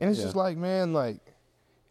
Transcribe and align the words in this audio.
And 0.00 0.10
it's 0.10 0.18
Yeah. 0.18 0.24
just 0.26 0.36
like, 0.36 0.56
man, 0.56 0.92
like, 0.92 1.20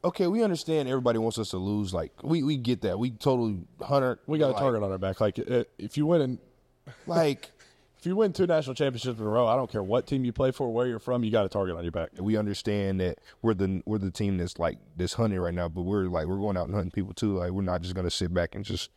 okay, 0.04 0.28
we 0.28 0.44
understand 0.44 0.90
everybody 0.90 1.20
wants 1.20 1.38
us 1.38 1.50
to 1.52 1.58
lose. 1.58 1.94
Like, 1.94 2.12
we 2.24 2.44
we 2.44 2.58
get 2.58 2.82
that. 2.82 2.98
We 3.00 3.12
totally 3.12 3.60
hundred. 3.82 4.20
We 4.28 4.38
got 4.40 4.50
a 4.52 4.60
target 4.60 4.82
on 4.84 4.92
our 4.92 4.98
back. 4.98 5.22
Like 5.22 5.38
if 5.78 5.96
you 5.98 6.06
win 6.06 6.22
in, 6.22 6.40
Like, 7.08 7.52
if 8.00 8.06
you 8.06 8.16
win 8.16 8.32
two 8.34 8.48
national 8.48 8.74
championships 8.76 9.20
in 9.20 9.26
a 9.26 9.30
row, 9.30 9.46
I 9.46 9.56
don't 9.56 9.70
care 9.70 9.84
what 9.84 10.08
team 10.08 10.24
you 10.26 10.32
play 10.34 10.52
for, 10.52 10.72
where 10.74 10.88
you're 10.88 11.00
from, 11.00 11.24
you 11.24 11.30
got 11.32 11.46
a 11.46 11.50
target 11.50 11.76
on 11.76 11.84
your 11.84 11.92
back. 11.92 12.10
we 12.18 12.36
understand 12.38 13.00
that 13.02 13.20
we're 13.42 13.54
the 13.54 13.84
we're 13.86 13.98
the 14.00 14.10
team 14.10 14.38
that's 14.38 14.58
like 14.58 14.78
this 14.98 15.14
hunting 15.14 15.40
right 15.40 15.54
now, 15.54 15.68
but 15.70 15.82
we're 15.84 16.06
like 16.06 16.26
we're 16.28 16.38
going 16.38 16.58
out 16.58 16.66
and 16.66 16.74
hunting 16.74 16.92
people 16.92 17.14
too. 17.14 17.36
Like, 17.38 17.52
we're 17.52 17.62
not 17.62 17.82
just 17.82 17.94
gonna 17.94 18.10
sit 18.10 18.34
back 18.34 18.56
and 18.56 18.64
just 18.66 18.90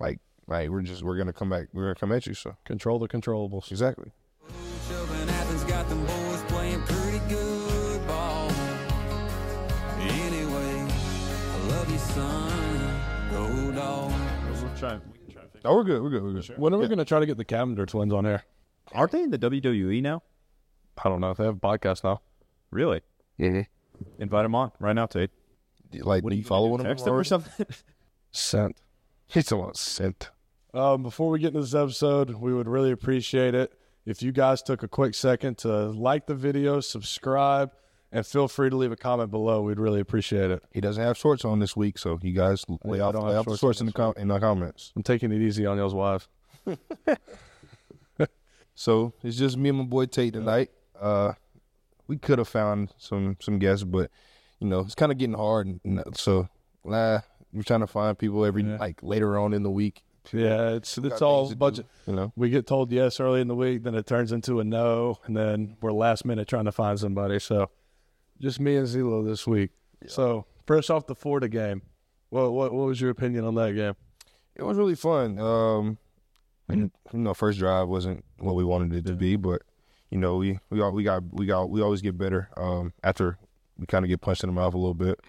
like 0.00 0.20
like 0.46 0.70
we're 0.70 0.82
just 0.82 1.02
we're 1.02 1.18
gonna 1.18 1.32
come 1.32 1.50
back. 1.50 1.66
We're 1.72 1.82
gonna 1.84 1.94
come 1.96 2.12
at 2.12 2.24
you. 2.26 2.34
So 2.34 2.56
Control 2.64 2.98
the 3.00 3.08
controllables. 3.08 3.70
exactly. 3.70 4.12
Oh, 15.66 15.74
we're 15.74 15.84
good. 15.84 16.02
We're 16.02 16.10
good. 16.10 16.22
We're 16.22 16.32
good. 16.32 16.58
When 16.58 16.72
are 16.74 16.78
we 16.78 16.86
going 16.86 16.98
to 16.98 17.04
try 17.04 17.18
to 17.18 17.26
get 17.26 17.36
the 17.36 17.44
Cavinder 17.44 17.86
twins 17.86 18.12
on 18.12 18.24
air? 18.24 18.44
Aren't 18.92 19.12
they 19.12 19.22
in 19.22 19.30
the 19.30 19.38
WWE 19.38 20.00
now? 20.00 20.22
I 21.02 21.08
don't 21.08 21.20
know. 21.20 21.34
They 21.34 21.44
have 21.44 21.56
a 21.56 21.58
podcast 21.58 22.04
now. 22.04 22.20
Really? 22.70 23.00
Yeah. 23.36 23.62
Invite 24.18 24.44
them 24.44 24.54
on 24.54 24.70
right 24.78 24.92
now, 24.92 25.06
Tate. 25.06 25.30
Like, 25.92 26.24
do 26.24 26.36
you 26.36 26.44
follow 26.44 26.68
one 26.68 26.80
of 26.80 26.84
them? 26.84 26.92
Text 26.92 27.04
them 27.04 27.14
or 27.14 27.24
something? 27.24 27.66
Sent. 28.30 28.76
It's 29.34 29.50
a 29.50 29.56
lot 29.56 29.76
sent. 29.76 30.30
Um, 30.72 31.02
before 31.02 31.30
we 31.30 31.40
get 31.40 31.48
into 31.48 31.60
this 31.62 31.74
episode, 31.74 32.30
we 32.30 32.54
would 32.54 32.68
really 32.68 32.92
appreciate 32.92 33.54
it 33.54 33.72
if 34.04 34.22
you 34.22 34.30
guys 34.30 34.62
took 34.62 34.82
a 34.82 34.88
quick 34.88 35.14
second 35.14 35.58
to 35.58 35.68
like 35.68 36.26
the 36.26 36.34
video, 36.34 36.80
subscribe, 36.80 37.72
and 38.16 38.26
feel 38.26 38.48
free 38.48 38.70
to 38.70 38.76
leave 38.76 38.92
a 38.92 38.96
comment 38.96 39.30
below. 39.30 39.62
We'd 39.62 39.78
really 39.78 40.00
appreciate 40.00 40.50
it. 40.50 40.62
He 40.72 40.80
doesn't 40.80 41.02
have 41.02 41.16
shorts 41.16 41.44
on 41.44 41.58
this 41.58 41.76
week, 41.76 41.98
so 41.98 42.18
you 42.22 42.32
guys 42.32 42.64
lay 42.84 43.00
I 43.00 43.04
off, 43.04 43.12
don't 43.14 43.26
lay 43.26 43.32
have 43.34 43.40
off 43.40 43.44
the 43.44 43.50
shorts 43.52 43.60
shorts 43.60 43.80
in 43.80 43.86
the 43.86 43.92
com- 43.92 44.14
in 44.16 44.28
the 44.28 44.38
comments. 44.40 44.92
I'm 44.96 45.02
taking 45.02 45.30
it 45.32 45.40
easy 45.42 45.66
on 45.66 45.76
y'all's 45.78 45.94
wives. 45.94 46.28
So 48.78 49.14
it's 49.22 49.38
just 49.38 49.56
me 49.56 49.70
and 49.70 49.78
my 49.78 49.84
boy 49.84 50.04
Tate 50.04 50.34
tonight. 50.34 50.70
Uh, 51.00 51.32
we 52.08 52.18
could 52.18 52.38
have 52.38 52.48
found 52.48 52.92
some 52.98 53.38
some 53.40 53.58
guests, 53.58 53.84
but 53.84 54.10
you 54.60 54.66
know 54.68 54.80
it's 54.80 54.94
kind 54.94 55.10
of 55.10 55.16
getting 55.16 55.34
hard. 55.36 55.66
And, 55.66 55.80
and 55.82 56.14
so 56.16 56.48
nah, 56.84 57.20
we're 57.54 57.62
trying 57.62 57.80
to 57.80 57.86
find 57.86 58.18
people 58.18 58.44
every 58.44 58.64
Yeah. 58.64 58.76
like 58.76 59.02
later 59.02 59.38
on 59.38 59.54
in 59.54 59.62
the 59.62 59.70
week. 59.70 60.02
Yeah, 60.30 60.72
it's 60.74 60.98
Got 60.98 61.12
it's 61.12 61.22
all 61.22 61.44
things 61.46 61.50
to 61.50 61.54
do, 61.54 61.58
budget. 61.58 61.86
you 62.06 62.12
know. 62.14 62.32
We 62.36 62.50
get 62.50 62.66
told 62.66 62.92
yes 62.92 63.18
early 63.18 63.40
in 63.40 63.48
the 63.48 63.54
week, 63.54 63.82
then 63.84 63.94
it 63.94 64.06
turns 64.06 64.30
into 64.30 64.60
a 64.60 64.64
no, 64.64 65.20
and 65.24 65.34
then 65.34 65.78
we're 65.80 65.92
last 65.92 66.26
minute 66.26 66.46
trying 66.46 66.64
to 66.66 66.72
find 66.72 66.98
somebody. 67.00 67.38
So 67.38 67.70
just 68.40 68.60
me 68.60 68.76
and 68.76 68.86
ZLo 68.86 69.24
this 69.24 69.46
week. 69.46 69.70
So 70.06 70.46
fresh 70.66 70.90
off 70.90 71.06
the 71.06 71.14
Florida 71.14 71.48
game, 71.48 71.82
what 72.30 72.52
what 72.52 72.72
what 72.72 72.86
was 72.86 73.00
your 73.00 73.10
opinion 73.10 73.44
on 73.44 73.54
that 73.56 73.72
game? 73.72 73.94
It 74.54 74.62
was 74.62 74.76
really 74.76 74.94
fun. 74.94 75.38
Um, 75.38 75.98
you 76.68 76.90
know, 77.12 77.34
first 77.34 77.58
drive 77.58 77.88
wasn't 77.88 78.24
what 78.38 78.54
we 78.54 78.64
wanted 78.64 78.94
it 78.94 79.06
to 79.06 79.14
be, 79.14 79.36
but 79.36 79.62
you 80.10 80.18
know, 80.18 80.36
we 80.36 80.58
we 80.70 80.80
all, 80.80 80.92
we 80.92 81.02
got 81.02 81.22
we 81.32 81.46
got 81.46 81.70
we 81.70 81.80
always 81.82 82.02
get 82.02 82.18
better. 82.18 82.48
Um, 82.56 82.92
after 83.02 83.38
we 83.78 83.86
kind 83.86 84.04
of 84.04 84.08
get 84.08 84.20
punched 84.20 84.42
in 84.42 84.48
the 84.48 84.54
mouth 84.54 84.74
a 84.74 84.78
little 84.78 84.94
bit, 84.94 85.20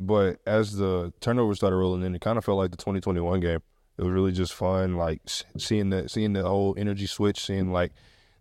but 0.00 0.38
as 0.46 0.76
the 0.76 1.12
turnovers 1.20 1.58
started 1.58 1.76
rolling 1.76 2.02
in, 2.02 2.14
it 2.14 2.20
kind 2.20 2.38
of 2.38 2.44
felt 2.44 2.58
like 2.58 2.70
the 2.70 2.76
2021 2.76 3.40
game. 3.40 3.60
It 3.98 4.02
was 4.02 4.12
really 4.12 4.32
just 4.32 4.54
fun, 4.54 4.96
like 4.96 5.20
seeing 5.56 5.90
the 5.90 6.08
seeing 6.08 6.32
the 6.32 6.42
whole 6.42 6.74
energy 6.78 7.06
switch, 7.06 7.44
seeing 7.44 7.70
like 7.72 7.92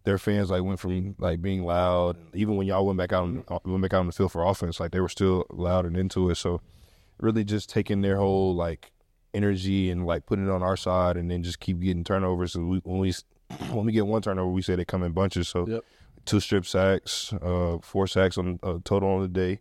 their 0.04 0.18
fans 0.18 0.50
like 0.50 0.64
went 0.64 0.80
from 0.80 1.16
like 1.20 1.42
being 1.42 1.64
loud, 1.64 2.18
even 2.34 2.56
when 2.58 2.68
y'all 2.68 2.86
went 2.86 2.98
back 2.98 3.14
out 3.14 3.24
on, 3.24 3.44
went 3.66 3.82
back 3.82 3.94
out 3.94 4.00
on 4.00 4.08
the 4.08 4.12
field 4.14 4.32
for 4.32 4.44
offense, 4.44 4.80
like 4.80 4.92
they 4.92 5.00
were 5.00 5.10
still 5.10 5.46
loud 5.52 5.86
and 5.86 5.96
into 5.96 6.30
it. 6.30 6.36
So 6.36 6.62
really 7.20 7.44
just 7.44 7.70
taking 7.70 8.02
their 8.02 8.18
whole 8.18 8.56
like 8.56 8.92
energy 9.34 9.90
and 9.90 10.06
like 10.06 10.26
putting 10.26 10.48
it 10.48 10.52
on 10.52 10.64
our 10.64 10.76
side, 10.78 11.18
and 11.18 11.30
then 11.30 11.44
just 11.44 11.60
keep 11.60 11.80
getting 11.80 12.04
turnovers. 12.04 12.54
So 12.54 12.62
we, 12.62 12.78
when 12.80 13.00
we 13.00 13.14
when 13.72 13.86
we 13.86 13.92
get 13.92 14.08
one 14.08 14.22
turnover, 14.22 14.50
we 14.52 14.62
say 14.62 14.76
they 14.76 14.86
come 14.86 15.04
in 15.04 15.12
bunches. 15.12 15.48
So 15.50 15.68
Yep. 15.68 15.84
two 16.26 16.40
strip 16.40 16.66
sacks, 16.66 17.32
uh, 17.42 17.78
four 17.82 18.08
sacks 18.08 18.38
on 18.38 18.60
uh, 18.64 18.80
total 18.84 19.10
on 19.10 19.22
the 19.22 19.28
day. 19.28 19.60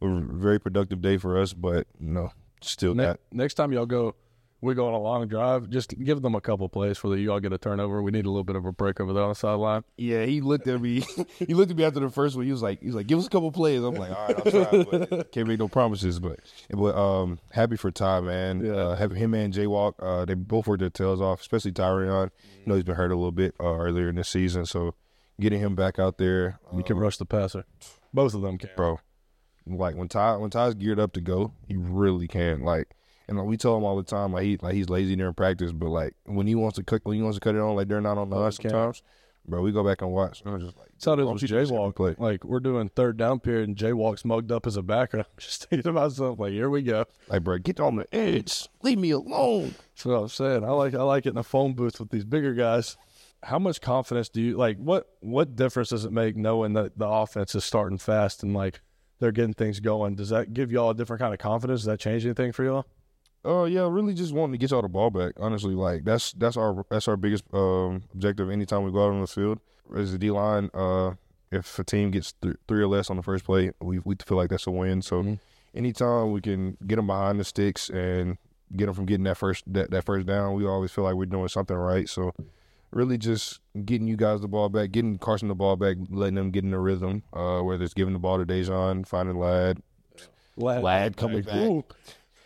A 0.00 0.20
very 0.20 0.58
productive 0.58 1.00
day 1.00 1.16
for 1.16 1.38
us, 1.38 1.52
but 1.52 1.86
know, 2.00 2.32
still 2.60 2.92
Ne- 2.94 3.04
got 3.04 3.20
next 3.30 3.54
time 3.54 3.72
y'all 3.72 3.86
go, 3.86 4.16
we 4.62 4.74
go 4.74 4.86
on 4.86 4.94
a 4.94 4.98
long 4.98 5.26
drive. 5.26 5.68
Just 5.68 5.90
give 6.02 6.22
them 6.22 6.34
a 6.34 6.40
couple 6.40 6.68
plays 6.68 6.96
for 6.96 7.08
the 7.08 7.18
you 7.20 7.30
all 7.32 7.40
get 7.40 7.52
a 7.52 7.58
turnover. 7.58 8.00
We 8.00 8.12
need 8.12 8.24
a 8.24 8.30
little 8.30 8.44
bit 8.44 8.56
of 8.56 8.64
a 8.64 8.72
break 8.72 9.00
over 9.00 9.12
there 9.12 9.24
on 9.24 9.28
the 9.30 9.34
sideline. 9.34 9.82
Yeah, 9.96 10.24
he 10.24 10.40
looked 10.40 10.66
at 10.68 10.80
me. 10.80 11.00
he 11.38 11.52
looked 11.52 11.72
at 11.72 11.76
me 11.76 11.84
after 11.84 12.00
the 12.00 12.08
first 12.08 12.36
one. 12.36 12.46
He 12.46 12.52
was 12.52 12.62
like, 12.62 12.80
he 12.80 12.86
was 12.86 12.94
like, 12.94 13.08
give 13.08 13.18
us 13.18 13.26
a 13.26 13.30
couple 13.30 13.50
plays. 13.52 13.82
I'm 13.82 13.94
like, 13.96 14.10
all 14.16 14.26
right, 14.28 14.36
I'll 14.38 14.64
try, 14.64 14.84
but 15.08 15.32
can't 15.32 15.48
make 15.48 15.58
no 15.58 15.68
promises. 15.68 16.20
But 16.20 16.38
but 16.70 16.94
um, 16.96 17.40
happy 17.50 17.76
for 17.76 17.90
Ty, 17.90 18.20
man. 18.20 18.64
Yeah. 18.64 18.72
Uh, 18.72 19.08
him 19.08 19.34
and 19.34 19.52
Jay 19.52 19.66
Walk. 19.66 19.96
Uh, 19.98 20.24
they 20.24 20.34
both 20.34 20.66
worked 20.68 20.80
their 20.80 20.90
tails 20.90 21.20
off, 21.20 21.40
especially 21.40 21.72
Tyrion. 21.72 22.30
You 22.60 22.62
know, 22.66 22.74
he's 22.76 22.84
been 22.84 22.94
hurt 22.94 23.10
a 23.10 23.16
little 23.16 23.32
bit 23.32 23.54
uh, 23.60 23.64
earlier 23.74 24.08
in 24.08 24.14
the 24.14 24.24
season, 24.24 24.64
so 24.64 24.94
getting 25.40 25.58
him 25.60 25.74
back 25.74 25.98
out 25.98 26.18
there, 26.18 26.60
You 26.72 26.84
can 26.84 26.98
rush 26.98 27.16
the 27.16 27.24
passer. 27.26 27.64
Both 28.14 28.34
of 28.34 28.42
them 28.42 28.58
can. 28.58 28.70
bro. 28.76 29.00
Like 29.66 29.96
when 29.96 30.08
Ty 30.08 30.36
when 30.36 30.50
Ty's 30.50 30.74
geared 30.74 31.00
up 31.00 31.12
to 31.14 31.20
go, 31.20 31.52
he 31.66 31.76
really 31.76 32.28
can. 32.28 32.62
Like, 32.62 32.88
and 33.28 33.38
like, 33.38 33.46
we 33.46 33.56
tell 33.56 33.76
him 33.76 33.84
all 33.84 33.96
the 33.96 34.02
time, 34.02 34.32
like 34.32 34.44
he 34.44 34.56
like 34.58 34.74
he's 34.74 34.88
lazy 34.88 35.16
during 35.16 35.34
practice, 35.34 35.72
but 35.72 35.88
like 35.88 36.14
when 36.24 36.46
he 36.46 36.54
wants 36.54 36.76
to 36.76 36.84
cut 36.84 37.00
when 37.04 37.16
he 37.16 37.22
wants 37.22 37.36
to 37.36 37.40
cut 37.40 37.54
it 37.54 37.60
on, 37.60 37.76
like 37.76 37.88
they're 37.88 38.00
not 38.00 38.18
on 38.18 38.30
the 38.30 38.36
us 38.36 38.56
he 38.56 38.62
can. 38.62 38.70
sometimes. 38.70 39.02
Bro, 39.44 39.62
we 39.62 39.72
go 39.72 39.82
back 39.82 40.02
and 40.02 40.12
watch. 40.12 40.40
And 40.42 40.54
I'm 40.54 40.60
just 40.60 40.78
like, 40.78 40.90
That's 40.92 41.04
how 41.04 41.14
it 41.14 41.18
is 41.18 41.26
I'll 41.26 41.32
with 41.32 41.40
teach 41.40 41.50
you 41.50 41.56
this 41.58 41.68
every 41.68 41.76
Jaywalk. 41.82 41.96
play. 41.96 42.14
Like 42.16 42.44
we're 42.44 42.60
doing 42.60 42.88
third 42.90 43.16
down 43.16 43.40
period, 43.40 43.68
and 43.68 43.76
Jaywalk's 43.76 44.24
mugged 44.24 44.52
up 44.52 44.68
as 44.68 44.76
a 44.76 44.82
backer. 44.82 45.18
I'm 45.18 45.24
just 45.38 45.64
thinking 45.64 45.82
to 45.82 45.92
myself, 45.92 46.38
like, 46.38 46.52
here 46.52 46.70
we 46.70 46.82
go. 46.82 47.06
Like, 47.28 47.42
bro, 47.42 47.58
get 47.58 47.80
on 47.80 47.96
the 47.96 48.14
edge. 48.14 48.68
Leave 48.82 48.98
me 48.98 49.10
alone. 49.10 49.74
That's 49.94 50.04
what 50.04 50.14
I'm 50.14 50.28
saying. 50.28 50.64
I 50.64 50.68
like 50.70 50.94
I 50.94 51.02
like 51.02 51.26
it 51.26 51.30
in 51.30 51.38
a 51.38 51.42
phone 51.42 51.74
booth 51.74 51.98
with 51.98 52.10
these 52.10 52.24
bigger 52.24 52.54
guys. 52.54 52.96
How 53.42 53.58
much 53.58 53.80
confidence 53.80 54.28
do 54.28 54.40
you 54.40 54.56
like? 54.56 54.76
What 54.76 55.08
what 55.18 55.56
difference 55.56 55.88
does 55.88 56.04
it 56.04 56.12
make 56.12 56.36
knowing 56.36 56.74
that 56.74 56.96
the 56.96 57.08
offense 57.08 57.56
is 57.56 57.64
starting 57.64 57.98
fast 57.98 58.44
and 58.44 58.54
like 58.54 58.80
they're 59.18 59.32
getting 59.32 59.54
things 59.54 59.80
going? 59.80 60.14
Does 60.14 60.28
that 60.28 60.54
give 60.54 60.70
y'all 60.70 60.90
a 60.90 60.94
different 60.94 61.20
kind 61.20 61.34
of 61.34 61.40
confidence? 61.40 61.80
Does 61.80 61.86
that 61.86 61.98
change 61.98 62.24
anything 62.24 62.52
for 62.52 62.62
y'all? 62.62 62.86
Oh 63.44 63.64
yeah, 63.64 63.88
really 63.90 64.14
just 64.14 64.32
wanting 64.32 64.52
to 64.52 64.58
get 64.58 64.70
y'all 64.70 64.82
the 64.82 64.88
ball 64.88 65.10
back. 65.10 65.32
Honestly, 65.38 65.74
like 65.74 66.04
that's 66.04 66.32
that's 66.32 66.56
our 66.56 66.84
that's 66.90 67.08
our 67.08 67.16
biggest 67.16 67.44
um, 67.52 68.02
objective. 68.14 68.50
Anytime 68.50 68.84
we 68.84 68.92
go 68.92 69.04
out 69.06 69.12
on 69.12 69.20
the 69.20 69.26
field, 69.26 69.58
as 69.96 70.12
the 70.12 70.18
D 70.18 70.30
line, 70.30 70.70
uh, 70.74 71.12
if 71.50 71.78
a 71.78 71.84
team 71.84 72.10
gets 72.12 72.32
th- 72.40 72.56
three 72.68 72.80
or 72.82 72.86
less 72.86 73.10
on 73.10 73.16
the 73.16 73.22
first 73.22 73.44
play, 73.44 73.72
we 73.80 73.98
we 74.04 74.14
feel 74.24 74.36
like 74.36 74.50
that's 74.50 74.66
a 74.66 74.70
win. 74.70 75.02
So 75.02 75.22
Mhm. 75.22 75.38
anytime 75.74 76.30
we 76.30 76.40
can 76.40 76.76
get 76.86 76.96
them 76.96 77.08
behind 77.08 77.40
the 77.40 77.44
sticks 77.44 77.90
and 77.90 78.38
get 78.76 78.86
them 78.86 78.94
from 78.94 79.06
getting 79.06 79.24
that 79.24 79.36
first 79.36 79.64
that, 79.72 79.90
that 79.90 80.04
first 80.04 80.26
down, 80.26 80.54
we 80.54 80.64
always 80.64 80.92
feel 80.92 81.04
like 81.04 81.14
we're 81.16 81.26
doing 81.26 81.48
something 81.48 81.76
right. 81.76 82.08
So 82.08 82.32
really 82.92 83.18
just 83.18 83.58
getting 83.84 84.06
you 84.06 84.16
guys 84.16 84.40
the 84.40 84.48
ball 84.48 84.68
back, 84.68 84.92
getting 84.92 85.18
Carson 85.18 85.48
the 85.48 85.54
ball 85.56 85.74
back, 85.76 85.96
letting 86.10 86.36
them 86.36 86.52
get 86.52 86.62
in 86.62 86.70
the 86.70 86.78
rhythm. 86.78 87.24
Uh, 87.32 87.60
whether 87.60 87.82
it's 87.82 87.92
giving 87.94 88.12
the 88.12 88.20
ball 88.20 88.38
to 88.38 88.46
Daijun, 88.46 89.04
finding 89.06 89.36
Ladd, 89.36 89.82
Ladd, 90.56 90.82
Ladd 90.84 91.16
coming 91.16 91.42
back. 91.42 91.56
Ooh, 91.56 91.84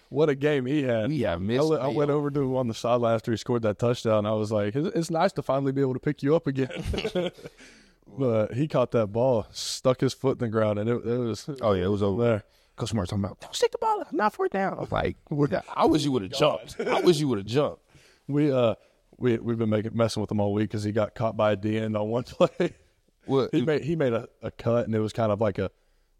what 0.09 0.29
a 0.29 0.35
game 0.35 0.67
he 0.67 0.83
had. 0.83 1.09
we 1.09 1.21
have 1.21 1.41
I, 1.41 1.43
missed. 1.45 1.65
li- 1.65 1.79
I 1.81 1.89
went 1.89 2.11
over 2.11 2.31
to 2.31 2.41
him 2.41 2.57
on 2.57 2.69
the 2.69 2.75
sideline 2.75 3.15
after 3.15 3.31
he 3.31 3.37
scored 3.37 3.63
that 3.63 3.79
touchdown. 3.79 4.27
I 4.27 4.33
was 4.33 4.53
like, 4.53 4.75
it's, 4.77 4.89
it's 4.97 5.11
nice 5.11 5.33
to 5.33 5.43
finally 5.43 5.73
be 5.73 5.81
able 5.81 5.95
to 5.95 6.01
pick 6.01 6.23
you 6.23 6.35
up 6.37 6.47
again. 6.47 6.71
but 8.19 8.55
he 8.55 8.69
caught 8.69 8.93
that 8.93 9.09
ball, 9.09 9.47
stuck 9.51 10.01
his 10.01 10.15
foot 10.15 10.33
in 10.41 10.47
the 10.47 10.49
ground, 10.49 10.79
and 10.79 10.89
it, 10.89 10.95
it 11.07 11.19
was 11.19 11.49
Oh 11.61 11.73
yeah, 11.73 11.85
it 11.85 11.91
was 11.91 12.03
over. 12.03 12.23
there. 12.23 12.45
Coach 12.77 12.91
Smart 12.91 13.09
talking 13.09 13.25
about, 13.25 13.41
don't 13.41 13.55
stick 13.55 13.73
the 13.73 13.79
ball, 13.79 14.05
not 14.13 14.35
fourth 14.35 14.51
down. 14.53 14.77
I'm 14.79 14.87
like, 14.91 15.17
I 15.75 15.87
wish 15.87 16.05
you 16.05 16.13
would 16.13 16.23
have 16.23 16.33
jumped. 16.33 16.79
I 16.79 17.01
wish 17.01 17.19
you 17.19 17.29
would 17.29 17.39
have 17.39 17.47
jumped. 17.47 17.81
We 18.29 18.53
uh 18.53 18.75
we 19.19 19.39
we've 19.39 19.57
been 19.59 19.71
making 19.71 19.97
messing 19.97 20.21
with 20.21 20.31
him 20.31 20.41
all 20.41 20.53
week 20.53 20.69
because 20.71 20.85
he 20.85 20.93
got 20.93 21.15
caught 21.15 21.37
by 21.37 21.53
a 21.53 21.57
D 21.57 21.79
end 21.79 21.97
on 21.97 22.09
one 22.09 22.25
play. 22.25 22.75
What? 23.25 23.49
he 23.53 23.63
made 23.63 23.83
he 23.83 23.97
made 23.97 24.13
a, 24.13 24.29
a 24.43 24.51
cut 24.51 24.87
and 24.87 24.95
it 24.95 25.01
was 25.01 25.13
kind 25.13 25.33
of 25.33 25.41
like 25.41 25.59
a 25.59 25.71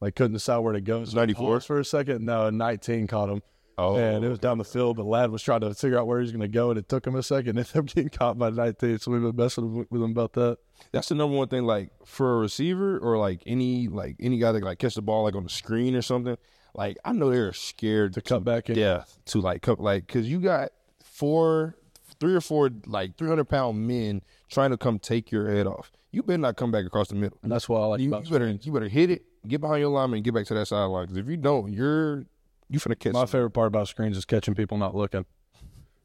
like 0.01 0.15
couldn't 0.17 0.33
decide 0.33 0.59
where 0.59 0.73
to 0.73 0.81
go. 0.81 1.05
So 1.05 1.11
he 1.11 1.17
94? 1.19 1.61
for 1.61 1.79
a 1.81 1.85
second. 1.85 2.25
No, 2.25 2.49
nineteen 2.51 3.07
caught 3.07 3.29
him. 3.29 3.43
Oh. 3.79 3.97
and 3.97 4.25
it 4.25 4.29
was 4.29 4.39
down 4.39 4.59
the 4.59 4.65
field, 4.65 4.97
but 4.97 5.05
Ladd 5.07 5.31
was 5.31 5.43
trying 5.43 5.61
to 5.61 5.75
figure 5.75 5.99
out 5.99 6.07
where 6.07 6.19
he 6.19 6.23
was 6.23 6.33
going 6.33 6.41
to 6.41 6.49
go, 6.49 6.71
and 6.71 6.79
it 6.79 6.89
took 6.89 7.07
him 7.07 7.15
a 7.15 7.23
second. 7.23 7.59
Ended 7.59 7.77
up 7.77 7.87
getting 7.87 8.09
caught 8.09 8.39
by 8.39 8.49
19, 8.51 8.99
so 8.99 9.11
we've 9.11 9.21
been 9.21 9.37
messing 9.37 9.75
with 9.91 10.03
him 10.03 10.11
about 10.11 10.33
that. 10.35 10.59
That's 10.93 11.09
the 11.09 11.15
number 11.15 11.37
one 11.37 11.49
thing. 11.49 11.65
Like 11.65 11.91
for 12.05 12.37
a 12.37 12.39
receiver 12.39 12.99
or 12.99 13.19
like 13.19 13.43
any 13.47 13.89
like 13.89 14.17
any 14.21 14.39
guy 14.39 14.53
that 14.53 14.63
like 14.63 14.79
catch 14.79 14.95
the 14.95 15.03
ball 15.03 15.25
like 15.25 15.35
on 15.35 15.43
the 15.45 15.51
screen 15.51 15.95
or 15.95 16.03
something. 16.03 16.37
Like 16.75 16.99
I 17.05 17.13
know 17.13 17.31
they're 17.31 17.53
scared 17.53 18.13
To 18.15 18.21
cut 18.21 18.45
back 18.45 18.69
in. 18.69 18.77
death 18.77 19.19
to 19.27 19.41
like 19.41 19.63
come 19.63 19.77
like 19.79 20.07
because 20.07 20.29
you 20.29 20.41
got 20.41 20.71
four, 21.03 21.77
three 22.21 22.35
or 22.35 22.41
four 22.41 22.71
like 22.87 23.17
three 23.17 23.29
hundred 23.29 23.47
pound 23.47 23.87
men 23.87 24.23
trying 24.51 24.71
to 24.71 24.77
come 24.77 24.99
take 24.99 25.31
your 25.31 25.49
head 25.51 25.67
off. 25.67 25.91
You 26.13 26.23
better 26.23 26.39
not 26.39 26.57
come 26.57 26.71
back 26.71 26.85
across 26.87 27.09
the 27.09 27.15
middle. 27.15 27.39
And 27.43 27.51
that's 27.53 27.69
why 27.69 27.81
I 27.81 27.85
like 27.87 28.01
You, 28.01 28.15
you 28.15 28.31
better 28.31 28.49
you 28.63 28.73
better 28.73 28.89
hit 28.89 29.11
it, 29.11 29.25
get 29.47 29.61
behind 29.61 29.81
your 29.81 29.91
lineman, 29.91 30.19
and 30.19 30.25
get 30.25 30.35
back 30.35 30.47
to 30.47 30.55
that 30.55 30.67
sideline. 30.67 31.05
Because 31.05 31.19
if 31.19 31.27
you 31.29 31.37
don't, 31.37 31.73
you're 31.73 32.25
you 32.69 32.81
finna 32.81 32.99
catch. 32.99 33.13
My 33.13 33.21
some- 33.21 33.29
favorite 33.29 33.51
part 33.51 33.69
about 33.69 33.89
screens 33.89 34.17
is 34.17 34.25
catching 34.25 34.55
people 34.55 34.79
not 34.79 34.95
looking. 34.95 35.25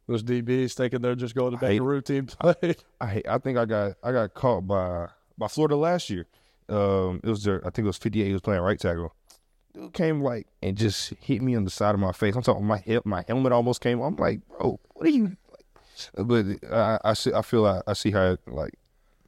Those 0.07 0.23
DBs 0.23 0.73
thinking 0.73 1.01
they're 1.01 1.15
just 1.15 1.35
going 1.35 1.51
to 1.51 1.57
back 1.57 1.69
hate 1.69 1.79
a 1.79 1.83
routine 1.83 2.25
play. 2.25 2.75
I 3.01 3.07
hate, 3.07 3.27
I 3.27 3.37
think 3.37 3.57
I 3.57 3.65
got 3.65 3.93
I 4.03 4.11
got 4.11 4.33
caught 4.33 4.67
by 4.67 5.07
by 5.37 5.47
Florida 5.47 5.75
last 5.75 6.09
year. 6.09 6.27
Um, 6.67 7.21
it 7.23 7.29
was 7.29 7.43
their 7.43 7.59
I 7.65 7.69
think 7.69 7.85
it 7.85 7.87
was 7.87 7.97
58. 7.97 8.25
He 8.25 8.33
was 8.33 8.41
playing 8.41 8.61
right 8.61 8.79
tackle, 8.79 9.13
dude 9.73 9.93
came 9.93 10.21
like 10.21 10.47
and 10.61 10.75
just 10.77 11.13
hit 11.21 11.41
me 11.41 11.55
on 11.55 11.63
the 11.63 11.69
side 11.69 11.93
of 11.95 12.01
my 12.01 12.11
face. 12.11 12.35
I'm 12.35 12.41
talking 12.41 12.65
my 12.65 12.79
hip, 12.79 13.05
my 13.05 13.23
helmet 13.27 13.51
almost 13.51 13.81
came. 13.81 14.01
I'm 14.01 14.15
like, 14.15 14.41
bro, 14.47 14.79
what 14.93 15.07
are 15.07 15.09
you? 15.09 15.37
Like? 15.51 16.27
But 16.27 16.73
I, 16.73 16.99
I 17.03 17.13
see, 17.13 17.33
I 17.33 17.41
feel, 17.41 17.65
I, 17.65 17.81
I 17.87 17.93
see 17.93 18.11
how 18.11 18.31
it 18.31 18.39
like 18.47 18.73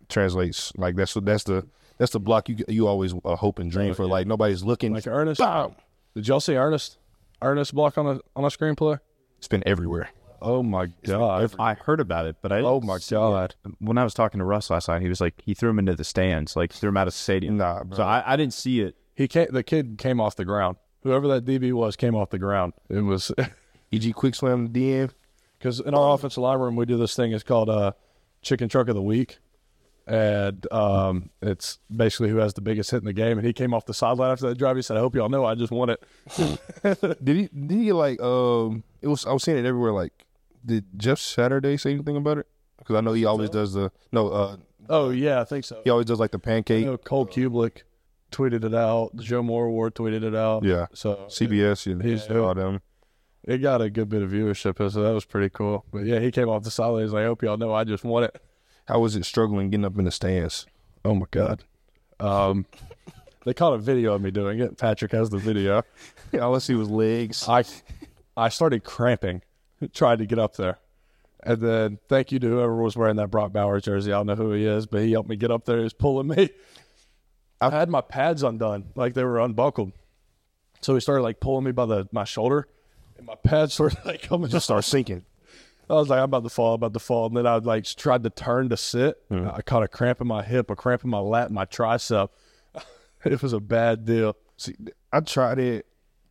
translates. 0.10 0.74
Like 0.76 0.96
that's 0.96 1.14
that's 1.14 1.44
the 1.44 1.66
that's 1.98 2.12
the 2.12 2.20
block 2.20 2.50
you 2.50 2.58
you 2.68 2.88
always 2.88 3.14
uh, 3.24 3.36
hope 3.36 3.60
and 3.60 3.72
dream 3.72 3.94
for. 3.94 4.06
Like 4.06 4.28
nobody's 4.28 4.64
looking. 4.64 4.94
Like 4.94 5.08
Earnest. 5.08 5.42
Did 6.16 6.28
y'all 6.28 6.40
see 6.40 6.56
Earnest? 6.56 6.98
Earnest 7.44 7.74
block 7.76 7.98
on 7.98 8.08
a 8.08 8.20
on 8.36 8.44
a 8.44 8.48
screenplay? 8.48 9.00
It's 9.38 9.48
been 9.48 9.64
everywhere. 9.66 10.10
Oh 10.42 10.62
my 10.64 10.88
god! 11.06 11.56
I 11.60 11.74
heard 11.76 12.00
about 12.00 12.26
it, 12.26 12.36
but 12.42 12.52
I 12.52 12.60
Oh 12.62 12.82
my 12.82 12.98
god! 13.10 13.56
when 13.80 13.98
I 13.98 14.04
was 14.04 14.14
talking 14.14 14.40
to 14.40 14.46
Russ 14.46 14.70
last 14.70 14.88
night, 14.90 15.02
he 15.02 15.08
was 15.10 15.22
like 15.22 15.42
he 15.46 15.54
threw 15.54 15.70
him 15.70 15.80
into 15.80 15.96
the 15.96 16.04
stands, 16.04 16.56
like 16.56 16.74
threw 16.74 16.90
him 16.90 16.98
out 16.98 17.08
of 17.08 17.14
the 17.14 17.20
stadium. 17.20 17.58
Nah, 17.58 17.84
bro. 17.84 17.98
So 17.98 18.04
I, 18.04 18.34
I 18.34 18.36
didn't 18.36 18.54
see 18.54 18.82
it. 18.82 18.96
He 19.16 19.28
came. 19.28 19.48
The 19.52 19.64
kid 19.64 19.98
came 19.98 20.20
off 20.20 20.36
the 20.36 20.46
ground. 20.46 20.78
Whoever 21.04 21.28
that 21.30 21.46
DB 21.46 21.72
was 21.74 21.96
came 21.96 22.16
off 22.16 22.30
the 22.30 22.40
ground. 22.40 22.74
It 22.90 23.02
was 23.02 23.32
EG 23.94 24.14
quick 24.16 24.36
slam 24.36 24.70
DM. 24.70 25.12
because 25.60 25.80
in 25.80 25.94
our 25.94 26.14
offensive 26.14 26.42
line 26.44 26.60
room 26.60 26.76
we 26.76 26.86
do 26.86 26.98
this 26.98 27.16
thing. 27.16 27.32
It's 27.32 27.44
called 27.44 27.70
uh, 27.70 27.92
Chicken 28.42 28.68
Truck 28.70 28.88
of 28.90 28.96
the 28.96 29.02
Week, 29.02 29.40
and 30.08 30.72
um, 30.72 31.30
it's 31.42 31.80
basically 31.96 32.30
who 32.30 32.38
has 32.38 32.54
the 32.54 32.62
biggest 32.62 32.92
hit 32.92 32.98
in 32.98 33.06
the 33.06 33.14
game. 33.14 33.38
And 33.38 33.46
he 33.48 33.54
came 33.54 33.74
off 33.74 33.86
the 33.86 33.94
sideline 33.94 34.32
after 34.32 34.50
that 34.50 34.58
drive. 34.58 34.76
He 34.76 34.82
said, 34.82 34.98
"I 34.98 35.00
hope 35.00 35.16
y'all 35.16 35.30
know 35.30 35.46
I 35.46 35.56
just 35.56 35.72
won 35.72 35.90
it." 35.90 36.04
Did 37.24 37.36
he? 37.38 37.48
Did 37.48 37.72
he 37.72 37.92
like? 37.94 38.22
Um, 38.22 38.84
it 39.02 39.08
was. 39.08 39.26
I 39.26 39.34
was 39.34 39.44
seeing 39.44 39.58
it 39.58 39.66
everywhere. 39.66 39.92
Like, 39.92 40.14
did 40.66 40.86
Jeff 40.98 41.20
Saturday 41.20 41.78
say 41.78 41.94
anything 41.94 42.18
about 42.18 42.38
it? 42.40 42.48
Because 42.78 42.96
I 42.96 43.02
know 43.02 43.14
he 43.14 43.26
always 43.26 43.50
does 43.50 43.74
the 43.74 43.92
no. 44.12 44.30
Uh, 44.30 44.58
Oh 44.90 45.12
yeah, 45.12 45.40
I 45.40 45.46
think 45.46 45.64
so. 45.64 45.80
he 45.86 45.90
always 45.90 46.06
does 46.06 46.20
like 46.20 46.32
the 46.32 46.40
pancake. 46.40 46.86
know, 46.86 46.98
Cole 46.98 47.26
Cubelic 47.26 47.84
tweeted 48.32 48.66
it 48.66 48.74
out. 48.76 49.12
The 49.14 49.24
Joe 49.24 49.42
Moore 49.42 49.66
Award 49.68 49.96
tweeted 49.96 50.24
it 50.24 50.36
out. 50.36 50.66
Yeah. 50.66 50.88
So 50.94 51.26
CBS, 51.30 51.86
you 51.86 51.96
know, 51.96 52.04
He's 52.04 52.30
all 52.30 52.54
them. 52.54 52.82
it 53.46 53.60
got 53.60 53.82
a 53.82 53.90
good 53.90 54.10
bit 54.10 54.22
of 54.24 54.32
viewership, 54.32 54.78
so 54.92 55.02
that 55.04 55.14
was 55.14 55.24
pretty 55.24 55.50
cool. 55.50 55.86
But 55.94 56.00
yeah, 56.06 56.20
he 56.20 56.32
came 56.32 56.50
off 56.50 56.64
the 56.64 56.72
sideline. 56.72 57.04
He's 57.04 57.14
like, 57.14 57.22
I 57.24 57.28
hope 57.28 57.44
y'all 57.44 57.56
know 57.56 57.74
I 57.74 57.86
just 57.86 58.04
won 58.04 58.26
it. 58.26 58.42
How 58.88 59.00
was 59.00 59.16
it 59.16 59.26
struggling 59.26 59.70
getting 59.70 59.86
up 59.86 59.98
in 59.98 60.06
the 60.06 60.12
stands? 60.12 60.66
Oh 61.06 61.16
my 61.16 61.26
god. 61.32 61.64
Um, 62.20 62.66
they 63.46 63.54
caught 63.54 63.74
a 63.74 63.78
video 63.78 64.14
of 64.14 64.22
me 64.22 64.32
doing 64.32 64.60
it. 64.60 64.78
Patrick 64.78 65.12
has 65.12 65.30
the 65.30 65.38
video. 65.38 65.84
All 66.42 66.56
I 66.56 66.60
see 66.60 66.76
was 66.76 66.90
legs. 66.90 67.48
I 67.48 67.64
I 68.36 68.50
started 68.50 68.84
cramping, 68.84 69.42
trying 69.94 70.18
to 70.18 70.26
get 70.26 70.40
up 70.40 70.56
there. 70.56 70.80
And 71.46 71.60
then 71.60 72.00
thank 72.08 72.32
you 72.32 72.40
to 72.40 72.48
whoever 72.48 72.82
was 72.82 72.96
wearing 72.96 73.18
that 73.18 73.30
Brock 73.30 73.52
Bowers 73.52 73.84
jersey. 73.84 74.14
I 74.14 74.18
don't 74.18 74.28
know 74.28 74.36
who 74.36 74.54
he 74.54 74.66
is, 74.66 74.86
but 74.86 75.02
he 75.02 75.12
helped 75.12 75.30
me 75.30 75.36
get 75.36 75.52
up 75.52 75.66
there. 75.66 75.78
He 75.78 75.84
was 75.84 75.94
pulling 75.94 76.28
me. 76.28 76.50
I 77.60 77.70
had 77.70 77.90
my 77.90 78.02
pads 78.02 78.44
undone, 78.44 78.92
like 78.96 79.14
they 79.14 79.24
were 79.24 79.40
unbuckled. 79.40 79.92
So 80.82 80.94
he 80.94 81.00
started 81.00 81.22
like 81.24 81.40
pulling 81.40 81.66
me 81.66 81.72
by 81.72 81.86
the 81.86 82.08
my 82.12 82.24
shoulder, 82.26 82.68
and 83.18 83.26
my 83.26 83.36
pads 83.36 83.74
started 83.74 84.00
like 84.06 84.22
coming. 84.22 84.50
Just 84.50 84.66
start 84.66 84.84
sinking. 84.84 85.26
I 85.90 85.94
was 85.94 86.10
like, 86.10 86.20
I'm 86.20 86.26
about 86.26 86.44
to 86.44 86.50
fall, 86.50 86.76
I'm 86.76 86.80
about 86.80 86.94
to 86.94 87.00
fall. 87.00 87.28
And 87.28 87.38
then 87.38 87.46
I 87.46 87.58
like 87.58 87.86
tried 87.86 88.24
to 88.24 88.30
turn 88.30 88.70
to 88.70 88.78
sit. 88.78 89.22
I 89.30 89.62
caught 89.62 89.84
a 89.84 89.88
cramp 89.88 90.22
in 90.22 90.28
my 90.28 90.44
hip, 90.44 90.70
a 90.70 90.76
cramp 90.76 91.04
in 91.04 91.10
my 91.10 91.20
lat, 91.20 91.52
my 91.52 91.66
tricep. 91.66 92.30
it 93.26 93.42
was 93.42 93.54
a 93.54 93.60
bad 93.60 94.06
deal. 94.06 94.38
See, 94.58 94.76
I 95.12 95.20
tried 95.20 95.60
it 95.60 95.86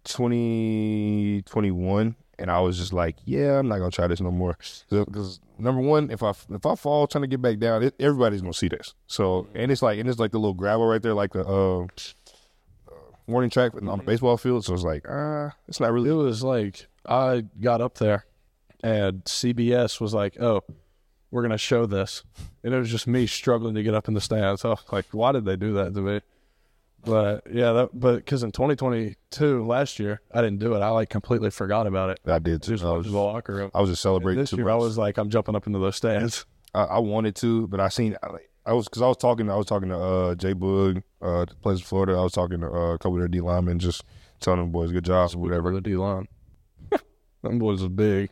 2021, 0.05 2.17
and 2.39 2.51
I 2.51 2.61
was 2.61 2.79
just 2.79 2.93
like, 2.93 3.17
yeah, 3.25 3.59
I'm 3.59 3.69
not 3.69 3.79
gonna 3.79 3.91
try 3.91 4.07
this 4.07 4.21
no 4.21 4.31
more. 4.31 4.57
Because 4.89 5.41
number 5.59 5.83
one, 5.83 6.11
if 6.11 6.23
I 6.23 6.31
if 6.31 6.65
I 6.65 6.75
fall 6.75 7.07
trying 7.07 7.23
to 7.23 7.29
get 7.29 7.43
back 7.43 7.59
down, 7.59 7.83
it, 7.83 7.95
everybody's 8.01 8.41
gonna 8.41 8.55
see 8.55 8.69
this. 8.69 8.95
So, 9.07 9.47
and 9.55 9.71
it's 9.71 9.83
like, 9.83 9.99
and 9.99 10.09
it's 10.09 10.19
like 10.19 10.33
the 10.33 10.39
little 10.39 10.55
gravel 10.55 10.87
right 10.87 11.03
there, 11.03 11.15
like 11.15 11.35
the 11.35 11.47
uh, 11.47 11.83
uh, 11.83 11.87
warning 13.27 13.51
track 13.51 13.75
on 13.75 13.85
the 13.85 13.97
baseball 14.05 14.39
field. 14.39 14.65
So 14.65 14.73
it's 14.73 14.83
like, 14.83 15.05
ah, 15.09 15.55
it's 15.69 15.79
not 15.79 15.93
really. 15.93 16.09
It 16.11 16.15
was 16.15 16.43
like 16.43 16.87
I 17.07 17.45
got 17.61 17.83
up 17.83 17.99
there 17.99 18.25
and 18.83 19.25
CBS 19.25 20.01
was 20.01 20.15
like, 20.15 20.41
"Oh, 20.41 20.63
we're 21.31 21.43
gonna 21.43 21.59
show 21.59 21.87
this," 21.87 22.25
and 22.63 22.75
it 22.75 22.79
was 22.79 22.91
just 22.91 23.07
me 23.07 23.27
struggling 23.27 23.75
to 23.75 23.83
get 23.83 23.95
up 23.95 24.09
in 24.09 24.15
the 24.15 24.21
stands. 24.21 24.63
So 24.63 24.77
like, 24.91 25.07
why 25.13 25.33
did 25.33 25.45
they 25.45 25.57
do 25.57 25.75
that 25.75 25.95
to 25.95 26.01
me? 26.01 26.21
But 27.05 27.45
yeah, 27.51 27.73
that, 27.73 27.91
but 27.93 28.17
because 28.17 28.43
in 28.43 28.53
2022 28.53 29.67
last 29.67 29.99
year 29.99 30.21
I 30.33 30.41
didn't 30.41 30.61
do 30.61 30.75
it. 30.75 30.81
I 30.81 30.91
like 30.91 31.11
completely 31.11 31.51
forgot 31.51 31.87
about 31.87 32.11
it. 32.11 32.21
I 32.27 32.39
did 32.39 32.63
too. 32.63 32.73
Just 32.73 32.85
I 32.85 32.93
was, 32.93 33.11
the 33.11 33.19
locker 33.19 33.55
room. 33.55 33.71
I 33.75 33.81
was 33.81 33.91
just 33.91 34.03
celebrating 34.03 34.41
This 34.41 34.51
too 34.51 34.57
year 34.57 34.71
I 34.71 34.77
was 34.77 34.97
like, 34.99 35.19
I'm 35.19 35.29
jumping 35.29 35.57
up 35.57 35.67
into 35.67 35.81
those 35.81 35.97
stands. 35.97 36.47
I, 36.75 36.85
I 36.85 36.99
wanted 37.01 37.35
to, 37.37 37.67
but 37.67 37.81
I 37.81 37.89
seen 37.89 38.17
I, 38.23 38.29
I 38.65 38.73
was 38.73 38.87
because 38.87 39.03
I 39.03 39.09
was 39.09 39.17
talking. 39.17 39.51
I 39.51 39.57
was 39.57 39.67
talking 39.67 39.89
to 39.89 39.99
uh, 39.99 40.35
Jay 40.37 40.55
Boog, 40.55 41.03
uh, 41.21 41.47
plays 41.61 41.79
in 41.79 41.85
Florida. 41.85 42.13
I 42.13 42.23
was 42.23 42.33
talking 42.33 42.61
to 42.61 42.69
uh, 42.69 42.95
a 42.95 42.99
couple 42.99 43.15
of 43.15 43.19
their 43.19 43.29
D 43.29 43.41
linemen, 43.41 43.81
just 43.81 44.05
telling 44.39 44.61
them 44.61 44.71
boys 44.71 44.93
good 44.93 45.05
jobs 45.05 45.35
or 45.35 45.39
whatever. 45.39 45.73
the 45.73 45.81
D 45.81 45.97
line. 45.97 46.29
Them 47.43 47.59
boys 47.59 47.83
are 47.83 47.89
big. 47.89 48.31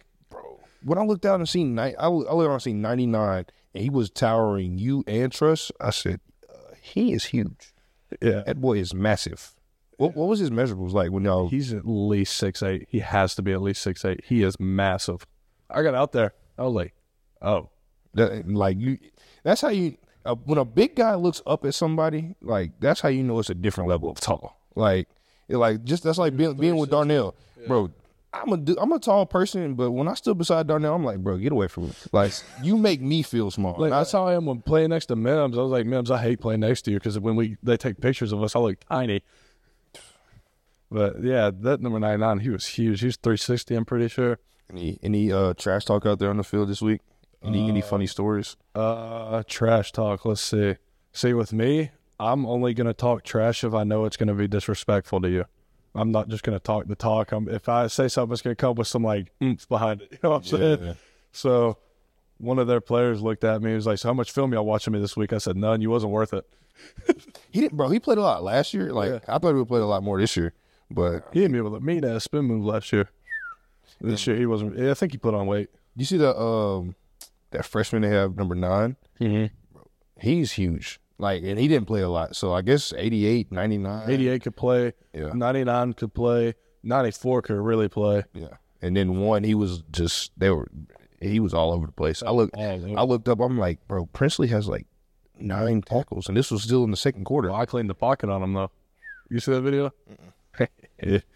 When 0.83 0.99
I 0.99 1.03
looked 1.05 1.27
out 1.27 1.41
and 1.41 1.49
seen 1.49 1.75
ni- 1.75 1.95
I, 1.97 2.09
look- 2.09 2.27
I 2.29 2.35
looked 2.35 2.49
out 2.49 2.53
and 2.55 2.63
seen 2.63 2.81
ninety 2.83 3.07
nine, 3.07 3.47
and 3.75 3.83
he 3.85 3.91
was 3.91 4.11
towering 4.11 4.79
you 4.79 5.05
and 5.07 5.31
Truss. 5.33 5.71
I 5.81 5.91
said, 5.91 6.21
uh, 6.49 6.75
he 6.81 7.13
is 7.13 7.27
huge. 7.27 7.75
Yeah, 8.21 8.43
That 8.47 8.61
boy 8.61 8.79
is 8.79 8.93
massive. 8.95 9.53
What 9.97 10.17
what 10.17 10.29
was 10.29 10.39
his 10.39 10.51
measurables 10.51 10.93
like 10.93 11.11
when 11.13 11.25
y'all? 11.25 11.49
he's 11.49 11.73
at 11.75 11.87
least 11.87 12.37
six 12.37 12.63
eight. 12.63 12.87
He 12.91 13.01
has 13.01 13.35
to 13.35 13.43
be 13.43 13.53
at 13.53 13.61
least 13.61 13.83
six 13.83 14.05
eight. 14.05 14.25
He 14.25 14.43
is 14.43 14.59
massive. 14.59 15.27
I 15.69 15.83
got 15.83 15.95
out 15.95 16.13
there. 16.13 16.33
I 16.59 16.63
was 16.63 16.73
like, 16.75 16.95
oh, 17.43 17.69
That, 18.15 18.49
like 18.49 18.79
you, 18.81 18.99
that's 19.45 19.61
how 19.61 19.69
you. 19.69 19.97
Uh, 20.25 20.35
when 20.45 20.59
a 20.59 20.65
big 20.65 20.97
guy 20.97 21.15
looks 21.15 21.41
up 21.47 21.65
at 21.65 21.75
somebody, 21.75 22.35
like 22.43 22.73
that's 22.81 23.01
how 23.01 23.09
you 23.09 23.23
know 23.23 23.39
it's 23.39 23.51
a 23.51 23.55
different 23.55 23.89
level 23.91 24.11
of 24.11 24.19
tall. 24.21 24.59
Like, 24.75 25.09
it 25.49 25.57
like 25.59 25.85
just 25.85 26.03
that's 26.03 26.19
like 26.19 26.37
being, 26.37 26.55
being 26.55 26.77
with 26.77 26.91
Darnell, 26.91 27.35
bro. 27.67 27.91
I'm 28.33 28.53
a 28.53 28.75
I'm 28.81 28.93
a 28.93 28.99
tall 29.01 29.27
person, 29.27 29.75
but 29.75 29.91
when 29.91 30.07
I 30.07 30.15
stood 30.15 30.39
beside 30.39 30.67
Darnell, 30.69 30.95
I'm 30.95 31.05
like, 31.05 31.19
bro, 31.19 31.37
get 31.37 31.51
away 31.53 31.67
from 31.69 31.85
me. 31.89 31.93
Like, 32.13 32.33
you 32.63 32.77
make 32.79 33.01
me 33.01 33.23
feel 33.23 33.51
small. 33.51 33.75
Like, 33.77 33.93
I- 33.93 33.99
that's 33.99 34.13
how 34.13 34.27
I 34.27 34.35
am 34.35 34.47
when 34.47 34.63
playing 34.63 34.91
next 34.91 35.07
to 35.07 35.17
Mims. 35.17 35.59
I 35.59 35.63
was 35.63 35.71
like, 35.73 35.85
Mims, 35.87 36.11
I 36.11 36.19
hate 36.23 36.41
playing 36.41 36.61
next 36.61 36.83
to 36.83 36.93
you 36.93 36.99
because 36.99 37.19
when 37.19 37.35
we 37.35 37.57
they 37.63 37.77
take 37.77 38.01
pictures 38.01 38.33
of 38.33 38.43
us, 38.43 38.55
I 38.55 38.61
look 38.61 38.79
tiny. 38.89 39.23
But 40.91 41.23
yeah, 41.23 41.51
that 41.61 41.81
number 41.81 41.99
ninety 42.01 42.21
nine, 42.21 42.41
he 42.41 42.51
was 42.51 42.67
huge. 42.67 43.01
He 43.01 43.07
was 43.07 43.17
three 43.17 43.37
sixty. 43.37 43.75
I'm 43.75 43.85
pretty 43.85 44.09
sure. 44.09 44.39
any 44.71 44.99
any 45.03 45.33
uh 45.33 45.55
trash 45.55 45.85
talk 45.85 46.07
out 46.07 46.19
there 46.19 46.31
on 46.31 46.37
the 46.37 46.45
field 46.45 46.69
this 46.69 46.83
week? 46.83 47.01
Any 47.43 47.69
any 47.69 47.81
funny 47.81 48.07
stories? 48.07 48.57
Uh, 48.75 49.43
trash 49.47 49.93
talk. 49.93 50.25
Let's 50.25 50.41
see. 50.43 50.77
See, 51.13 51.33
with 51.33 51.53
me, 51.53 51.91
I'm 52.19 52.45
only 52.45 52.75
gonna 52.75 52.93
talk 52.93 53.25
trash 53.25 53.65
if 53.65 53.73
I 53.73 53.83
know 53.85 54.05
it's 54.05 54.17
gonna 54.17 54.35
be 54.35 54.47
disrespectful 54.47 55.21
to 55.23 55.29
you. 55.31 55.45
I'm 55.95 56.13
not 56.13 56.29
just 56.29 56.43
gonna 56.43 56.61
talk 56.61 56.87
the 56.87 56.95
talk. 56.95 57.33
I'm, 57.33 57.49
if 57.49 57.69
I 57.69 57.87
say 57.89 58.09
something, 58.09 58.33
it's 58.33 58.43
gonna 58.43 58.55
come 58.57 58.75
with 58.77 58.87
some 58.89 59.03
like 59.03 59.33
oomph 59.43 59.69
behind 59.69 60.03
it. 60.03 60.09
You 60.13 60.19
know 60.23 60.31
what 60.31 60.37
I'm 60.37 60.45
saying? 60.45 60.79
Yeah. 60.85 60.93
So, 61.33 61.79
one 62.39 62.59
of 62.59 62.67
their 62.67 62.81
players 62.81 63.21
looked 63.23 63.45
at 63.45 63.61
me. 63.63 63.71
He 63.71 63.75
was 63.77 63.87
like, 63.87 63.99
"So 63.99 64.09
how 64.09 64.15
much 64.15 64.31
film 64.33 64.53
y'all 64.53 64.65
watching 64.65 64.93
me 64.93 65.01
this 65.01 65.17
week?" 65.17 65.33
I 65.33 65.39
said, 65.39 65.57
"None. 65.57 65.81
You 65.81 65.91
wasn't 65.91 66.13
worth 66.13 66.33
it." 66.33 66.47
He 67.51 67.61
didn't, 67.61 67.77
bro. 67.77 67.89
He 67.89 67.99
played 67.99 68.19
a 68.19 68.23
lot 68.23 68.45
last 68.45 68.73
year. 68.73 68.93
Like 68.93 69.29
I 69.29 69.39
thought 69.39 69.49
he 69.49 69.55
would 69.55 69.67
play 69.69 69.81
a 69.81 69.85
lot 69.87 70.03
more 70.05 70.19
this 70.21 70.37
year, 70.37 70.53
but 70.91 71.27
He 71.33 71.43
hit 71.43 71.51
me 71.51 71.61
with 71.61 71.75
a 71.75 71.81
mean 71.81 72.05
ass 72.05 72.25
spin 72.25 72.45
move 72.45 72.65
last 72.65 72.93
year. 72.93 73.11
This 74.01 74.27
year 74.27 74.37
he 74.37 74.47
wasn't. 74.47 74.79
I 74.79 74.95
think 74.95 75.13
he 75.13 75.19
put 75.19 75.35
on 75.35 75.47
weight. 75.47 75.69
you 75.97 76.05
see 76.05 76.17
the 76.17 76.35
um 76.39 76.95
that 77.51 77.65
freshman 77.67 78.03
they 78.03 78.09
have 78.09 78.37
number 78.37 78.55
9 78.55 78.97
Mm-hmm. 79.21 79.47
He's 80.21 80.53
huge. 80.53 81.01
Like, 81.21 81.43
and 81.43 81.59
he 81.59 81.69
didn't 81.69 81.87
play 81.87 82.01
a 82.01 82.09
lot. 82.09 82.35
So 82.35 82.53
I 82.53 82.63
guess 82.63 82.93
88, 82.97 83.53
99. 83.53 84.11
88 84.11 84.43
could 84.43 84.57
play. 84.57 84.93
Yeah. 85.13 85.33
99 85.35 85.93
could 85.93 86.15
play. 86.15 86.55
94 86.83 87.43
could 87.43 87.59
really 87.59 87.89
play. 87.89 88.25
Yeah. 88.33 88.57
And 88.81 88.97
then 88.97 89.19
one, 89.19 89.45
he 89.45 89.55
was 89.55 89.83
just, 89.91 90.33
they 90.39 90.49
were, 90.51 90.69
he 91.21 91.39
was 91.39 91.53
all 91.53 91.73
over 91.73 91.85
the 91.87 91.93
place. 91.93 92.23
I 92.23 92.31
looked. 92.31 92.57
I 92.57 93.03
looked 93.03 93.29
up, 93.29 93.41
I'm 93.41 93.59
like, 93.59 93.87
bro, 93.87 94.07
Princely 94.07 94.49
has 94.49 94.67
like 94.67 94.87
nine 95.39 95.83
tackles. 95.83 96.29
And 96.29 96.37
this 96.37 96.51
was 96.51 96.63
still 96.63 96.85
in 96.85 96.91
the 96.91 96.97
second 96.97 97.25
quarter. 97.25 97.51
Well, 97.51 97.61
I 97.61 97.67
cleaned 97.67 97.91
the 97.91 97.95
pocket 97.95 98.31
on 98.31 98.43
him 98.43 98.55
though. 98.55 98.71
You 99.29 99.41
see 99.41 99.53
that 99.53 99.61
video? 99.61 99.93
yeah. 101.03 101.19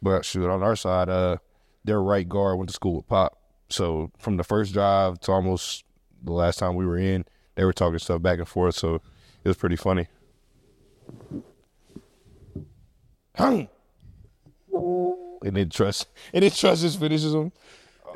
But 0.00 0.24
shoot, 0.24 0.48
on 0.48 0.62
our 0.62 0.76
side, 0.76 1.08
uh, 1.08 1.38
their 1.84 2.00
right 2.00 2.28
guard 2.28 2.56
went 2.56 2.68
to 2.68 2.74
school 2.74 2.94
with 2.94 3.08
Pop. 3.08 3.36
So 3.68 4.12
from 4.16 4.36
the 4.36 4.44
first 4.44 4.72
drive 4.72 5.18
to 5.22 5.32
almost 5.32 5.84
the 6.22 6.32
last 6.32 6.60
time 6.60 6.76
we 6.76 6.86
were 6.86 6.98
in, 6.98 7.24
they 7.58 7.64
were 7.64 7.72
talking 7.72 7.98
stuff 7.98 8.22
back 8.22 8.38
and 8.38 8.46
forth. 8.46 8.76
So 8.76 8.94
it 9.42 9.48
was 9.48 9.56
pretty 9.56 9.74
funny. 9.74 10.06
And 13.34 13.68
then 15.56 15.68
trust, 15.68 16.06
and 16.32 16.42
then 16.44 16.50
trust 16.52 16.82
just 16.82 17.00
finishes 17.00 17.34
him. 17.34 17.50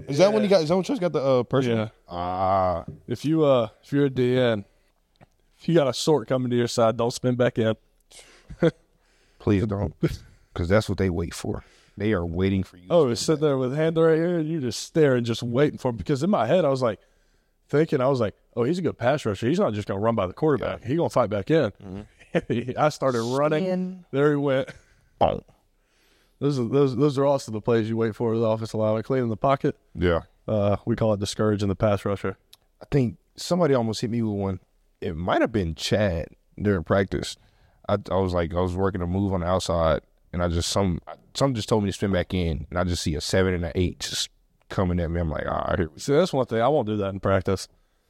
Is 0.06 0.18
that 0.18 0.32
when 0.32 0.42
he 0.42 0.48
got? 0.48 0.62
Is 0.62 0.68
that 0.68 0.76
when 0.76 0.84
Truss 0.84 0.98
got 0.98 1.12
the 1.12 1.22
uh, 1.22 1.42
person? 1.42 1.76
Yeah. 1.76 1.88
Ah, 2.08 2.84
If 3.06 3.24
you 3.24 3.44
uh 3.44 3.68
if 3.82 3.92
you're 3.92 4.06
a 4.06 4.10
DN, 4.10 4.64
if 5.58 5.68
you 5.68 5.74
got 5.74 5.88
a 5.88 5.92
sort 5.92 6.28
coming 6.28 6.50
to 6.50 6.56
your 6.56 6.68
side, 6.68 6.96
don't 6.96 7.12
spin 7.12 7.34
back 7.34 7.58
in. 7.58 7.74
please 9.38 9.66
don't, 9.66 9.94
because 10.00 10.68
that's 10.68 10.88
what 10.88 10.98
they 10.98 11.10
wait 11.10 11.34
for. 11.34 11.64
They 11.96 12.12
are 12.12 12.24
waiting 12.24 12.62
for 12.62 12.76
you. 12.76 12.86
Oh, 12.90 13.08
it's 13.08 13.20
sitting 13.20 13.42
there 13.42 13.58
with 13.58 13.74
hand 13.74 13.96
right 13.96 14.16
here, 14.16 14.38
and 14.38 14.48
you 14.48 14.60
just 14.60 14.80
staring, 14.80 15.24
just 15.24 15.42
waiting 15.42 15.78
for 15.78 15.90
him. 15.90 15.96
Because 15.96 16.22
in 16.22 16.30
my 16.30 16.46
head, 16.46 16.64
I 16.64 16.68
was 16.68 16.80
like, 16.82 17.00
thinking, 17.72 18.00
I 18.00 18.06
was 18.06 18.20
like, 18.20 18.34
oh, 18.54 18.62
he's 18.62 18.78
a 18.78 18.82
good 18.82 18.98
pass 18.98 19.24
rusher. 19.26 19.48
He's 19.48 19.58
not 19.58 19.72
just 19.72 19.88
gonna 19.88 19.98
run 19.98 20.14
by 20.14 20.26
the 20.28 20.32
quarterback. 20.32 20.84
He's 20.84 20.96
gonna 20.96 21.10
fight 21.10 21.30
back 21.30 21.50
in. 21.50 21.72
I 22.78 22.88
started 22.90 23.22
running. 23.22 24.04
There 24.12 24.30
he 24.30 24.36
went. 24.36 24.68
Those 26.38 26.58
are 26.58 26.64
those 26.64 26.96
those 26.96 27.18
are 27.18 27.24
also 27.24 27.50
the 27.52 27.60
plays 27.60 27.88
you 27.88 27.96
wait 27.96 28.14
for 28.14 28.36
the 28.36 28.44
offensive 28.44 28.78
line. 28.78 29.02
Cleaning 29.02 29.28
the 29.28 29.36
pocket. 29.36 29.76
Yeah. 29.94 30.20
Uh, 30.46 30.76
we 30.84 30.96
call 30.96 31.12
it 31.14 31.20
discouraging 31.20 31.68
the 31.68 31.76
pass 31.76 32.04
rusher. 32.04 32.36
I 32.80 32.86
think 32.90 33.16
somebody 33.36 33.74
almost 33.74 34.00
hit 34.00 34.10
me 34.10 34.22
with 34.22 34.38
one. 34.38 34.60
It 35.00 35.16
might 35.16 35.40
have 35.40 35.52
been 35.52 35.74
Chad 35.74 36.28
during 36.60 36.84
practice. 36.84 37.36
I, 37.88 37.96
I 38.10 38.16
was 38.16 38.32
like, 38.32 38.54
I 38.54 38.60
was 38.60 38.74
working 38.74 39.02
a 39.02 39.06
move 39.06 39.32
on 39.32 39.40
the 39.40 39.46
outside, 39.46 40.00
and 40.32 40.42
I 40.42 40.48
just 40.48 40.70
some 40.70 41.00
some 41.34 41.54
just 41.54 41.68
told 41.68 41.84
me 41.84 41.90
to 41.90 41.92
spin 41.92 42.12
back 42.12 42.34
in, 42.34 42.66
and 42.70 42.78
I 42.78 42.84
just 42.84 43.02
see 43.02 43.14
a 43.14 43.20
seven 43.20 43.54
and 43.54 43.64
an 43.64 43.72
eight 43.74 44.00
just 44.00 44.28
coming 44.72 44.98
at 44.98 45.10
me. 45.10 45.20
I'm 45.20 45.30
like, 45.30 45.46
all 45.46 45.74
right, 45.78 45.88
See, 45.96 46.12
that's 46.12 46.32
one 46.32 46.46
thing. 46.46 46.60
I 46.60 46.68
won't 46.68 46.86
do 46.88 46.96
that 46.96 47.08
in 47.14 47.20
practice. 47.20 47.68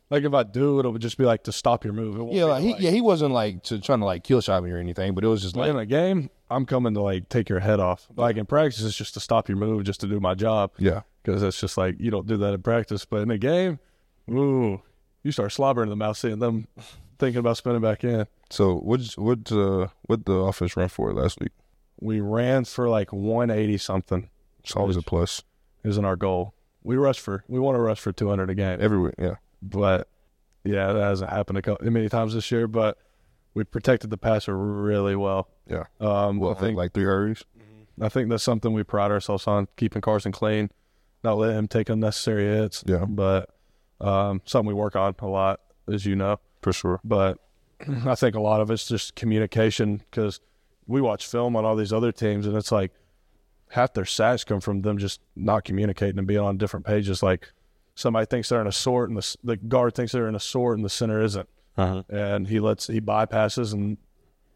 Like 0.08 0.24
if 0.24 0.34
I 0.34 0.42
do, 0.42 0.78
it'll 0.78 0.96
just 0.98 1.16
be 1.16 1.24
like 1.24 1.44
to 1.44 1.52
stop 1.52 1.84
your 1.84 1.94
move. 1.94 2.16
It 2.16 2.22
won't 2.22 2.34
Yeah, 2.34 2.44
like 2.44 2.62
he, 2.62 2.76
yeah, 2.78 2.90
he 2.90 3.00
wasn't 3.00 3.32
like 3.32 3.62
to, 3.64 3.80
trying 3.80 4.00
to 4.00 4.04
like 4.04 4.24
kill 4.24 4.40
shot 4.42 4.62
me 4.62 4.70
or 4.70 4.76
anything, 4.76 5.14
but 5.14 5.24
it 5.24 5.26
was 5.26 5.40
just 5.42 5.56
Like 5.56 5.68
like, 5.68 5.74
in 5.74 5.78
a 5.78 5.86
game, 5.86 6.30
I'm 6.50 6.66
coming 6.66 6.92
to 6.94 7.00
like 7.00 7.28
take 7.30 7.48
your 7.48 7.60
head 7.60 7.80
off. 7.80 8.06
Like 8.14 8.36
in 8.36 8.44
practice, 8.44 8.82
it's 8.82 8.96
just 8.96 9.14
to 9.14 9.20
stop 9.20 9.48
your 9.48 9.56
move, 9.56 9.84
just 9.84 10.00
to 10.00 10.06
do 10.06 10.20
my 10.20 10.34
job. 10.34 10.72
yeah, 10.78 11.00
Because 11.22 11.42
it's 11.42 11.58
just 11.58 11.78
like 11.78 11.96
you 11.98 12.10
don't 12.10 12.26
do 12.26 12.36
that 12.36 12.52
in 12.52 12.60
practice. 12.62 13.06
But 13.06 13.22
in 13.22 13.30
a 13.30 13.38
game, 13.38 13.78
ooh, 14.30 14.82
you 15.22 15.32
start 15.32 15.50
slobbering 15.52 15.86
in 15.86 15.90
the 15.90 15.96
mouth, 15.96 16.18
seeing 16.18 16.40
them 16.40 16.68
thinking 17.18 17.38
about 17.38 17.56
spinning 17.56 17.80
back 17.80 18.04
in. 18.04 18.26
So 18.50 18.76
what 18.76 19.00
what 19.16 19.50
uh 19.50 19.88
what 20.02 20.26
the 20.26 20.34
offense 20.34 20.76
run 20.76 20.88
for 20.88 21.14
last 21.14 21.40
week? 21.40 21.52
We 22.02 22.20
ran 22.20 22.66
for 22.66 22.88
like 22.90 23.14
180 23.14 23.78
something. 23.78 24.28
It's 24.62 24.76
always 24.76 24.96
a 24.96 25.02
plus 25.02 25.42
Isn't 25.84 26.04
our 26.04 26.16
goal? 26.16 26.54
We 26.84 26.96
rush 26.96 27.18
for 27.20 27.44
we 27.48 27.58
want 27.60 27.76
to 27.76 27.80
rush 27.80 28.00
for 28.00 28.12
200 28.12 28.50
a 28.50 28.54
game. 28.54 28.78
everywhere. 28.80 29.14
Yeah, 29.18 29.36
but 29.60 30.08
yeah, 30.64 30.92
that 30.92 31.00
hasn't 31.02 31.30
happened 31.30 31.58
a 31.58 31.62
couple, 31.62 31.90
many 31.90 32.08
times 32.08 32.34
this 32.34 32.50
year. 32.50 32.66
But 32.66 32.98
we 33.54 33.64
protected 33.64 34.10
the 34.10 34.18
passer 34.18 34.56
really 34.56 35.16
well. 35.16 35.48
yeah. 35.68 35.84
Um, 36.00 36.38
Well, 36.38 36.52
I 36.52 36.54
think 36.60 36.76
like 36.76 36.92
three 36.92 37.04
hurries. 37.04 37.44
I 38.00 38.08
think 38.08 38.30
that's 38.30 38.42
something 38.42 38.72
we 38.72 38.82
pride 38.82 39.10
ourselves 39.10 39.46
on, 39.46 39.68
keeping 39.76 40.00
Carson 40.00 40.32
clean, 40.32 40.70
not 41.22 41.34
letting 41.36 41.58
him 41.58 41.68
take 41.68 41.88
unnecessary 41.90 42.44
hits. 42.44 42.82
Yeah. 42.86 43.04
but 43.04 43.50
um, 44.00 44.40
something 44.44 44.66
we 44.68 44.74
work 44.74 44.96
on 44.96 45.14
a 45.18 45.26
lot, 45.26 45.60
as 45.92 46.06
you 46.06 46.16
know. 46.16 46.40
For 46.62 46.72
sure. 46.72 47.00
But 47.04 47.38
I 48.06 48.14
think 48.14 48.34
a 48.34 48.40
lot 48.40 48.60
of 48.60 48.70
it's 48.70 48.86
just 48.86 49.14
communication 49.14 50.02
because 50.10 50.40
we 50.86 51.00
watch 51.00 51.26
film 51.26 51.54
on 51.54 51.64
all 51.64 51.76
these 51.76 51.92
other 51.92 52.12
teams, 52.12 52.46
and 52.46 52.56
it's 52.56 52.72
like 52.72 52.92
half 53.72 53.92
their 53.94 54.04
sacks 54.04 54.44
come 54.44 54.60
from 54.60 54.82
them 54.82 54.98
just 54.98 55.20
not 55.34 55.64
communicating 55.64 56.18
and 56.18 56.26
being 56.26 56.40
on 56.40 56.56
different 56.58 56.86
pages. 56.86 57.22
Like 57.22 57.50
somebody 57.94 58.26
thinks 58.26 58.48
they're 58.48 58.60
in 58.60 58.66
a 58.66 58.72
sort, 58.72 59.08
and 59.10 59.18
the 59.18 59.36
the 59.44 59.56
guard 59.56 59.94
thinks 59.94 60.12
they're 60.12 60.28
in 60.28 60.34
a 60.34 60.40
sort, 60.40 60.76
and 60.76 60.84
the 60.84 60.90
center 60.90 61.20
isn't, 61.22 61.48
Uh-huh. 61.76 62.02
and 62.08 62.48
he 62.48 62.60
lets 62.60 62.86
he 62.86 63.00
bypasses 63.00 63.72
and 63.72 63.96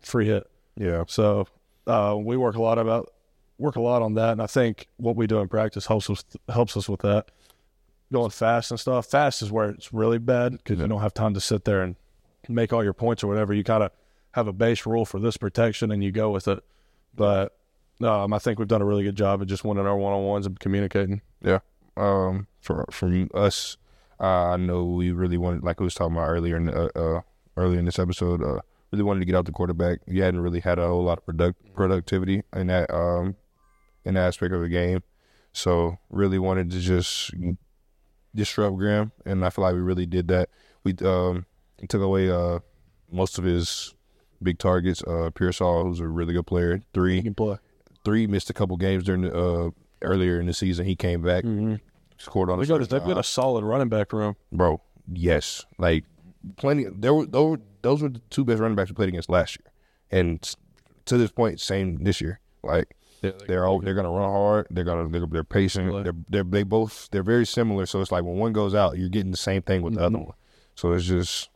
free 0.01 0.27
hit. 0.27 0.49
Yeah, 0.77 1.05
So 1.09 1.47
uh, 1.87 2.17
we 2.19 2.37
work 2.37 2.57
a 2.57 2.63
lot 2.63 2.79
about 2.79 3.13
work 3.59 3.77
a 3.77 3.81
lot 3.81 4.03
on 4.03 4.15
that, 4.15 4.33
and 4.33 4.43
I 4.43 4.47
think 4.47 4.89
what 4.99 5.17
we 5.17 5.27
do 5.27 5.39
in 5.41 5.49
practice 5.49 5.87
helps 5.87 6.11
us 6.11 6.25
helps 6.49 6.77
us 6.77 6.89
with 6.89 7.01
that. 7.01 7.31
Going 8.13 8.31
fast 8.31 8.71
and 8.71 8.79
stuff. 8.79 9.07
Fast 9.07 9.43
is 9.43 9.51
where 9.51 9.71
it's 9.71 9.93
really 9.93 10.19
bad 10.19 10.53
because 10.53 10.79
you 10.79 10.87
don't 10.87 11.01
have 11.01 11.15
time 11.15 11.35
to 11.35 11.41
sit 11.41 11.65
there 11.65 11.83
and 11.83 11.97
make 12.49 12.73
all 12.73 12.85
your 12.85 12.93
points 12.93 13.25
or 13.25 13.27
whatever. 13.27 13.53
You 13.53 13.65
kind 13.65 13.83
of 13.83 13.91
have 14.33 14.47
a 14.47 14.53
base 14.53 14.87
rule 14.87 15.05
for 15.05 15.19
this 15.19 15.37
protection 15.37 15.91
and 15.91 16.05
you 16.05 16.13
go 16.13 16.31
with 16.31 16.47
it. 16.47 16.63
But 17.17 17.57
um, 18.03 18.33
I 18.33 18.39
think 18.39 18.59
we've 18.59 18.69
done 18.69 18.83
a 18.83 18.87
really 18.87 19.05
good 19.05 19.17
job 19.17 19.41
of 19.41 19.49
just 19.49 19.65
winning 19.65 19.87
our 19.87 19.97
one 19.97 20.13
on 20.13 20.25
ones 20.25 20.47
and 20.47 20.59
communicating. 20.59 21.23
yeah. 21.43 21.61
Um, 21.97 22.47
for 22.61 22.85
from 22.91 23.31
us, 23.33 23.79
uh, 24.21 24.53
I 24.53 24.57
know 24.57 24.85
we 24.85 25.13
really 25.13 25.39
wanted, 25.39 25.63
like 25.63 25.81
we 25.81 25.85
was 25.85 25.95
talking 25.95 26.15
about 26.15 26.29
earlier 26.29 26.57
in 26.57 26.69
uh, 26.69 26.89
uh 26.95 27.21
earlier 27.57 27.79
in 27.79 27.87
this 27.87 27.99
episode, 27.99 28.43
uh, 28.43 28.61
really 28.93 29.03
wanted 29.03 29.21
to 29.21 29.27
get 29.27 29.35
out 29.35 29.47
the 29.47 29.53
quarterback. 29.53 30.01
We 30.07 30.19
hadn't 30.19 30.41
really 30.41 30.61
had 30.61 30.79
a 30.79 30.87
whole 30.87 31.05
lot 31.05 31.19
of 31.19 31.25
product 31.25 31.75
productivity 31.75 32.43
in 32.55 32.67
that 32.67 32.93
um 32.93 33.37
in 34.05 34.15
that 34.15 34.27
aspect 34.27 34.53
of 34.53 34.61
the 34.61 34.69
game, 34.69 35.03
so 35.53 35.99
really 36.11 36.39
wanted 36.39 36.71
to 36.73 36.81
just 36.81 37.33
disrupt 38.35 38.77
Graham, 38.77 39.13
and 39.25 39.45
I 39.45 39.51
feel 39.51 39.63
like 39.63 39.75
we 39.75 39.81
really 39.81 40.07
did 40.07 40.29
that. 40.29 40.51
We 40.85 40.95
um 41.03 41.47
took 41.89 42.03
away 42.03 42.31
uh 42.31 42.59
most 43.11 43.39
of 43.39 43.45
his 43.45 43.95
big 44.43 44.59
targets. 44.59 45.03
Uh, 45.03 45.31
Pearsall, 45.35 45.85
who's 45.85 46.01
a 46.01 46.07
really 46.07 46.35
good 46.35 46.47
player, 46.47 46.83
three 46.93 47.23
can 47.23 47.35
play. 47.35 47.57
Three 48.07 48.27
missed 48.27 48.49
a 48.49 48.55
couple 48.55 48.77
games 48.77 49.05
during 49.05 49.23
the 49.23 49.33
uh 49.37 49.71
earlier 50.03 50.41
in 50.41 50.47
the 50.47 50.55
season. 50.55 50.87
He 50.87 50.97
came 50.97 51.21
back, 51.23 51.45
Mm-hmm. 51.45 51.75
scored 52.19 52.49
on 52.51 52.59
We 52.59 52.67
got 52.67 52.79
they've 52.89 53.05
got 53.05 53.19
a 53.19 53.23
solid 53.23 53.65
running 53.65 53.89
back 53.91 54.13
room. 54.13 54.37
bro. 54.53 54.81
Yes, 55.13 55.65
like 55.79 56.05
plenty. 56.57 56.85
There 56.91 57.13
were 57.15 57.27
those 57.27 57.51
were, 57.59 57.61
those 57.83 58.03
were 58.03 58.09
the 58.09 58.21
two 58.31 58.45
best 58.45 58.61
running 58.61 58.77
backs 58.77 58.91
we 58.91 58.95
played 58.95 59.09
against 59.11 59.29
last 59.29 59.59
year, 59.59 59.73
and 60.21 60.41
to 61.05 61.17
this 61.19 61.31
point, 61.31 61.61
same 61.61 62.03
this 62.03 62.21
year. 62.21 62.41
Like 62.63 62.97
they're 63.49 63.67
all 63.67 63.81
they're 63.81 63.95
gonna 63.95 64.11
run 64.11 64.31
hard. 64.31 64.67
They're 64.71 64.85
gonna 64.85 65.09
they're, 65.09 65.27
they're 65.31 65.45
patient. 65.45 65.93
Right. 65.93 66.05
They're 66.05 66.13
they're 66.29 66.45
they 66.45 66.63
both 66.65 67.09
they're 67.13 67.23
very 67.35 67.47
similar. 67.47 67.87
So 67.87 68.01
it's 68.01 68.11
like 68.13 68.25
when 68.25 68.37
one 68.37 68.53
goes 68.53 68.75
out, 68.75 68.99
you're 68.99 69.09
getting 69.09 69.31
the 69.31 69.37
same 69.37 69.63
thing 69.63 69.83
with 69.83 69.95
the 69.95 70.01
other 70.07 70.19
Mhm. 70.19 70.27
one. 70.27 70.37
So 70.75 70.93
it's 70.93 71.07
just 71.07 71.49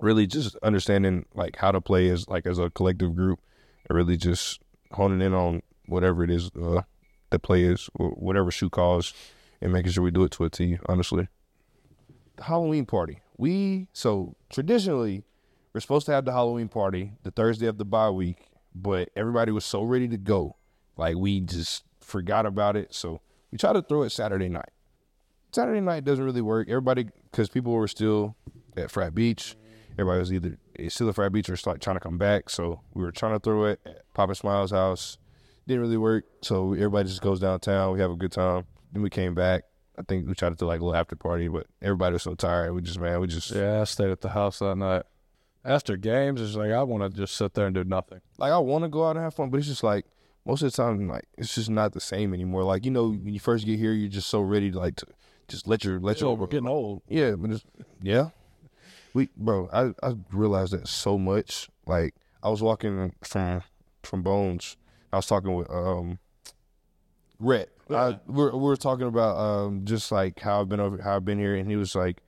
really 0.00 0.26
just 0.26 0.56
understanding 0.62 1.24
like 1.34 1.56
how 1.56 1.72
to 1.72 1.80
play 1.80 2.08
as 2.10 2.28
like 2.28 2.46
as 2.46 2.58
a 2.58 2.68
collective 2.70 3.16
group, 3.16 3.40
and 3.88 3.96
really 3.96 4.16
just 4.18 4.60
honing 4.92 5.22
in 5.22 5.32
on 5.34 5.62
whatever 5.86 6.24
it 6.24 6.30
is 6.30 6.50
uh, 6.60 6.82
the 7.30 7.38
play 7.38 7.62
is, 7.64 7.88
whatever 7.96 8.50
Schu 8.50 8.70
calls, 8.70 9.12
and 9.60 9.72
making 9.72 9.92
sure 9.92 10.04
we 10.04 10.10
do 10.10 10.24
it 10.24 10.30
to 10.32 10.44
a 10.44 10.50
T. 10.50 10.78
Honestly, 10.86 11.28
the 12.36 12.44
Halloween 12.44 12.86
party. 12.86 13.20
We 13.36 13.88
so 13.92 14.36
traditionally 14.50 15.24
we're 15.72 15.80
supposed 15.80 16.06
to 16.06 16.12
have 16.12 16.24
the 16.24 16.32
Halloween 16.32 16.68
party 16.68 17.12
the 17.22 17.30
Thursday 17.30 17.66
of 17.66 17.78
the 17.78 17.84
bye 17.84 18.10
week, 18.10 18.46
but 18.74 19.10
everybody 19.16 19.52
was 19.52 19.64
so 19.64 19.82
ready 19.82 20.08
to 20.08 20.16
go, 20.16 20.56
like 20.96 21.16
we 21.16 21.40
just 21.40 21.84
forgot 22.00 22.46
about 22.46 22.76
it. 22.76 22.94
So 22.94 23.20
we 23.50 23.58
tried 23.58 23.74
to 23.74 23.82
throw 23.82 24.02
it 24.02 24.10
Saturday 24.10 24.48
night. 24.48 24.70
Saturday 25.52 25.80
night 25.80 26.04
doesn't 26.04 26.24
really 26.24 26.42
work. 26.42 26.68
Everybody, 26.68 27.08
because 27.30 27.48
people 27.48 27.72
were 27.72 27.88
still 27.88 28.34
at 28.76 28.90
Frat 28.90 29.14
Beach. 29.14 29.56
Everybody 29.92 30.18
was 30.18 30.32
either 30.32 30.58
still 30.88 31.08
at 31.08 31.14
Frat 31.14 31.32
Beach 31.32 31.48
or 31.48 31.56
like 31.66 31.80
trying 31.80 31.96
to 31.96 32.00
come 32.00 32.18
back. 32.18 32.50
So 32.50 32.80
we 32.92 33.02
were 33.02 33.12
trying 33.12 33.34
to 33.34 33.38
throw 33.38 33.64
it 33.66 33.80
at 33.86 34.02
Papa 34.14 34.34
Smiles' 34.34 34.72
house. 34.72 35.18
Didn't 35.66 35.82
really 35.82 35.96
work. 35.96 36.24
So 36.42 36.72
everybody 36.74 37.08
just 37.08 37.22
goes 37.22 37.40
downtown. 37.40 37.92
We 37.92 38.00
have 38.00 38.10
a 38.10 38.16
good 38.16 38.32
time. 38.32 38.66
Then 38.92 39.02
we 39.02 39.10
came 39.10 39.34
back. 39.34 39.64
I 39.98 40.02
think 40.02 40.26
we 40.26 40.34
tried 40.34 40.50
to 40.50 40.56
do 40.56 40.66
like 40.66 40.80
a 40.80 40.84
little 40.84 40.98
after 40.98 41.16
party, 41.16 41.48
but 41.48 41.66
everybody 41.80 42.14
was 42.14 42.22
so 42.22 42.34
tired. 42.34 42.72
We 42.72 42.82
just 42.82 42.98
man, 42.98 43.20
we 43.20 43.26
just 43.26 43.50
Yeah, 43.50 43.82
I 43.82 43.84
stayed 43.84 44.10
at 44.10 44.20
the 44.20 44.30
house 44.30 44.58
that 44.58 44.76
night. 44.76 45.04
After 45.64 45.96
games, 45.96 46.40
it's 46.40 46.56
like 46.56 46.72
I 46.72 46.82
want 46.82 47.04
to 47.04 47.16
just 47.16 47.36
sit 47.36 47.54
there 47.54 47.66
and 47.66 47.74
do 47.74 47.84
nothing. 47.84 48.20
like 48.38 48.52
I 48.52 48.58
want 48.58 48.84
to 48.84 48.88
go 48.88 49.06
out 49.06 49.16
and 49.16 49.24
have 49.24 49.34
fun, 49.34 49.50
but 49.50 49.58
it's 49.58 49.68
just 49.68 49.84
like 49.84 50.04
most 50.44 50.62
of 50.62 50.70
the 50.70 50.76
time, 50.76 51.08
like 51.08 51.24
it's 51.38 51.54
just 51.54 51.70
not 51.70 51.92
the 51.92 52.00
same 52.00 52.34
anymore. 52.34 52.64
Like 52.64 52.84
you 52.84 52.90
know, 52.90 53.08
when 53.08 53.32
you 53.32 53.40
first 53.40 53.64
get 53.64 53.78
here, 53.78 53.92
you're 53.92 54.08
just 54.10 54.28
so 54.28 54.40
ready 54.40 54.70
to 54.70 54.78
like 54.78 54.96
to 54.96 55.06
just 55.48 55.66
let 55.66 55.84
your 55.84 56.00
let 56.00 56.20
Yo, 56.20 56.28
your 56.28 56.36
we're 56.36 56.46
getting 56.48 56.68
old. 56.68 57.02
Yeah, 57.08 57.32
but 57.32 57.52
it's, 57.52 57.64
yeah, 58.02 58.30
we 59.14 59.28
bro. 59.36 59.68
I 59.72 59.94
I 60.06 60.14
realized 60.32 60.72
that 60.72 60.88
so 60.88 61.16
much. 61.18 61.70
Like 61.86 62.14
I 62.42 62.50
was 62.50 62.62
walking 62.62 63.12
from 63.22 63.62
from 64.02 64.22
Bones. 64.22 64.76
I 65.14 65.16
was 65.16 65.26
talking 65.26 65.54
with 65.54 65.70
um 65.70 66.18
Rhett. 67.38 67.70
I, 67.90 68.18
we're 68.26 68.50
we 68.52 68.58
were 68.58 68.76
talking 68.76 69.06
about 69.06 69.36
um 69.36 69.84
just 69.84 70.10
like 70.10 70.40
how 70.40 70.60
I've 70.60 70.68
been 70.68 70.80
over 70.80 71.00
how 71.02 71.16
I've 71.16 71.24
been 71.24 71.38
here, 71.38 71.54
and 71.54 71.68
he 71.68 71.76
was 71.76 71.94
like, 71.94 72.22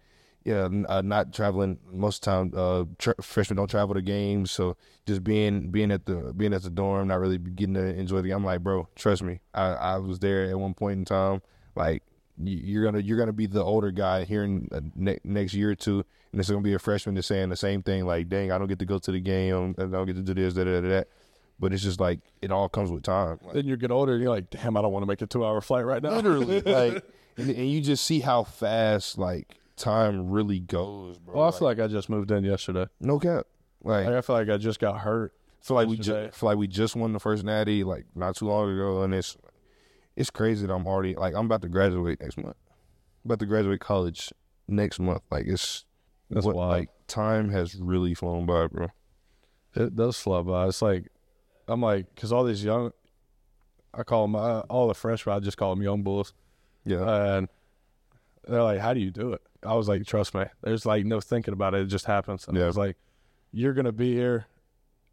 yeah, 0.44 0.68
uh, 0.88 1.02
not 1.02 1.32
traveling 1.32 1.78
most 1.92 2.26
of 2.26 2.50
the 2.50 2.56
time. 2.56 2.60
Uh, 2.60 2.84
tra- 2.98 3.22
freshmen 3.22 3.56
don't 3.56 3.68
travel 3.70 3.94
to 3.94 4.02
games, 4.02 4.50
so 4.50 4.76
just 5.06 5.24
being 5.24 5.70
being 5.70 5.90
at 5.90 6.06
the 6.06 6.32
being 6.36 6.52
at 6.52 6.62
the 6.62 6.70
dorm, 6.70 7.08
not 7.08 7.20
really 7.20 7.38
getting 7.38 7.74
to 7.74 7.84
enjoy 7.94 8.20
the. 8.20 8.32
I'm 8.32 8.44
like, 8.44 8.62
bro, 8.62 8.88
trust 8.94 9.22
me, 9.22 9.40
I 9.54 9.66
I 9.72 9.98
was 9.98 10.18
there 10.18 10.44
at 10.50 10.58
one 10.58 10.74
point 10.74 10.98
in 10.98 11.04
time. 11.04 11.42
Like 11.74 12.02
you- 12.38 12.58
you're 12.58 12.84
gonna 12.84 13.00
you're 13.00 13.18
gonna 13.18 13.32
be 13.32 13.46
the 13.46 13.64
older 13.64 13.90
guy 13.90 14.24
here 14.24 14.44
in 14.44 14.68
uh, 14.72 14.80
ne- 14.94 15.20
next 15.24 15.54
year 15.54 15.70
or 15.70 15.74
two, 15.74 16.04
and 16.32 16.40
it's 16.40 16.50
gonna 16.50 16.60
be 16.62 16.74
a 16.74 16.78
freshman 16.78 17.14
that's 17.14 17.28
saying 17.28 17.48
the 17.48 17.56
same 17.56 17.82
thing. 17.82 18.04
Like, 18.04 18.28
dang, 18.28 18.52
I 18.52 18.58
don't 18.58 18.68
get 18.68 18.78
to 18.80 18.84
go 18.86 18.98
to 18.98 19.10
the 19.12 19.20
game, 19.20 19.74
I 19.78 19.84
don't 19.84 20.06
get 20.06 20.16
to 20.16 20.22
do 20.22 20.34
this, 20.34 20.52
that, 20.54 20.64
that, 20.64 20.80
that. 20.82 21.08
But 21.58 21.72
it's 21.72 21.82
just 21.82 22.00
like 22.00 22.20
it 22.42 22.50
all 22.50 22.68
comes 22.68 22.90
with 22.90 23.02
time. 23.02 23.38
Like, 23.42 23.54
Then 23.54 23.66
you 23.66 23.76
get 23.76 23.90
older 23.90 24.12
and 24.12 24.22
you're 24.22 24.30
like, 24.30 24.50
damn, 24.50 24.76
I 24.76 24.82
don't 24.82 24.92
want 24.92 25.02
to 25.04 25.06
make 25.06 25.22
a 25.22 25.26
two 25.26 25.44
hour 25.44 25.60
flight 25.60 25.84
right 25.86 26.02
now. 26.02 26.10
literally, 26.10 26.60
like, 26.66 27.04
and, 27.38 27.50
and 27.50 27.70
you 27.70 27.80
just 27.80 28.04
see 28.04 28.20
how 28.20 28.44
fast 28.44 29.16
like 29.18 29.56
time 29.76 30.30
really 30.30 30.60
goes, 30.60 31.18
bro. 31.18 31.34
Well, 31.36 31.48
I 31.48 31.50
feel 31.52 31.66
like 31.68 31.80
I 31.80 31.86
just 31.86 32.08
moved 32.10 32.30
in 32.30 32.44
yesterday. 32.44 32.86
no 33.00 33.18
cap. 33.18 33.46
Like, 33.82 34.06
Like, 34.06 34.14
I 34.16 34.20
feel 34.20 34.36
like 34.36 34.48
I 34.50 34.56
just 34.58 34.80
got 34.80 34.98
hurt. 35.00 35.32
feel 35.62 35.76
like 35.76 35.88
we 35.88 35.96
just 35.96 36.36
feel 36.38 36.48
like 36.48 36.58
we 36.58 36.66
just 36.66 36.94
won 36.96 37.12
the 37.12 37.20
first 37.20 37.42
natty 37.44 37.84
like 37.84 38.04
not 38.14 38.36
too 38.36 38.46
long 38.48 38.70
ago, 38.72 39.02
and 39.02 39.14
it's 39.14 39.36
it's 40.14 40.30
crazy 40.30 40.66
that 40.66 40.72
I'm 40.72 40.86
already 40.86 41.14
like 41.14 41.34
I'm 41.34 41.46
about 41.46 41.62
to 41.62 41.68
graduate 41.68 42.20
next 42.20 42.36
month. 42.36 42.56
about 43.24 43.38
to 43.38 43.46
graduate 43.46 43.80
college 43.80 44.30
next 44.68 44.98
month. 44.98 45.22
Like 45.30 45.46
it's 45.46 45.84
That's 46.30 46.44
what, 46.44 46.56
wild. 46.56 46.70
like 46.70 46.88
time 47.06 47.50
has 47.50 47.76
really 47.76 48.12
flown 48.14 48.44
by, 48.46 48.66
bro. 48.66 48.88
It 49.74 49.94
does 49.96 50.18
fly 50.18 50.42
by. 50.42 50.66
It's 50.68 50.82
like 50.82 51.08
I'm 51.68 51.80
like 51.80 52.14
because 52.14 52.32
all 52.32 52.44
these 52.44 52.64
young, 52.64 52.92
I 53.94 54.02
call 54.02 54.22
them 54.26 54.36
uh, 54.36 54.60
all 54.70 54.88
the 54.88 54.94
freshmen. 54.94 55.36
I 55.36 55.40
just 55.40 55.56
call 55.56 55.74
them 55.74 55.82
young 55.82 56.02
bulls, 56.02 56.32
Yeah, 56.84 57.36
and 57.36 57.48
they're 58.46 58.62
like, 58.62 58.78
"How 58.80 58.94
do 58.94 59.00
you 59.00 59.10
do 59.10 59.32
it?" 59.32 59.42
I 59.64 59.74
was 59.74 59.88
like, 59.88 60.04
"Trust 60.06 60.34
me, 60.34 60.44
there's 60.62 60.86
like 60.86 61.04
no 61.04 61.20
thinking 61.20 61.52
about 61.54 61.74
it. 61.74 61.80
It 61.82 61.86
just 61.86 62.06
happens." 62.06 62.46
And 62.46 62.56
Yeah. 62.56 62.64
I 62.64 62.66
was 62.66 62.76
like, 62.76 62.96
"You're 63.52 63.72
gonna 63.74 63.92
be 63.92 64.14
here 64.14 64.46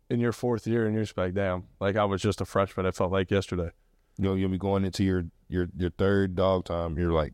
in 0.09 0.19
your 0.19 0.31
fourth 0.33 0.67
year, 0.67 0.85
and 0.85 0.93
you're 0.93 1.03
just 1.05 1.17
like, 1.17 1.33
damn, 1.33 1.63
like 1.79 1.95
I 1.95 2.05
was 2.05 2.21
just 2.21 2.39
a 2.41 2.45
freshman. 2.45 2.85
It 2.85 2.93
felt 2.95 3.11
like 3.11 3.31
yesterday. 3.31 3.71
You 4.17 4.23
know, 4.25 4.35
you'll 4.35 4.49
be 4.49 4.57
going 4.59 4.85
into 4.85 5.03
your 5.03 5.25
your 5.49 5.67
your 5.75 5.89
third 5.89 6.35
dog 6.35 6.65
time. 6.65 6.97
You're 6.99 7.13
like, 7.13 7.33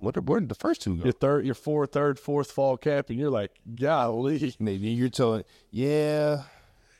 what? 0.00 0.16
Where 0.24 0.40
did 0.40 0.48
the 0.48 0.56
first 0.56 0.82
two 0.82 0.96
go? 0.96 1.04
Your 1.04 1.12
third, 1.12 1.44
your 1.46 1.54
fourth, 1.54 1.92
third, 1.92 2.18
fourth 2.18 2.50
fall 2.50 2.76
camp, 2.76 3.10
and 3.10 3.18
you're 3.18 3.30
like, 3.30 3.52
golly. 3.76 4.54
And 4.58 4.80
you're 4.82 5.08
telling, 5.08 5.44
yeah, 5.70 6.42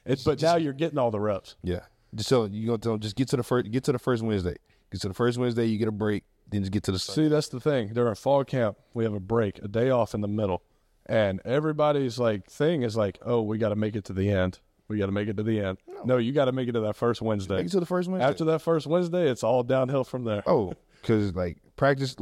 It's, 0.07 0.25
but 0.25 0.41
now 0.41 0.57
you're 0.57 0.73
getting 0.73 0.99
all 0.99 1.11
the 1.11 1.21
reps. 1.21 1.57
yeah. 1.63 1.81
Just 2.15 2.29
tell 2.31 2.49
you 2.49 2.67
gonna 2.67 2.79
tell 2.79 2.93
them, 2.93 3.01
just 3.01 3.17
get 3.17 3.29
to 3.29 3.37
the 3.37 3.43
first 3.43 3.71
get 3.71 3.85
to 3.85 3.93
the 3.93 3.99
first 3.99 4.23
Wednesday. 4.23 4.55
Get 4.91 5.01
to 5.03 5.09
the 5.09 5.15
first 5.15 5.37
Wednesday, 5.37 5.67
you 5.67 5.77
get 5.77 5.89
a 5.89 5.93
break. 5.93 6.25
Then 6.49 6.63
just 6.63 6.73
get 6.73 6.85
to 6.85 6.93
the 6.93 6.99
Sunday. 6.99 7.25
See, 7.25 7.29
that's 7.29 7.49
the 7.49 7.61
thing. 7.61 7.89
During 7.93 8.15
fall 8.15 8.45
camp, 8.45 8.79
we 8.95 9.05
have 9.05 9.13
a 9.13 9.21
break, 9.21 9.59
a 9.63 9.69
day 9.69 9.91
off 9.91 10.15
in 10.15 10.21
the 10.21 10.29
middle, 10.29 10.63
and 11.07 11.41
everybody's 11.45 12.19
like 12.19 12.47
thing 12.49 12.83
is 12.83 12.97
like, 12.97 13.19
oh, 13.27 13.43
we 13.43 13.59
got 13.59 13.71
to 13.71 13.77
make 13.77 13.97
it 13.97 14.05
to 14.05 14.13
the 14.13 14.31
end. 14.31 14.61
We 14.89 14.99
got 14.99 15.07
to 15.07 15.13
make 15.13 15.27
it 15.29 15.37
to 15.37 15.43
the 15.43 15.61
end. 15.61 15.79
No, 16.05 16.17
you 16.17 16.33
got 16.33 16.45
to 16.45 16.53
make 16.53 16.69
it 16.69 16.73
to 16.73 16.81
that 16.81 16.95
first 16.95 17.21
Wednesday. 17.21 17.57
Make 17.57 17.67
it 17.67 17.73
to 17.73 17.81
the 17.81 17.87
first 17.87 18.09
Wednesday. 18.09 18.27
After 18.29 18.45
that 18.45 18.61
first 18.61 18.87
Wednesday, 18.87 19.29
it's 19.29 19.43
all 19.43 19.65
downhill 19.65 20.05
from 20.05 20.23
there. 20.25 20.45
Oh, 20.47 20.75
because 21.03 21.35
like 21.35 21.59
practice, 21.75 22.15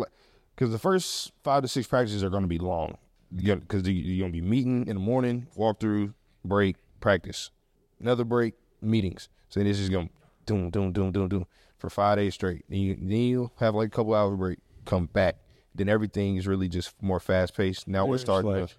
because 0.57 0.73
the 0.73 0.79
first 0.79 1.33
five 1.45 1.61
to 1.63 1.69
six 1.69 1.87
practices 1.87 2.25
are 2.25 2.31
going 2.31 2.43
to 2.43 2.49
be 2.49 2.59
long. 2.59 2.97
Because 3.35 3.87
you're 3.87 4.21
going 4.21 4.33
to 4.33 4.41
be 4.41 4.47
meeting 4.47 4.87
in 4.87 4.95
the 4.97 5.03
morning, 5.03 5.47
walk 5.57 5.79
through, 5.81 6.15
break, 6.45 6.77
practice, 7.01 7.51
another 8.05 8.25
break, 8.25 8.55
meetings. 8.81 9.29
So 9.49 9.63
this 9.63 9.81
is 9.81 9.89
going 9.89 10.11
doom, 10.47 10.71
doom, 10.71 10.93
doom, 10.93 11.11
doom, 11.11 11.29
doom 11.29 11.47
for 11.79 11.91
five 11.91 12.19
days 12.19 12.35
straight. 12.35 12.65
Then 12.69 12.79
you 12.79 12.95
then 12.95 13.09
you'll 13.11 13.53
have 13.59 13.75
like 13.75 13.89
a 13.89 13.91
couple 13.91 14.15
hours 14.15 14.39
break, 14.39 14.59
come 14.85 15.07
back. 15.07 15.37
Then 15.75 15.89
everything 15.89 16.37
is 16.37 16.47
really 16.47 16.69
just 16.69 16.95
more 17.03 17.19
fast 17.19 17.57
paced. 17.57 17.89
Now 17.89 18.07
we're 18.07 18.19
starting. 18.19 18.51
like 18.51 18.69
to, 18.69 18.75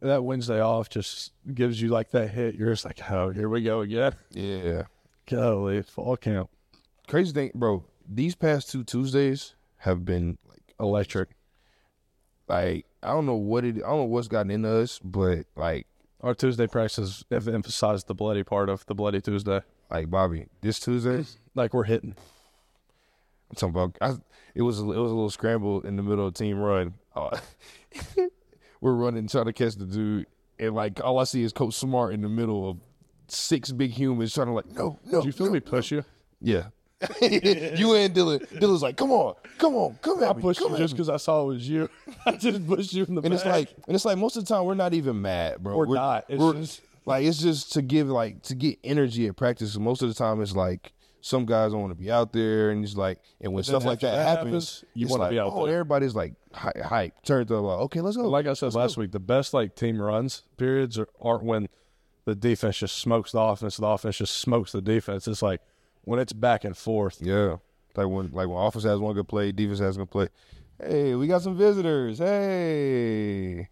that 0.00 0.24
Wednesday 0.24 0.60
off 0.60 0.88
just 0.88 1.32
gives 1.54 1.80
you 1.80 1.88
like 1.88 2.10
that 2.10 2.30
hit. 2.30 2.54
You're 2.54 2.72
just 2.72 2.84
like, 2.84 3.00
oh, 3.10 3.30
here 3.30 3.48
we 3.48 3.62
go 3.62 3.80
again. 3.80 4.14
yeah, 4.30 4.82
Golly, 5.26 5.82
fall 5.82 6.16
camp, 6.16 6.50
crazy 7.06 7.32
thing, 7.32 7.52
bro. 7.54 7.84
These 8.08 8.34
past 8.34 8.70
two 8.70 8.82
Tuesdays 8.82 9.54
have 9.76 10.04
been 10.04 10.38
like 10.48 10.74
electric. 10.80 11.28
like 12.48 12.86
I 13.02 13.08
don't 13.08 13.26
know 13.26 13.36
what 13.36 13.64
it. 13.64 13.76
I 13.76 13.80
don't 13.80 13.98
know 13.98 14.04
what's 14.04 14.28
gotten 14.28 14.50
into 14.50 14.68
us, 14.68 14.98
but 14.98 15.46
like 15.54 15.86
Our 16.22 16.34
Tuesday 16.34 16.66
practices 16.66 17.24
have 17.30 17.48
emphasized 17.48 18.06
the 18.06 18.14
bloody 18.14 18.42
part 18.42 18.68
of 18.68 18.84
the 18.86 18.94
bloody 18.94 19.20
Tuesday. 19.22 19.62
like 19.90 20.10
Bobby, 20.10 20.46
this 20.60 20.78
Tuesday. 20.78 21.24
Like 21.54 21.72
we're 21.72 21.84
hitting. 21.84 22.14
I'm 23.48 23.56
talking 23.56 23.70
about. 23.70 23.96
I, 24.00 24.16
it 24.54 24.62
was 24.62 24.80
a, 24.80 24.82
it 24.82 24.98
was 24.98 25.10
a 25.10 25.14
little 25.14 25.30
scramble 25.30 25.80
in 25.80 25.96
the 25.96 26.02
middle 26.02 26.26
of 26.26 26.34
team 26.34 26.58
run. 26.58 26.94
Uh, 27.14 27.38
we're 28.80 28.92
running 28.92 29.28
trying 29.28 29.46
to 29.46 29.52
catch 29.52 29.76
the 29.76 29.86
dude, 29.86 30.26
and 30.58 30.74
like 30.74 31.02
all 31.02 31.18
I 31.18 31.24
see 31.24 31.42
is 31.42 31.52
Coach 31.52 31.74
Smart 31.74 32.12
in 32.12 32.20
the 32.20 32.28
middle 32.28 32.68
of 32.68 32.76
six 33.28 33.72
big 33.72 33.92
humans 33.92 34.34
trying 34.34 34.48
to 34.48 34.52
like 34.52 34.70
no 34.70 34.98
no. 35.06 35.20
Did 35.20 35.26
you 35.26 35.32
feel 35.32 35.46
no, 35.46 35.52
me 35.52 35.60
push 35.60 35.90
you? 35.90 36.04
Yeah. 36.40 36.66
you 37.22 37.94
and 37.94 38.14
Dylan. 38.14 38.46
Dylan's 38.48 38.82
like, 38.82 38.96
come 38.96 39.10
on, 39.10 39.34
come 39.58 39.74
on, 39.74 39.98
come 40.02 40.22
I 40.22 40.28
at 40.28 40.36
me, 40.36 40.42
pushed 40.42 40.60
come 40.60 40.72
you 40.72 40.78
just 40.78 40.94
because 40.94 41.08
I 41.08 41.16
saw 41.16 41.42
it 41.42 41.46
was 41.46 41.68
you. 41.68 41.88
I 42.26 42.32
just 42.32 42.66
pushed 42.66 42.92
you 42.92 43.04
in 43.04 43.14
the 43.14 43.22
And 43.22 43.32
it's 43.32 43.46
like, 43.46 43.70
and 43.86 43.94
it's 43.94 44.04
like 44.04 44.18
most 44.18 44.36
of 44.36 44.44
the 44.44 44.54
time 44.54 44.64
we're 44.64 44.74
not 44.74 44.92
even 44.92 45.20
mad, 45.22 45.62
bro. 45.62 45.76
We're 45.76 45.94
not. 45.94 46.26
It's 46.28 46.40
we're- 46.40 46.60
just- 46.60 46.82
like 47.06 47.24
it's 47.24 47.38
just 47.38 47.72
to 47.72 47.82
give 47.82 48.08
like 48.08 48.42
to 48.42 48.54
get 48.54 48.78
energy 48.84 49.26
at 49.26 49.36
practice. 49.36 49.76
Most 49.76 50.02
of 50.02 50.08
the 50.08 50.14
time, 50.14 50.42
it's 50.42 50.54
like 50.54 50.92
some 51.22 51.46
guys 51.46 51.72
don't 51.72 51.80
want 51.80 51.92
to 51.92 51.98
be 51.98 52.10
out 52.10 52.32
there, 52.32 52.70
and 52.70 52.84
it's 52.84 52.94
like, 52.94 53.18
and 53.40 53.52
when 53.52 53.64
stuff 53.64 53.84
like 53.84 54.00
that, 54.00 54.16
that 54.16 54.28
happens, 54.28 54.80
happens, 54.80 54.84
you 54.94 55.08
wanna 55.08 55.24
like, 55.24 55.30
be 55.30 55.40
out 55.40 55.52
oh, 55.52 55.66
there. 55.66 55.76
everybody's 55.76 56.14
like 56.14 56.34
hy- 56.52 56.72
hype, 56.84 57.22
turned 57.24 57.50
up, 57.50 57.62
like, 57.62 57.78
okay, 57.80 58.00
let's 58.00 58.16
go. 58.16 58.28
like 58.28 58.46
I 58.46 58.52
said 58.52 58.74
last 58.74 58.96
week, 58.96 59.12
the 59.12 59.18
best 59.18 59.54
like 59.54 59.74
team 59.74 60.00
runs 60.00 60.42
periods 60.56 60.98
are, 60.98 61.08
aren't 61.20 61.44
when 61.44 61.68
the 62.26 62.34
defense 62.34 62.78
just 62.78 62.98
smokes 62.98 63.32
the 63.32 63.40
offense, 63.40 63.76
the 63.78 63.86
offense 63.86 64.18
just 64.18 64.36
smokes 64.36 64.72
the 64.72 64.82
defense. 64.82 65.26
It's 65.26 65.42
like 65.42 65.60
when 66.04 66.18
it's 66.18 66.32
back 66.32 66.64
and 66.64 66.76
forth. 66.76 67.18
yeah, 67.20 67.56
like 67.96 68.08
when 68.08 68.30
like 68.32 68.48
when 68.48 68.58
offense 68.58 68.84
has 68.84 68.98
one 68.98 69.14
good 69.14 69.28
play, 69.28 69.52
defense 69.52 69.80
has 69.80 69.98
one 69.98 70.06
good 70.06 70.12
play. 70.12 70.28
Hey, 70.82 71.14
we 71.14 71.26
got 71.26 71.42
some 71.42 71.56
visitors. 71.56 72.18
Hey, 72.18 73.68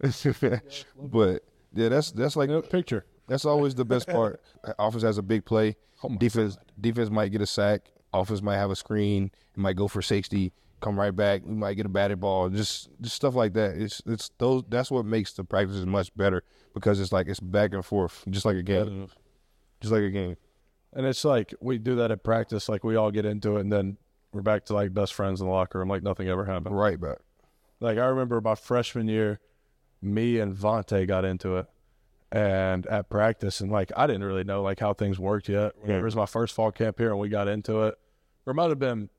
but 0.96 1.42
yeah, 1.74 1.88
that's 1.88 2.12
that's 2.12 2.36
like 2.36 2.50
know, 2.50 2.62
picture. 2.62 3.04
That's 3.28 3.44
always 3.44 3.74
the 3.74 3.84
best 3.84 4.08
part. 4.08 4.40
Offense 4.78 5.02
has 5.02 5.18
a 5.18 5.22
big 5.22 5.44
play. 5.44 5.76
Oh 6.02 6.08
defense 6.08 6.56
defense 6.80 7.10
might 7.10 7.30
get 7.30 7.42
a 7.42 7.46
sack. 7.46 7.90
Offense 8.12 8.40
might 8.42 8.56
have 8.56 8.70
a 8.70 8.76
screen. 8.76 9.30
It 9.54 9.58
might 9.58 9.76
go 9.76 9.88
for 9.88 10.00
sixty. 10.02 10.52
Come 10.80 10.98
right 10.98 11.14
back. 11.14 11.42
We 11.44 11.54
might 11.54 11.74
get 11.74 11.86
a 11.86 11.90
batted 11.90 12.20
ball. 12.20 12.48
Just 12.48 12.88
just 13.00 13.16
stuff 13.16 13.34
like 13.34 13.52
that. 13.54 13.76
It's 13.76 14.00
it's 14.06 14.30
those. 14.38 14.62
That's 14.68 14.90
what 14.90 15.04
makes 15.04 15.32
the 15.34 15.44
practices 15.44 15.84
much 15.84 16.14
better 16.16 16.42
because 16.72 17.00
it's 17.00 17.12
like 17.12 17.28
it's 17.28 17.40
back 17.40 17.74
and 17.74 17.84
forth, 17.84 18.24
just 18.30 18.46
like 18.46 18.56
a 18.56 18.62
game. 18.62 19.08
Just 19.80 19.92
like 19.92 20.02
a 20.02 20.10
game. 20.10 20.36
And 20.92 21.06
it's 21.06 21.24
like 21.24 21.54
we 21.60 21.78
do 21.78 21.96
that 21.96 22.10
at 22.10 22.22
practice, 22.22 22.68
like 22.68 22.84
we 22.84 22.96
all 22.96 23.10
get 23.10 23.26
into 23.26 23.56
it, 23.56 23.60
and 23.60 23.72
then 23.72 23.98
we're 24.32 24.42
back 24.42 24.64
to 24.66 24.74
like 24.74 24.94
best 24.94 25.14
friends 25.14 25.40
in 25.40 25.46
the 25.46 25.52
locker 25.52 25.78
room, 25.78 25.88
like 25.88 26.02
nothing 26.02 26.28
ever 26.28 26.44
happened. 26.44 26.76
Right 26.76 27.00
back. 27.00 27.18
Like 27.80 27.98
I 27.98 28.06
remember 28.06 28.40
my 28.40 28.54
freshman 28.54 29.08
year, 29.08 29.40
me 30.02 30.38
and 30.38 30.56
Vontae 30.56 31.06
got 31.06 31.24
into 31.24 31.56
it, 31.58 31.66
and 32.32 32.86
at 32.86 33.10
practice, 33.10 33.60
and 33.60 33.70
like 33.70 33.92
I 33.96 34.06
didn't 34.06 34.24
really 34.24 34.44
know 34.44 34.62
like 34.62 34.80
how 34.80 34.94
things 34.94 35.18
worked 35.18 35.48
yet. 35.48 35.72
It 35.86 36.02
was 36.02 36.16
my 36.16 36.26
first 36.26 36.54
fall 36.54 36.72
camp 36.72 36.98
here, 36.98 37.10
and 37.10 37.18
we 37.18 37.28
got 37.28 37.48
into 37.48 37.82
it. 37.82 37.94
Or 38.46 38.52
it 38.52 38.54
might 38.54 38.70
have 38.70 38.78
been, 38.78 39.10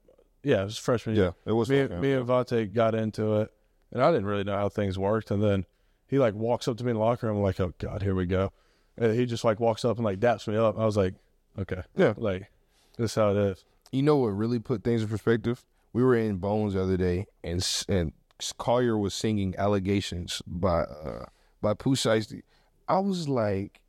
yeah, 0.44 0.62
it 0.62 0.66
was 0.66 0.78
freshman 0.78 1.16
year. 1.16 1.26
Yeah, 1.46 1.52
it 1.52 1.54
was. 1.54 1.70
me, 1.70 1.88
me 1.88 2.14
and 2.14 2.28
Vontae 2.28 2.74
got 2.74 2.96
into 2.96 3.42
it, 3.42 3.52
and 3.92 4.02
I 4.02 4.12
didn't 4.12 4.26
really 4.26 4.44
know 4.44 4.56
how 4.56 4.70
things 4.70 4.98
worked. 4.98 5.32
And 5.32 5.44
then 5.44 5.66
he 6.08 6.18
like 6.18 6.34
walks 6.34 6.68
up 6.68 6.78
to 6.78 6.84
me 6.84 6.92
in 6.92 6.98
the 6.98 7.04
locker 7.04 7.28
room, 7.28 7.38
I'm 7.38 7.44
like, 7.44 7.60
oh 7.60 7.74
god, 7.78 8.02
here 8.02 8.16
we 8.16 8.26
go. 8.26 8.52
And 8.98 9.18
he 9.18 9.26
just 9.26 9.44
like 9.44 9.60
walks 9.60 9.86
up 9.86 9.98
and 9.98 10.06
like 10.06 10.20
daps 10.20 10.48
me 10.48 10.58
up. 10.58 10.78
I 10.78 10.86
was 10.86 10.98
like, 10.98 11.14
okay, 11.60 11.82
Yeah. 11.96 12.14
like 12.18 12.50
that's 12.98 13.16
how 13.16 13.32
it 13.32 13.38
is. 13.38 13.66
You 13.92 14.04
know 14.04 14.18
what 14.18 14.28
really 14.30 14.60
put 14.60 14.84
things 14.84 15.02
in 15.02 15.08
perspective? 15.08 15.64
We 15.94 16.04
were 16.04 16.16
in 16.16 16.38
Bones 16.38 16.74
the 16.76 16.82
other 16.84 16.98
day, 16.98 17.26
and 17.44 17.66
and 17.90 18.14
Collier 18.58 18.98
was 18.98 19.14
singing 19.14 19.56
"Allegations" 19.58 20.42
by 20.46 20.82
uh, 20.82 21.26
by 21.62 21.74
Pooh 21.74 21.96
Shiesty. 21.96 22.44
I 22.88 23.00
was 23.00 23.28
like, 23.28 23.82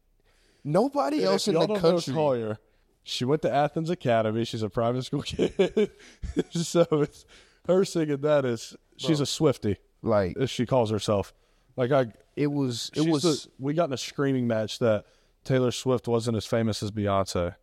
nobody 0.64 1.24
else 1.24 1.48
in 1.48 1.54
the 1.54 1.66
country. 1.76 2.14
Collier, 2.14 2.58
she 3.02 3.24
went 3.24 3.42
to 3.42 3.52
Athens 3.52 3.90
Academy. 3.90 4.44
She's 4.44 4.62
a 4.62 4.70
private 4.70 5.02
school 5.04 5.22
kid, 5.26 5.90
so 6.50 6.86
it's 6.92 7.24
her 7.66 7.84
singing 7.84 8.18
that 8.22 8.44
is 8.44 8.76
she's 8.96 9.20
a 9.20 9.26
Swifty, 9.26 9.76
Like 10.02 10.36
as 10.38 10.50
she 10.50 10.66
calls 10.66 10.90
herself. 10.90 11.32
Like 11.76 11.92
I, 11.92 12.06
it 12.36 12.48
was, 12.48 12.90
it 12.94 13.08
was. 13.08 13.22
the- 13.22 13.46
we 13.58 13.74
got 13.74 13.88
in 13.88 13.92
a 13.92 13.98
screaming 13.98 14.46
match 14.46 14.78
that 14.80 15.04
Taylor 15.44 15.70
Swift 15.70 16.06
wasn't 16.08 16.36
as 16.36 16.46
famous 16.46 16.82
as 16.82 16.90
Beyonce. 16.90 17.54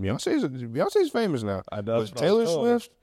Beyonce's 0.00 0.44
Beyonce's 0.44 1.10
famous 1.10 1.42
now. 1.42 1.62
I 1.72 1.76
know, 1.76 1.82
But 1.82 1.98
that's 2.00 2.10
what 2.12 2.18
I 2.22 2.24
Taylor 2.26 2.40
was 2.40 2.50
telling 2.50 2.66
her. 2.72 2.78
Swift, 2.80 2.94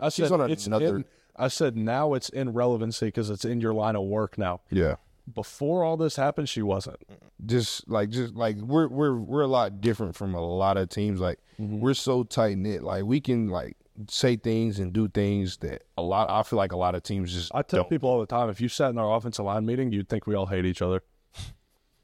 I 0.00 0.08
She's 0.10 0.28
said 0.28 0.40
on 0.40 0.50
it's 0.50 0.66
another- 0.66 0.96
in- 0.96 1.04
I 1.38 1.48
said 1.48 1.76
now 1.76 2.14
it's 2.14 2.28
in 2.30 2.52
relevancy 2.54 3.06
because 3.06 3.28
it's 3.28 3.44
in 3.44 3.60
your 3.60 3.74
line 3.74 3.94
of 3.96 4.04
work 4.04 4.38
now. 4.38 4.60
yeah, 4.70 4.94
Before 5.34 5.84
all 5.84 5.96
this 5.98 6.16
happened, 6.16 6.48
she 6.48 6.62
wasn't. 6.62 6.96
just 7.44 7.86
like 7.88 8.08
just 8.10 8.34
like 8.34 8.56
we're 8.56 8.88
we're 8.88 9.16
we're 9.16 9.42
a 9.42 9.46
lot 9.48 9.80
different 9.82 10.14
from 10.16 10.34
a 10.34 10.40
lot 10.40 10.76
of 10.76 10.88
teams. 10.88 11.20
Like 11.20 11.38
Mm-hmm. 11.60 11.80
we're 11.80 11.94
so 11.94 12.22
tight 12.22 12.58
knit. 12.58 12.82
Like 12.82 13.04
we 13.04 13.18
can 13.20 13.48
like 13.48 13.76
say 14.08 14.36
things 14.36 14.78
and 14.78 14.92
do 14.92 15.08
things 15.08 15.56
that 15.58 15.82
a 15.98 16.02
lot. 16.02 16.28
I 16.30 16.42
feel 16.42 16.58
like 16.58 16.72
a 16.72 16.76
lot 16.76 16.94
of 16.94 17.02
teams 17.02 17.32
just 17.32 17.50
I 17.54 17.62
tell 17.62 17.80
don't. 17.80 17.88
people 17.90 18.08
all 18.10 18.20
the 18.20 18.26
time, 18.26 18.50
if 18.50 18.60
you 18.60 18.68
sat 18.68 18.90
in 18.90 18.98
our 18.98 19.16
offensive 19.16 19.44
line 19.44 19.64
meeting, 19.66 19.90
you'd 19.92 20.08
think 20.08 20.26
we 20.26 20.34
all 20.34 20.44
hate 20.46 20.64
each 20.66 20.80
other. 20.82 21.02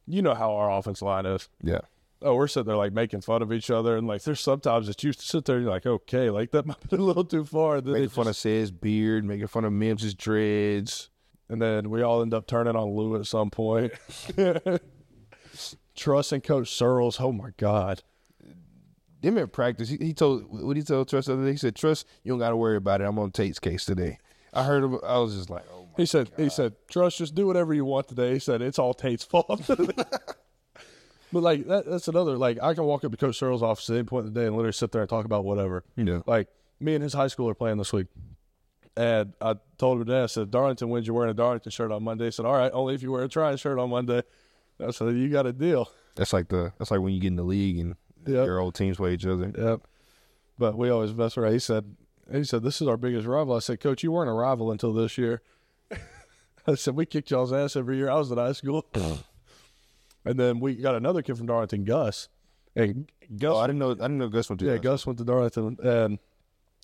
You 0.07 0.23
know 0.23 0.35
how 0.35 0.53
our 0.55 0.71
offensive 0.71 1.07
line 1.07 1.27
is. 1.27 1.49
Yeah, 1.63 1.81
Oh, 2.25 2.35
we're 2.37 2.47
sitting 2.49 2.69
there 2.69 2.77
like 2.77 2.93
making 2.93 3.21
fun 3.23 3.43
of 3.43 3.53
each 3.53 3.69
other, 3.71 3.97
and 3.97 4.07
like 4.07 4.23
there's 4.23 4.41
sometimes 4.41 4.87
that 4.87 5.03
you 5.03 5.13
sit 5.13 5.45
there 5.45 5.57
and 5.57 5.65
you're 5.65 5.73
like, 5.73 5.87
okay, 5.87 6.31
like 6.31 6.51
that 6.53 6.67
might 6.67 6.89
be 6.91 6.97
a 6.97 7.01
little 7.01 7.25
too 7.25 7.45
far. 7.45 7.77
And 7.79 7.87
then, 7.87 7.95
making 7.95 8.09
fun 8.11 8.27
of 8.27 8.31
just- 8.31 8.41
Say's 8.43 8.71
beard, 8.71 9.25
making 9.25 9.47
fun 9.49 9.65
of 9.65 9.73
Mims' 9.73 10.15
dreads. 10.15 11.11
and 11.49 11.61
then 11.61 11.91
we 11.91 12.01
all 12.03 12.23
end 12.23 12.33
up 12.33 12.47
turning 12.47 12.77
on 12.77 12.95
Lou 12.95 13.17
at 13.17 13.27
some 13.27 13.51
point. 13.51 13.93
Truss 15.95 16.33
and 16.33 16.43
Coach 16.43 16.71
Searels, 16.71 17.21
oh 17.21 17.33
my 17.33 17.51
God. 17.57 18.03
Them 19.21 19.39
at 19.39 19.53
practice, 19.53 19.89
he, 19.89 19.97
he 19.99 20.15
told 20.15 20.45
what 20.49 20.77
he 20.77 20.83
told 20.83 21.09
Truss 21.09 21.27
the 21.27 21.35
other 21.35 21.45
day. 21.45 21.53
He 21.53 21.57
said, 21.57 21.77
"Truss, 21.77 22.05
you 22.25 22.33
don't 22.33 22.39
got 22.41 22.51
to 22.51 22.57
worry 22.57 22.77
about 22.77 23.01
it. 23.01 23.05
I'm 23.05 23.19
on 23.19 23.31
Tate's 23.31 23.59
case 23.61 23.85
today." 23.85 24.19
I 24.53 24.65
heard 24.65 24.83
him. 24.83 24.99
I 25.07 25.19
was 25.19 25.37
just 25.37 25.49
like, 25.51 25.65
"Oh 25.73 25.82
my." 25.82 25.82
He 25.97 26.07
said, 26.07 26.31
he 26.37 26.49
said, 26.49 26.75
Truss, 26.91 27.17
just 27.19 27.35
do 27.35 27.47
whatever 27.47 27.75
you 27.75 27.85
want 27.85 28.09
today. 28.09 28.33
He 28.33 28.39
said, 28.39 28.63
it's 28.63 28.79
all 28.79 28.95
Tate's 28.95 29.25
fault. 29.25 29.63
but 29.67 31.43
like 31.43 31.67
that, 31.67 31.87
that's 31.87 32.09
another, 32.09 32.37
like 32.37 32.59
I 32.63 32.75
can 32.75 32.85
walk 32.85 33.05
up 33.05 33.11
to 33.11 33.17
Coach 33.17 33.39
Searels' 33.39 33.63
office 33.63 33.89
at 33.91 33.95
any 33.97 34.05
point 34.05 34.27
in 34.27 34.33
the 34.35 34.41
day 34.41 34.47
and 34.47 34.57
literally 34.57 34.73
sit 34.73 34.93
there 34.93 35.03
and 35.03 35.09
talk 35.09 35.25
about 35.25 35.45
whatever. 35.45 35.85
You 35.97 36.05
know, 36.05 36.23
Like 36.27 36.49
me 36.81 36.95
and 36.95 37.03
his 37.03 37.13
high 37.13 37.27
school 37.29 37.49
are 37.49 37.55
playing 37.55 37.79
this 37.79 37.93
week. 37.93 38.07
And 38.97 39.33
I 39.41 39.55
told 39.79 39.99
him 40.01 40.07
today, 40.07 40.23
I 40.23 40.27
said, 40.27 40.51
Darlington 40.51 40.91
wins, 40.91 41.07
you're 41.07 41.17
wearing 41.17 41.31
a 41.31 41.35
Darlington 41.35 41.71
shirt 41.73 41.91
on 41.91 42.03
Monday. 42.05 42.27
He 42.27 42.31
said, 42.31 42.45
All 42.45 42.53
right, 42.53 42.71
only 42.75 42.95
if 42.95 43.03
you 43.03 43.11
wear 43.11 43.23
a 43.25 43.29
Tryon 43.29 43.57
shirt 43.57 43.79
on 43.79 43.89
Monday. 43.91 44.23
I 44.85 44.91
said, 44.91 45.15
You 45.15 45.29
got 45.31 45.47
a 45.47 45.53
deal. 45.53 45.91
that's 46.15 46.33
like 46.35 46.49
the 46.49 46.73
that's 46.79 46.91
like 46.91 47.01
when 47.01 47.15
you 47.15 47.21
get 47.21 47.29
in 47.29 47.37
the 47.37 47.43
league 47.43 47.79
and 47.79 47.97
Yep. 48.25 48.47
your 48.47 48.61
old 48.61 48.75
teams 48.77 48.99
play 48.99 49.15
each 49.15 49.27
other. 49.27 49.51
Yep. 49.57 49.81
But 50.57 50.77
we 50.79 50.91
always 50.91 51.13
mess 51.13 51.37
around. 51.37 51.55
He 51.55 51.59
said, 51.59 51.97
he 52.31 52.45
said, 52.45 52.63
this 52.63 52.81
is 52.81 52.87
our 52.87 52.97
biggest 52.97 53.27
rival. 53.27 53.57
I 53.57 53.59
said, 53.59 53.81
Coach, 53.81 54.05
you 54.05 54.13
weren't 54.13 54.31
a 54.31 54.33
rival 54.33 54.71
until 54.71 54.93
this 54.93 55.19
year. 55.19 55.43
I 56.67 56.75
said, 56.75 56.95
we 56.95 57.07
kicked 57.07 57.31
y'all's 57.31 57.53
ass 57.53 57.77
every 57.77 57.97
year 57.97 58.11
I 58.11 58.15
was 58.15 58.31
in 58.31 58.39
high 58.39 58.53
school. 58.53 58.87
And 60.25 60.39
then 60.39 60.61
we 60.61 60.75
got 60.75 60.95
another 60.95 61.23
kid 61.23 61.37
from 61.37 61.47
Darlington, 61.47 61.85
Gus. 61.85 62.29
And 62.77 63.11
Gus 63.39 63.53
Oh, 63.55 63.59
I 63.59 63.67
didn't 63.67 63.81
know. 63.81 63.91
I 63.91 63.95
didn't 63.95 64.19
know 64.19 64.29
Gus 64.29 64.49
went 64.49 64.61
to. 64.61 64.67
Yeah, 64.67 64.79
Gus 64.79 65.07
went 65.07 65.19
to 65.19 65.25
Darlington, 65.25 65.79
and 65.83 66.19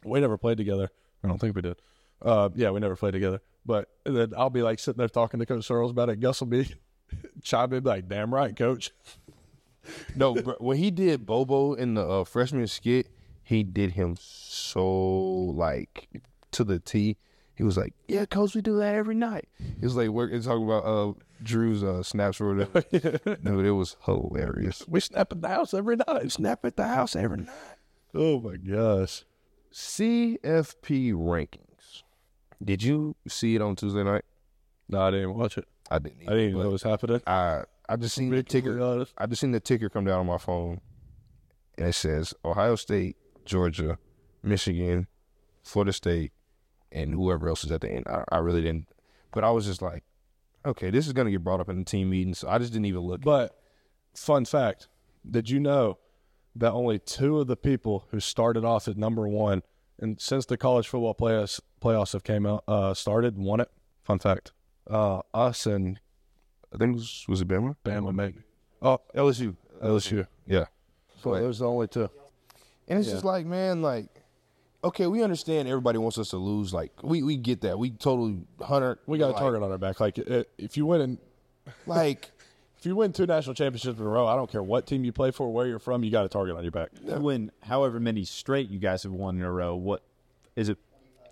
we 0.05 0.21
never 0.21 0.37
played 0.37 0.59
together. 0.59 0.91
I 1.23 1.29
don't 1.29 1.39
think 1.39 1.55
we 1.55 1.63
did. 1.63 1.77
Uh, 2.21 2.49
yeah, 2.55 2.71
we 2.71 2.81
never 2.81 2.97
played 2.97 3.13
together. 3.13 3.41
But 3.65 3.89
then 4.05 4.33
I'll 4.37 4.51
be 4.51 4.63
like 4.63 4.79
sitting 4.79 4.99
there 4.99 5.09
talking 5.09 5.41
to 5.41 5.47
Coach 5.47 5.67
Searels 5.67 5.93
about 5.93 6.09
it. 6.09 6.21
Gus 6.21 6.41
will 6.41 6.49
be 6.49 6.75
chime 7.43 7.73
in 7.73 7.85
like, 7.85 8.09
"Damn 8.09 8.35
right, 8.35 8.57
Coach." 8.57 8.91
No, 10.15 10.35
bro, 10.35 10.57
when 10.59 10.77
he 10.77 10.91
did 10.91 11.25
Bobo 11.25 11.75
in 11.75 11.95
the 11.95 12.07
uh, 12.07 12.25
freshman 12.25 12.67
skit, 12.67 13.07
he 13.43 13.63
did 13.63 13.93
him 13.93 14.17
so 14.19 14.85
like 14.87 16.09
to 16.51 16.65
the 16.65 16.79
T. 16.79 17.17
He 17.59 17.65
was 17.65 17.77
like, 17.77 17.93
"Yeah, 18.07 18.25
coach, 18.25 18.55
we 18.55 18.61
do 18.61 18.79
that 18.79 18.95
every 18.95 19.17
night." 19.17 19.49
He 19.59 19.85
was 19.85 19.97
like, 19.97 20.11
"We're 20.11 20.29
talking 20.41 20.65
about 20.65 20.85
uh, 20.85 21.13
Drew's 21.43 21.83
uh, 21.83 22.05
snaps 22.05 22.41
or 22.41 22.55
whatever." 22.55 22.83
Dude, 23.43 23.67
it 23.67 23.73
was 23.73 23.97
hilarious. 24.05 24.85
We 24.87 25.01
snap 25.01 25.33
at 25.33 25.43
the 25.43 25.49
house 25.49 25.75
every 25.75 25.97
night. 25.97 26.31
Snap 26.31 26.65
at 26.65 26.77
the 26.77 26.87
house 26.87 27.17
every 27.17 27.39
night. 27.39 27.49
Oh 28.15 28.41
my 28.41 28.59
gosh! 28.59 29.25
CFP 29.73 31.13
rankings. 31.15 32.05
Did 32.65 32.85
you 32.85 33.17
see 33.27 33.57
it 33.57 33.61
on 33.61 33.75
Tuesday 33.75 34.05
night? 34.05 34.25
No, 34.89 35.01
I 35.01 35.11
didn't 35.11 35.35
watch 35.35 35.59
it. 35.59 35.67
I 35.91 35.99
didn't. 35.99 36.29
I 36.29 36.31
didn't 36.31 36.51
even 36.51 36.61
know 36.61 36.69
it 36.69 36.73
was 36.73 36.85
happening. 36.85 37.21
I 37.27 37.65
I 37.89 37.97
just 37.97 38.15
seen 38.15 38.31
the 38.31 38.45
ticker. 38.45 38.81
honest. 38.81 39.15
I 39.19 39.27
just 39.27 39.41
seen 39.41 39.51
the 39.51 39.59
ticker 39.59 39.89
come 39.89 40.05
down 40.05 40.21
on 40.21 40.27
my 40.27 40.39
phone, 40.39 40.81
and 41.77 41.89
it 41.89 41.95
says 41.95 42.35
Ohio 42.45 42.77
State, 42.77 43.17
Georgia, 43.45 43.99
Michigan, 44.45 45.09
Florida 45.65 45.93
State, 45.93 46.31
and 46.93 47.13
whoever 47.15 47.49
else 47.49 47.65
is 47.65 47.73
at 47.73 47.81
the 47.81 47.91
end. 47.91 48.07
I, 48.09 48.25
I 48.31 48.39
really 48.39 48.63
didn't, 48.63 48.89
but 49.33 49.45
I 49.45 49.51
was 49.51 49.67
just 49.67 49.83
like, 49.83 50.05
okay, 50.65 50.91
this 50.91 51.07
is 51.07 51.13
gonna 51.13 51.31
get 51.31 51.45
brought 51.45 51.61
up 51.61 51.69
in 51.69 51.79
the 51.79 51.85
team 51.85 52.11
meeting, 52.11 52.35
so 52.35 52.49
I 52.49 52.59
just 52.59 52.73
didn't 52.73 52.87
even 52.87 53.03
look. 53.03 53.21
But 53.23 53.59
fun 54.15 54.45
fact: 54.45 54.89
Did 55.29 55.51
you 55.51 55.61
know 55.61 55.99
that 56.57 56.73
only 56.73 56.99
two 56.99 57.39
of 57.41 57.47
the 57.47 57.57
people 57.57 58.07
who 58.11 58.21
started 58.21 58.65
off 58.65 58.89
at 58.89 58.97
number 58.97 59.27
one, 59.29 59.63
and 59.99 60.21
since 60.21 60.47
the 60.47 60.57
college 60.57 60.89
football 60.89 61.15
playoffs 61.15 61.61
playoffs 61.81 62.13
have 62.13 62.25
came 62.25 62.47
out 62.47 62.65
uh, 62.69 62.95
started, 62.95 63.37
won 63.39 63.61
it? 63.61 63.71
Fun 64.03 64.19
fact: 64.19 64.53
uh, 64.91 65.21
us 65.35 65.67
and 65.67 66.01
I 66.75 66.79
think 66.79 66.91
it 66.93 66.95
was 66.95 67.25
was 67.29 67.41
it 67.43 67.49
Bama? 67.49 67.77
Bama 67.85 68.15
maybe. 68.15 68.41
Oh, 68.83 69.01
LSU. 69.15 69.57
LSU. 69.83 70.27
Yeah, 70.47 70.67
So 71.23 71.33
Right. 71.33 71.41
those 71.41 71.61
are 71.61 71.65
the 71.65 71.71
only 71.71 71.89
two. 71.89 72.09
and 72.89 72.99
it's 72.99 73.09
Yeah. 73.09 73.15
just 73.15 73.25
like, 73.25 73.45
man, 73.47 73.83
like. 73.83 74.18
Okay, 74.85 75.07
we 75.09 75.23
understand 75.23 75.67
everybody 75.67 75.99
wants 75.99 76.19
us 76.19 76.31
to 76.31 76.37
lose. 76.37 76.73
Like 76.73 76.93
we, 77.03 77.23
we 77.23 77.37
get 77.37 77.63
that. 77.63 77.79
We 77.79 77.91
totally 77.91 78.39
hundred. 78.63 78.99
We 79.07 79.19
got 79.19 79.31
a 79.31 79.33
like, 79.33 79.41
target 79.41 79.63
on 79.63 79.73
our 79.73 79.79
back. 79.79 79.99
Like 79.99 80.19
if 80.57 80.77
you 80.77 80.87
win 80.87 81.01
in, 81.01 81.19
Like 81.87 82.31
if 82.79 82.87
you 82.87 82.95
win 82.95 83.13
two 83.13 83.27
national 83.27 83.55
championships 83.55 83.99
in 83.99 84.05
a 84.05 84.09
row, 84.09 84.27
I 84.27 84.37
don't 84.37 84.51
care 84.51 84.63
what 84.63 84.87
team 84.87 85.05
you 85.05 85.13
play 85.13 85.31
for, 85.31 85.53
where 85.53 85.67
you're 85.67 85.79
from, 85.79 86.05
you 86.05 86.11
got 86.11 86.25
a 86.25 86.29
target 86.29 86.57
on 86.57 86.63
your 86.63 86.71
back. 86.71 86.91
You 87.03 87.17
win 87.17 87.51
however 87.63 87.99
many 87.99 88.25
straight 88.25 88.71
you 88.71 88.79
guys 88.79 89.03
have 89.03 89.13
won 89.13 89.37
in 89.37 89.43
a 89.43 89.53
row. 89.53 89.75
What 89.75 90.03
is 90.57 90.69
it? 90.69 90.79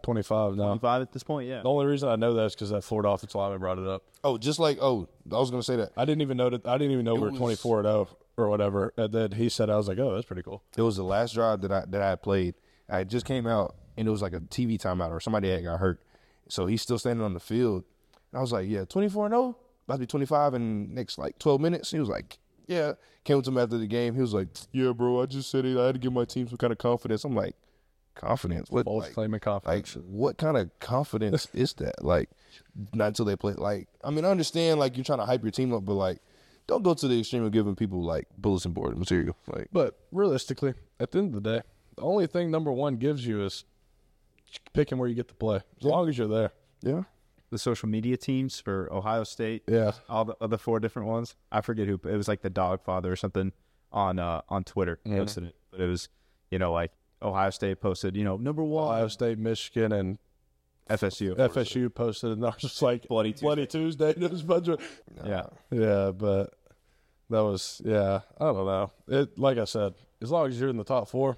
Twenty 0.03 0.23
five 0.23 0.55
now. 0.55 0.77
Five 0.79 1.03
at 1.03 1.13
this 1.13 1.25
point? 1.25 1.49
Yeah. 1.49 1.63
The 1.63 1.69
only 1.69 1.87
reason 1.87 2.09
I 2.09 2.15
know 2.15 2.35
that 2.35 2.45
is 2.45 2.55
because 2.55 2.71
that 2.71 2.85
Florida 2.85 3.09
offensive 3.09 3.35
lineman 3.35 3.59
brought 3.59 3.79
it 3.79 3.89
up. 3.89 4.05
oh, 4.23 4.39
just 4.39 4.61
like 4.61 4.79
oh, 4.81 5.09
I 5.33 5.39
was 5.39 5.51
gonna 5.51 5.65
say 5.65 5.77
that. 5.77 5.93
I 5.97 6.05
didn't 6.05 6.23
even 6.23 6.37
know 6.37 6.51
that. 6.51 6.65
I 6.65 6.79
didn't 6.79 6.93
even 6.93 7.05
know 7.05 7.15
we 7.15 7.23
were 7.23 7.31
was- 7.31 7.39
twenty 7.39 7.57
four 7.57 7.79
and 7.81 7.87
zero 7.87 8.09
or 8.37 8.49
whatever. 8.49 8.93
And 8.97 9.13
then 9.13 9.33
he 9.33 9.49
said, 9.49 9.71
I 9.71 9.77
was 9.77 9.89
like, 9.89 9.99
oh, 9.99 10.15
that's 10.15 10.27
pretty 10.27 10.43
cool. 10.43 10.63
It 10.77 10.83
was 10.83 10.97
the 10.97 11.03
last 11.03 11.35
drive 11.35 11.61
that 11.63 11.73
I 11.73 11.85
that 11.89 12.01
I 12.03 12.11
had 12.11 12.23
played. 12.23 12.55
I 12.89 13.05
just 13.05 13.27
came 13.27 13.47
out 13.47 13.75
and 13.97 14.07
it 14.07 14.11
was 14.11 14.23
like 14.23 14.33
a 14.33 14.41
TV 14.41 14.79
timeout 14.81 15.11
or 15.11 15.21
somebody 15.21 15.51
had 15.51 15.65
got 15.65 15.81
hurt. 15.81 16.01
So 16.49 16.67
he's 16.67 16.83
still 16.83 16.99
standing 16.99 17.25
on 17.25 17.35
the 17.35 17.41
field. 17.41 17.85
And 18.33 18.39
I 18.39 18.41
was 18.41 18.53
like, 18.53 18.69
Yeah, 18.69 18.85
twenty 18.85 19.09
four 19.09 19.27
and 19.27 19.33
0, 19.33 19.57
about 19.87 19.95
to 19.95 20.01
be 20.01 20.07
twenty 20.07 20.27
five 20.27 20.55
in 20.55 20.95
next 20.95 21.19
like 21.19 21.39
twelve 21.39 21.61
minutes. 21.61 21.91
He 21.91 21.99
was 21.99 22.09
like, 22.09 22.39
Yeah. 22.67 22.93
Came 23.25 23.43
to 23.43 23.51
him 23.51 23.59
after 23.59 23.77
the 23.77 23.89
game. 23.89 24.15
He 24.15 24.21
was 24.21 24.33
like, 24.35 24.49
Yeah, 24.73 24.93
bro, 24.93 25.23
I 25.23 25.27
just 25.27 25.51
said 25.51 25.65
it. 25.65 25.77
I 25.79 25.87
had 25.87 25.97
to 25.97 25.99
give 26.01 26.13
my 26.13 26.25
team 26.25 26.49
some 26.49 26.59
kind 26.59 26.73
of 26.73 26.79
confidence. 26.79 27.25
I'm 27.25 27.35
like, 27.35 27.57
confidence? 28.15 28.71
What 28.71 28.85
False 28.87 29.05
like, 29.05 29.15
claiming 29.15 29.33
like 29.33 29.43
confidence. 29.43 29.97
what 30.07 30.39
kind 30.39 30.57
of 30.57 30.71
confidence 30.81 31.49
is 31.55 31.73
that? 31.75 32.05
Like 32.05 32.31
not 32.95 33.09
until 33.09 33.25
they 33.25 33.37
play 33.37 33.53
like 33.55 33.89
I 34.03 34.11
mean 34.11 34.25
I 34.25 34.31
understand 34.31 34.81
like 34.81 34.97
you're 34.97 35.05
trying 35.05 35.19
to 35.19 35.27
hype 35.27 35.43
your 35.43 35.51
team 35.53 35.73
up, 35.73 35.85
but 35.85 35.95
like 35.95 36.19
don't 36.67 36.83
go 36.83 36.95
to 36.95 37.09
the 37.09 37.21
extreme 37.21 37.45
of 37.45 37.53
giving 37.53 37.77
people 37.77 38.03
like 38.03 38.27
bulletin 38.39 38.73
board 38.73 38.99
material. 38.99 39.37
Like 39.47 39.69
but 39.73 39.99
realistically, 40.11 40.75
at 40.99 41.11
the 41.13 41.19
end 41.19 41.35
of 41.35 41.43
the 41.43 41.59
day, 41.59 41.63
the 41.97 42.03
only 42.03 42.27
thing 42.27 42.51
number 42.51 42.73
one 42.73 42.97
gives 42.97 43.27
you 43.27 43.43
is 43.45 43.65
picking 44.73 44.99
where 44.99 45.09
you 45.09 45.15
get 45.15 45.29
to 45.29 45.35
play. 45.35 45.61
As 45.81 45.85
long 45.85 46.09
as 46.09 46.17
you're 46.19 46.29
there. 46.29 46.53
yeah. 46.83 47.03
the 47.51 47.59
social 47.59 47.89
media 47.89 48.17
teams 48.17 48.61
for 48.61 48.89
Ohio 48.93 49.25
State. 49.25 49.63
Yeah. 49.67 49.93
all 50.09 50.25
the 50.25 50.37
other 50.41 50.59
four 50.59 50.81
different 50.81 51.09
ones. 51.09 51.35
I 51.51 51.61
forget 51.61 51.87
who 51.87 51.95
it 51.95 52.17
was, 52.17 52.29
like 52.29 52.43
the 52.43 52.51
Dog 52.51 52.83
Father 52.83 53.11
or 53.13 53.17
something 53.17 53.53
on 53.93 54.19
uh, 54.19 54.43
on 54.49 54.65
Twitter 54.65 54.99
posted 55.07 55.45
it, 55.45 55.57
but 55.71 55.81
it 55.81 55.87
was 55.87 56.09
you 56.51 56.59
know 56.59 56.73
like 56.73 56.91
Ohio 57.23 57.51
State 57.51 57.81
posted 57.81 58.17
you 58.17 58.25
know 58.25 58.37
number 58.37 58.63
one 58.63 58.89
Ohio 58.89 59.09
State, 59.09 59.39
Michigan, 59.39 59.93
and 59.93 60.19
FSU. 60.91 61.37
of 61.39 61.53
course. 61.53 61.69
FSU 61.71 61.93
posted, 61.95 62.33
and 62.33 62.45
I 62.45 62.49
was 62.51 62.57
just 62.59 62.83
like, 62.83 63.09
Bloody 63.09 63.33
Bloody 63.33 63.67
Tuesday. 63.67 64.11
It 64.11 64.31
was 64.31 64.43
a 64.43 64.45
bunch 64.45 64.69
of- 64.69 64.81
Yeah, 65.25 65.47
Yeah, 65.71 66.11
but 66.13 66.55
that 67.31 67.41
was, 67.43 67.81
yeah, 67.85 68.21
I 68.39 68.45
don't 68.45 68.67
know. 68.67 68.93
It 69.09 69.37
Like 69.39 69.59
I 69.59 69.65
said, 69.65 69.95
as 70.23 70.31
long 70.31 70.47
as 70.49 70.61
you're 70.61 70.69
in 70.69 70.77
the 70.77 70.85
top 70.85 71.09
four, 71.09 71.37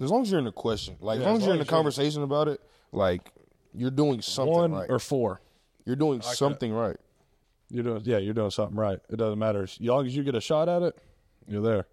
As 0.00 0.10
long 0.10 0.22
as 0.22 0.30
you're 0.30 0.38
in 0.38 0.46
the 0.46 0.52
question, 0.52 0.96
like 1.00 1.20
as 1.20 1.26
long 1.26 1.36
as 1.36 1.42
as 1.42 1.46
you're 1.46 1.54
in 1.54 1.60
the 1.60 1.66
conversation 1.66 2.22
about 2.22 2.48
it, 2.48 2.60
like 2.92 3.32
you're 3.74 3.90
doing 3.90 4.22
something 4.22 4.54
one 4.54 4.72
right. 4.72 4.90
or 4.90 4.98
four, 4.98 5.40
you're 5.84 5.96
doing 5.96 6.22
something 6.22 6.72
right. 6.72 6.96
you're 7.70 7.84
doing, 7.84 8.02
yeah, 8.04 8.18
you're 8.18 8.34
doing 8.34 8.50
something 8.50 8.76
right. 8.76 8.98
It 9.10 9.16
doesn't 9.16 9.38
matter. 9.38 9.64
As 9.64 9.78
long 9.80 10.06
as 10.06 10.16
you 10.16 10.22
get 10.22 10.34
a 10.34 10.40
shot 10.40 10.68
at 10.68 10.82
it, 10.82 10.98
you're 11.46 11.62
there. 11.62 11.86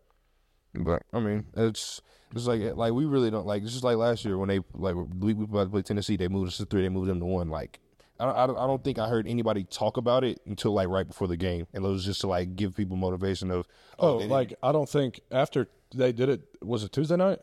But 0.73 1.03
I 1.13 1.19
mean, 1.19 1.45
it's 1.55 2.01
it's 2.35 2.45
like 2.45 2.61
like 2.75 2.93
we 2.93 3.05
really 3.05 3.31
don't 3.31 3.45
like. 3.45 3.63
It's 3.63 3.71
just 3.71 3.83
like 3.83 3.97
last 3.97 4.25
year 4.25 4.37
when 4.37 4.49
they 4.49 4.59
like 4.73 4.95
we 4.95 5.33
we 5.33 5.43
about 5.43 5.65
to 5.65 5.69
play 5.69 5.81
Tennessee, 5.81 6.17
they 6.17 6.27
moved 6.27 6.49
us 6.49 6.57
to 6.57 6.65
three, 6.65 6.83
they 6.83 6.89
moved 6.89 7.09
them 7.09 7.19
to 7.19 7.25
one. 7.25 7.49
Like 7.49 7.79
I 8.19 8.47
don't, 8.47 8.57
I 8.57 8.65
don't 8.65 8.83
think 8.83 8.99
I 8.99 9.07
heard 9.07 9.27
anybody 9.27 9.63
talk 9.63 9.97
about 9.97 10.23
it 10.23 10.39
until 10.45 10.73
like 10.73 10.87
right 10.87 11.07
before 11.07 11.27
the 11.27 11.37
game, 11.37 11.67
and 11.73 11.85
it 11.85 11.87
was 11.87 12.05
just 12.05 12.21
to 12.21 12.27
like 12.27 12.55
give 12.55 12.75
people 12.75 12.97
motivation 12.97 13.51
of 13.51 13.67
Oh, 13.99 14.07
oh 14.07 14.13
they 14.13 14.23
didn't- 14.23 14.31
like 14.31 14.53
I 14.63 14.71
don't 14.71 14.89
think 14.89 15.21
after 15.31 15.67
they 15.93 16.11
did 16.11 16.29
it, 16.29 16.41
was 16.61 16.83
it 16.83 16.91
Tuesday 16.91 17.15
night? 17.15 17.39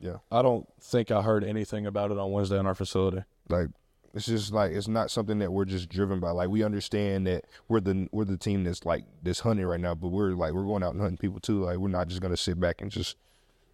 Yeah, 0.00 0.16
I 0.32 0.42
don't 0.42 0.66
think 0.80 1.10
I 1.10 1.22
heard 1.22 1.44
anything 1.44 1.86
about 1.86 2.10
it 2.10 2.18
on 2.18 2.32
Wednesday 2.32 2.58
in 2.58 2.66
our 2.66 2.74
facility. 2.74 3.22
like 3.48 3.68
it's 4.12 4.26
just 4.26 4.52
like 4.52 4.72
it's 4.72 4.88
not 4.88 5.08
something 5.08 5.38
that 5.38 5.52
we're 5.52 5.64
just 5.64 5.88
driven 5.88 6.18
by. 6.18 6.30
Like 6.30 6.48
we 6.48 6.64
understand 6.64 7.28
that 7.28 7.44
we're 7.68 7.78
the 7.80 8.08
we're 8.10 8.24
the 8.24 8.36
team 8.36 8.64
that's 8.64 8.84
like 8.84 9.04
this 9.22 9.38
hunting 9.40 9.64
right 9.66 9.78
now, 9.78 9.94
but 9.94 10.08
we're 10.08 10.30
like 10.32 10.52
we're 10.52 10.64
going 10.64 10.82
out 10.82 10.94
and 10.94 11.00
hunting 11.00 11.16
people 11.18 11.38
too. 11.38 11.62
Like 11.64 11.76
we're 11.78 11.88
not 11.88 12.08
just 12.08 12.20
gonna 12.20 12.36
sit 12.36 12.58
back 12.58 12.80
and 12.80 12.90
just 12.90 13.16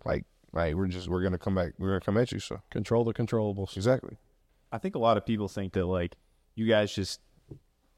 like 0.04 0.24
like 0.52 0.74
we're 0.74 0.88
just 0.88 1.08
we're 1.08 1.22
gonna 1.22 1.38
come 1.38 1.54
back. 1.54 1.72
We're 1.78 1.88
gonna 1.88 2.00
come 2.00 2.18
at 2.18 2.32
you. 2.32 2.38
So 2.38 2.60
Control 2.70 3.02
the 3.04 3.14
controllables. 3.14 3.76
exactly. 3.76 4.18
I 4.70 4.76
think 4.78 4.94
a 4.94 4.98
lot 4.98 5.16
of 5.16 5.24
people 5.24 5.48
think 5.48 5.72
that 5.72 5.86
like 5.86 6.16
you 6.54 6.66
guys 6.68 6.94
just 6.94 7.20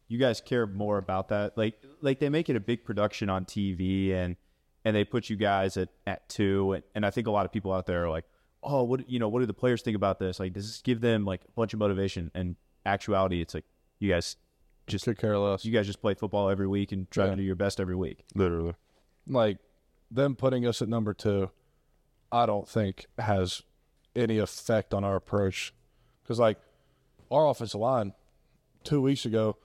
you 0.07 0.19
guys 0.19 0.41
care 0.41 0.67
more 0.67 0.99
about 0.99 1.29
that. 1.31 1.59
Like 1.59 1.75
like 2.03 2.21
they 2.21 2.29
make 2.29 2.49
it 2.49 2.55
a 2.55 2.61
big 2.61 2.85
production 2.85 3.29
on 3.31 3.47
TV 3.47 4.13
and 4.13 4.37
and 4.85 4.95
they 4.97 5.05
put 5.05 5.29
you 5.31 5.37
guys 5.37 5.77
at 5.77 5.89
at 6.07 6.29
two 6.29 6.73
and, 6.73 6.83
and 6.95 7.05
I 7.07 7.11
think 7.11 7.27
a 7.27 7.31
lot 7.31 7.45
of 7.47 7.53
people 7.53 7.73
out 7.73 7.87
there 7.87 8.05
are 8.05 8.11
like, 8.11 8.25
oh, 8.63 8.83
what 8.85 9.09
you 9.09 9.19
know, 9.19 9.29
what 9.29 9.41
do 9.41 9.47
the 9.47 9.55
players 9.55 9.83
think 9.83 9.97
about 9.97 10.19
this? 10.19 10.39
Like, 10.41 10.53
does 10.53 10.67
this 10.67 10.83
give 10.83 11.01
them 11.01 11.25
like 11.25 11.43
a 11.47 11.51
bunch 11.53 11.73
of 11.75 11.79
motivation? 11.79 12.31
And 12.35 12.57
actuality, 12.87 13.41
it's 13.41 13.55
like 13.55 13.65
you 13.99 14.11
guys 14.11 14.37
just 14.87 15.05
Could 15.05 15.19
care 15.19 15.37
less. 15.39 15.65
you 15.65 15.73
guys 15.73 15.87
just 15.87 16.01
play 16.01 16.15
football 16.15 16.49
every 16.49 16.67
week 16.67 16.93
and 16.93 17.11
try 17.11 17.25
Yeah. 17.27 17.31
to 17.33 17.37
do 17.37 17.43
your 17.43 17.55
best 17.57 17.79
every 17.81 17.97
week. 17.97 18.25
Literally. 18.35 18.75
like 19.27 19.59
them 20.11 20.35
putting 20.35 20.65
us 20.67 20.81
at 20.81 20.89
number 20.89 21.13
two, 21.13 21.51
I 22.33 22.47
don't 22.47 22.67
think 22.69 23.07
has 23.19 23.63
any 24.17 24.39
effect 24.39 24.95
on 24.95 25.05
our 25.05 25.17
approach. 25.17 25.75
Because 26.23 26.39
like 26.39 26.59
our 27.31 27.47
offensive 27.47 27.81
line, 27.81 28.15
two 28.85 29.03
weeks 29.03 29.27
ago, 29.27 29.57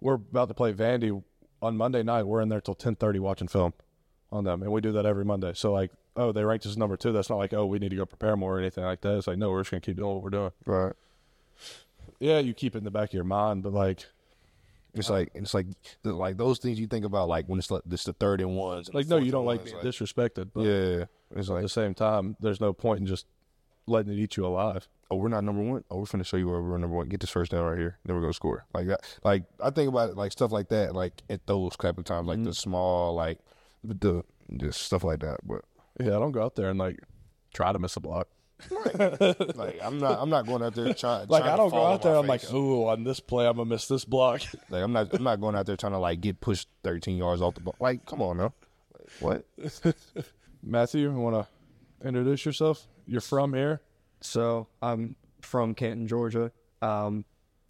we're 0.00 0.14
about 0.14 0.46
to 0.48 0.54
play 0.54 0.72
Vandy 0.72 1.22
on 1.60 1.76
Monday 1.76 2.02
night. 2.04 2.22
We're 2.22 2.40
in 2.40 2.48
there 2.48 2.60
till 2.60 2.74
ten 2.76 2.94
thirty 2.94 3.18
watching 3.18 3.48
film 3.48 3.72
on 4.32 4.44
them, 4.44 4.62
and 4.62 4.70
we 4.72 4.80
do 4.80 4.92
that 4.92 5.06
every 5.06 5.24
Monday. 5.24 5.52
So 5.54 5.72
like, 5.72 5.90
oh, 6.16 6.32
they 6.32 6.44
ranked 6.44 6.66
us 6.66 6.76
number 6.76 6.96
two. 6.96 7.12
That's 7.12 7.30
not 7.30 7.36
like 7.36 7.52
oh, 7.52 7.66
we 7.66 7.78
need 7.78 7.90
to 7.90 7.96
go 7.96 8.06
prepare 8.06 8.36
more 8.36 8.56
or 8.56 8.60
anything 8.60 8.84
like 8.84 9.00
that. 9.02 9.16
It's 9.18 9.26
like 9.26 9.38
no, 9.38 9.50
we're 9.50 9.60
just 9.60 9.70
gonna 9.70 9.80
keep 9.80 9.96
doing 9.96 10.14
what 10.14 10.22
we're 10.22 10.30
doing. 10.30 10.52
Right. 10.66 10.92
Yeah, 12.18 12.38
you 12.38 12.52
keep 12.54 12.74
it 12.74 12.78
in 12.78 12.84
the 12.84 12.90
back 12.90 13.10
of 13.10 13.14
your 13.14 13.24
mind, 13.24 13.62
but 13.62 13.72
like, 13.72 14.06
It's 14.94 15.08
like 15.08 15.30
it's 15.34 15.54
like 15.54 15.66
the, 16.02 16.12
like 16.12 16.36
those 16.36 16.58
things 16.58 16.78
you 16.78 16.86
think 16.86 17.04
about 17.04 17.28
like 17.28 17.46
when 17.46 17.58
it's 17.58 17.70
like 17.70 17.82
this 17.86 18.04
the 18.04 18.12
third 18.12 18.40
and 18.40 18.56
ones. 18.56 18.88
and 18.88 18.94
like 18.94 19.08
no, 19.08 19.16
you 19.16 19.32
don't 19.32 19.46
like 19.46 19.64
being 19.64 19.76
disrespected. 19.78 20.50
But 20.52 20.62
yeah, 20.62 21.04
it's 21.34 21.48
like 21.48 21.58
at 21.58 21.62
the 21.62 21.68
same 21.68 21.94
time, 21.94 22.36
there's 22.40 22.60
no 22.60 22.72
point 22.72 23.00
in 23.00 23.06
just 23.06 23.26
letting 23.86 24.12
it 24.12 24.18
eat 24.18 24.36
you 24.36 24.44
alive. 24.46 24.86
oh 25.10 25.16
we're 25.16 25.28
not 25.28 25.44
number 25.44 25.62
one. 25.62 25.84
Oh 25.90 25.98
we're 25.98 26.04
finna 26.04 26.26
show 26.26 26.36
you 26.36 26.48
where 26.48 26.60
we're 26.60 26.76
number 26.78 26.96
one. 26.96 27.08
Get 27.08 27.20
this 27.20 27.30
first 27.30 27.52
down 27.52 27.64
right 27.64 27.78
here. 27.78 27.98
Then 28.04 28.14
we're 28.16 28.22
gonna 28.22 28.32
score 28.34 28.66
like 28.74 28.86
that. 28.88 29.00
Like 29.24 29.44
I 29.62 29.70
think 29.70 29.88
about 29.88 30.10
it 30.10 30.16
like 30.16 30.32
stuff 30.32 30.52
like 30.52 30.68
that. 30.68 30.94
Like 30.94 31.22
at 31.30 31.46
those 31.46 31.76
type 31.76 31.96
of 31.98 32.04
times, 32.04 32.26
like 32.28 32.36
Mm-hmm. 32.38 32.44
the 32.44 32.54
small 32.54 33.14
like 33.14 33.38
the 33.84 34.22
just 34.56 34.82
stuff 34.82 35.04
like 35.04 35.20
that. 35.20 35.38
But 35.46 35.64
Yeah, 35.98 36.16
I 36.16 36.18
don't 36.18 36.32
go 36.32 36.42
out 36.42 36.56
there 36.56 36.70
and 36.70 36.78
like 36.78 36.98
try 37.52 37.72
to 37.72 37.78
miss 37.78 37.96
a 37.96 38.00
block. 38.00 38.28
like 38.70 39.78
I'm 39.82 39.98
not 39.98 40.18
I'm 40.20 40.28
not 40.30 40.46
going 40.46 40.62
out 40.62 40.74
there 40.74 40.92
trying. 40.94 41.26
Like 41.28 41.42
trying 41.42 41.54
I 41.54 41.56
don't 41.56 41.70
go 41.70 41.86
out 41.86 42.02
there. 42.02 42.14
I'm 42.14 42.26
like, 42.26 42.52
ooh, 42.52 42.86
on 42.88 43.04
this 43.04 43.20
play, 43.20 43.46
I'm 43.46 43.56
gonna 43.56 43.68
miss 43.68 43.88
this 43.88 44.04
block. 44.04 44.42
Like 44.70 44.82
I'm 44.82 44.92
not 44.92 45.12
I'm 45.14 45.22
not 45.22 45.40
going 45.40 45.54
out 45.56 45.66
there 45.66 45.76
trying 45.76 45.92
to 45.92 45.98
like 45.98 46.20
get 46.20 46.40
pushed 46.40 46.68
13 46.84 47.16
yards 47.16 47.40
off 47.42 47.54
the 47.54 47.60
ball. 47.60 47.76
Like 47.80 48.04
come 48.06 48.20
on 48.22 48.36
now. 48.36 48.52
Like, 48.92 49.44
what? 49.54 49.94
Matthew, 50.62 51.10
you 51.10 51.12
want 51.12 51.46
to 51.46 52.06
introduce 52.06 52.44
yourself? 52.44 52.86
You're 53.06 53.20
from 53.22 53.54
here. 53.54 53.80
So 54.20 54.68
I'm 54.82 55.16
from 55.40 55.74
Canton, 55.74 56.06
Georgia. 56.06 56.52
Um, 56.82 57.24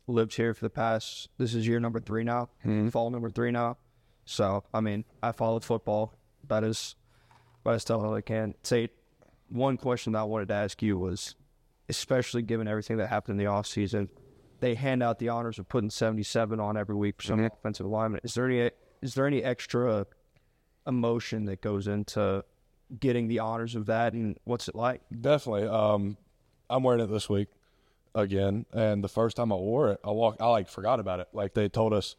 lived 0.08 0.34
here 0.34 0.54
for 0.54 0.64
the 0.64 0.70
past. 0.70 1.28
This 1.38 1.54
is 1.54 1.66
year 1.66 1.78
number 1.78 2.00
three 2.00 2.24
now. 2.24 2.48
Fall 2.90 3.10
number 3.10 3.30
three 3.30 3.52
now. 3.52 3.76
So 4.30 4.62
I 4.72 4.80
mean, 4.80 5.04
I 5.24 5.32
followed 5.32 5.64
football. 5.64 6.14
That 6.46 6.62
is, 6.62 6.94
about 7.62 7.74
as 7.74 7.84
tell 7.84 8.14
I 8.14 8.20
can. 8.20 8.54
Say, 8.62 8.90
one 9.48 9.76
question 9.76 10.12
that 10.12 10.20
I 10.20 10.22
wanted 10.22 10.48
to 10.48 10.54
ask 10.54 10.80
you 10.82 10.96
was, 10.96 11.34
especially 11.88 12.42
given 12.42 12.68
everything 12.68 12.98
that 12.98 13.08
happened 13.08 13.40
in 13.40 13.44
the 13.44 13.50
off 13.50 13.66
season, 13.66 14.08
they 14.60 14.76
hand 14.76 15.02
out 15.02 15.18
the 15.18 15.30
honors 15.30 15.58
of 15.58 15.68
putting 15.68 15.90
77 15.90 16.60
on 16.60 16.76
every 16.76 16.94
week 16.94 17.16
for 17.20 17.24
some 17.24 17.40
offensive 17.40 17.84
alignment. 17.84 18.24
Is 18.24 18.34
there 18.34 18.46
any 18.46 18.70
is 19.02 19.14
there 19.14 19.26
any 19.26 19.42
extra 19.42 20.06
emotion 20.86 21.46
that 21.46 21.60
goes 21.60 21.88
into 21.88 22.44
getting 23.00 23.26
the 23.26 23.40
honors 23.40 23.74
of 23.74 23.86
that, 23.86 24.12
and 24.12 24.38
what's 24.44 24.68
it 24.68 24.76
like? 24.76 25.00
Definitely. 25.20 25.66
Um, 25.66 26.16
I'm 26.68 26.84
wearing 26.84 27.00
it 27.00 27.08
this 27.08 27.28
week 27.28 27.48
again, 28.14 28.64
and 28.72 29.02
the 29.02 29.08
first 29.08 29.36
time 29.36 29.50
I 29.50 29.56
wore 29.56 29.90
it, 29.90 30.00
I 30.04 30.10
walked. 30.12 30.40
I 30.40 30.46
like 30.46 30.68
forgot 30.68 31.00
about 31.00 31.18
it. 31.18 31.26
Like 31.32 31.54
they 31.54 31.68
told 31.68 31.92
us 31.92 32.14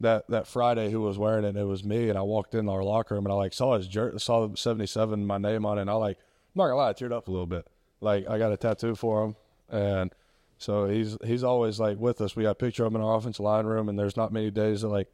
that 0.00 0.28
that 0.28 0.46
Friday 0.46 0.90
who 0.90 1.00
was 1.00 1.18
wearing 1.18 1.44
it, 1.44 1.48
and 1.48 1.58
it 1.58 1.64
was 1.64 1.84
me. 1.84 2.08
And 2.08 2.18
I 2.18 2.22
walked 2.22 2.54
in 2.54 2.68
our 2.68 2.82
locker 2.82 3.14
room, 3.14 3.26
and 3.26 3.32
I 3.32 3.36
like 3.36 3.52
saw 3.52 3.76
his 3.76 3.86
jer- 3.86 4.18
saw 4.18 4.46
the 4.46 4.56
77, 4.56 5.26
my 5.26 5.38
name 5.38 5.64
on 5.64 5.78
it. 5.78 5.82
And 5.82 5.90
I 5.90 5.94
like, 5.94 6.18
I'm 6.18 6.58
not 6.58 6.64
gonna 6.64 6.76
lie, 6.76 6.90
I 6.90 6.92
teared 6.92 7.12
up 7.12 7.28
a 7.28 7.30
little 7.30 7.46
bit. 7.46 7.66
Like 8.00 8.28
I 8.28 8.38
got 8.38 8.52
a 8.52 8.56
tattoo 8.56 8.94
for 8.94 9.24
him, 9.24 9.36
and 9.70 10.12
so 10.58 10.86
he's 10.86 11.16
he's 11.24 11.44
always 11.44 11.80
like 11.80 11.98
with 11.98 12.20
us. 12.20 12.36
We 12.36 12.44
got 12.44 12.50
a 12.50 12.54
picture 12.54 12.84
of 12.84 12.92
him 12.92 12.96
in 12.96 13.06
our 13.06 13.16
offensive 13.16 13.44
line 13.44 13.66
room, 13.66 13.88
and 13.88 13.98
there's 13.98 14.16
not 14.16 14.32
many 14.32 14.50
days 14.50 14.82
that 14.82 14.88
like 14.88 15.08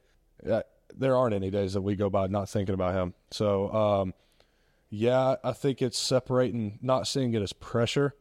uh, 0.49 0.63
there 0.97 1.17
aren't 1.17 1.35
any 1.35 1.51
days 1.51 1.75
that 1.75 1.83
we 1.83 1.95
go 1.95 2.11
by 2.11 2.27
not 2.27 2.49
thinking 2.49 2.75
about 2.75 2.95
him. 2.95 3.15
So 3.31 3.73
um, 3.73 4.15
yeah, 4.91 5.37
I 5.43 5.53
think 5.53 5.81
it's 5.81 5.99
separating, 5.99 6.79
not 6.83 7.07
seeing 7.07 7.35
it 7.35 7.43
as 7.43 7.53
pressure, 7.53 8.15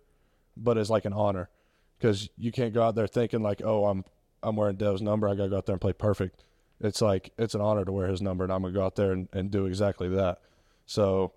but 0.55 0.77
as 0.77 0.89
like 0.89 1.05
an 1.05 1.13
honor, 1.13 1.49
because 1.97 2.29
you 2.37 2.51
can't 2.51 2.73
go 2.73 2.83
out 2.83 2.95
there 2.95 3.07
thinking 3.07 3.41
like, 3.41 3.61
oh, 3.63 3.85
I'm 3.85 4.05
I'm 4.43 4.55
wearing 4.55 4.77
Dev's 4.77 5.01
number. 5.01 5.27
I 5.27 5.35
gotta 5.35 5.49
go 5.49 5.57
out 5.57 5.65
there 5.65 5.73
and 5.73 5.81
play 5.81 5.93
perfect. 5.93 6.43
It's 6.83 7.01
like 7.01 7.31
it's 7.37 7.55
an 7.55 7.61
honor 7.61 7.85
to 7.85 7.91
wear 7.91 8.07
his 8.07 8.21
number, 8.21 8.43
and 8.43 8.51
I'm 8.51 8.61
gonna 8.61 8.73
go 8.73 8.83
out 8.85 8.95
there 8.95 9.11
and, 9.11 9.27
and 9.33 9.51
do 9.51 9.65
exactly 9.65 10.09
that. 10.09 10.39
So 10.85 11.33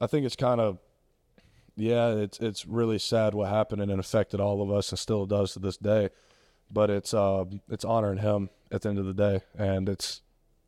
I 0.00 0.06
think 0.06 0.26
it's 0.26 0.36
kind 0.36 0.60
of 0.60 0.78
yeah, 1.76 2.08
it's 2.14 2.38
it's 2.40 2.66
really 2.66 2.98
sad 2.98 3.34
what 3.34 3.48
happened 3.48 3.80
and 3.82 3.90
it 3.90 3.98
affected 3.98 4.40
all 4.40 4.60
of 4.62 4.70
us 4.70 4.90
and 4.90 4.98
still 4.98 5.26
does 5.26 5.52
to 5.52 5.60
this 5.60 5.76
day. 5.76 6.10
But 6.70 6.90
it's 6.90 7.14
um 7.14 7.60
it's 7.68 7.84
honoring 7.84 8.18
him 8.18 8.50
at 8.72 8.82
the 8.82 8.88
end 8.90 8.98
of 8.98 9.06
the 9.06 9.14
day, 9.14 9.42
and 9.56 9.88
it's 9.88 10.22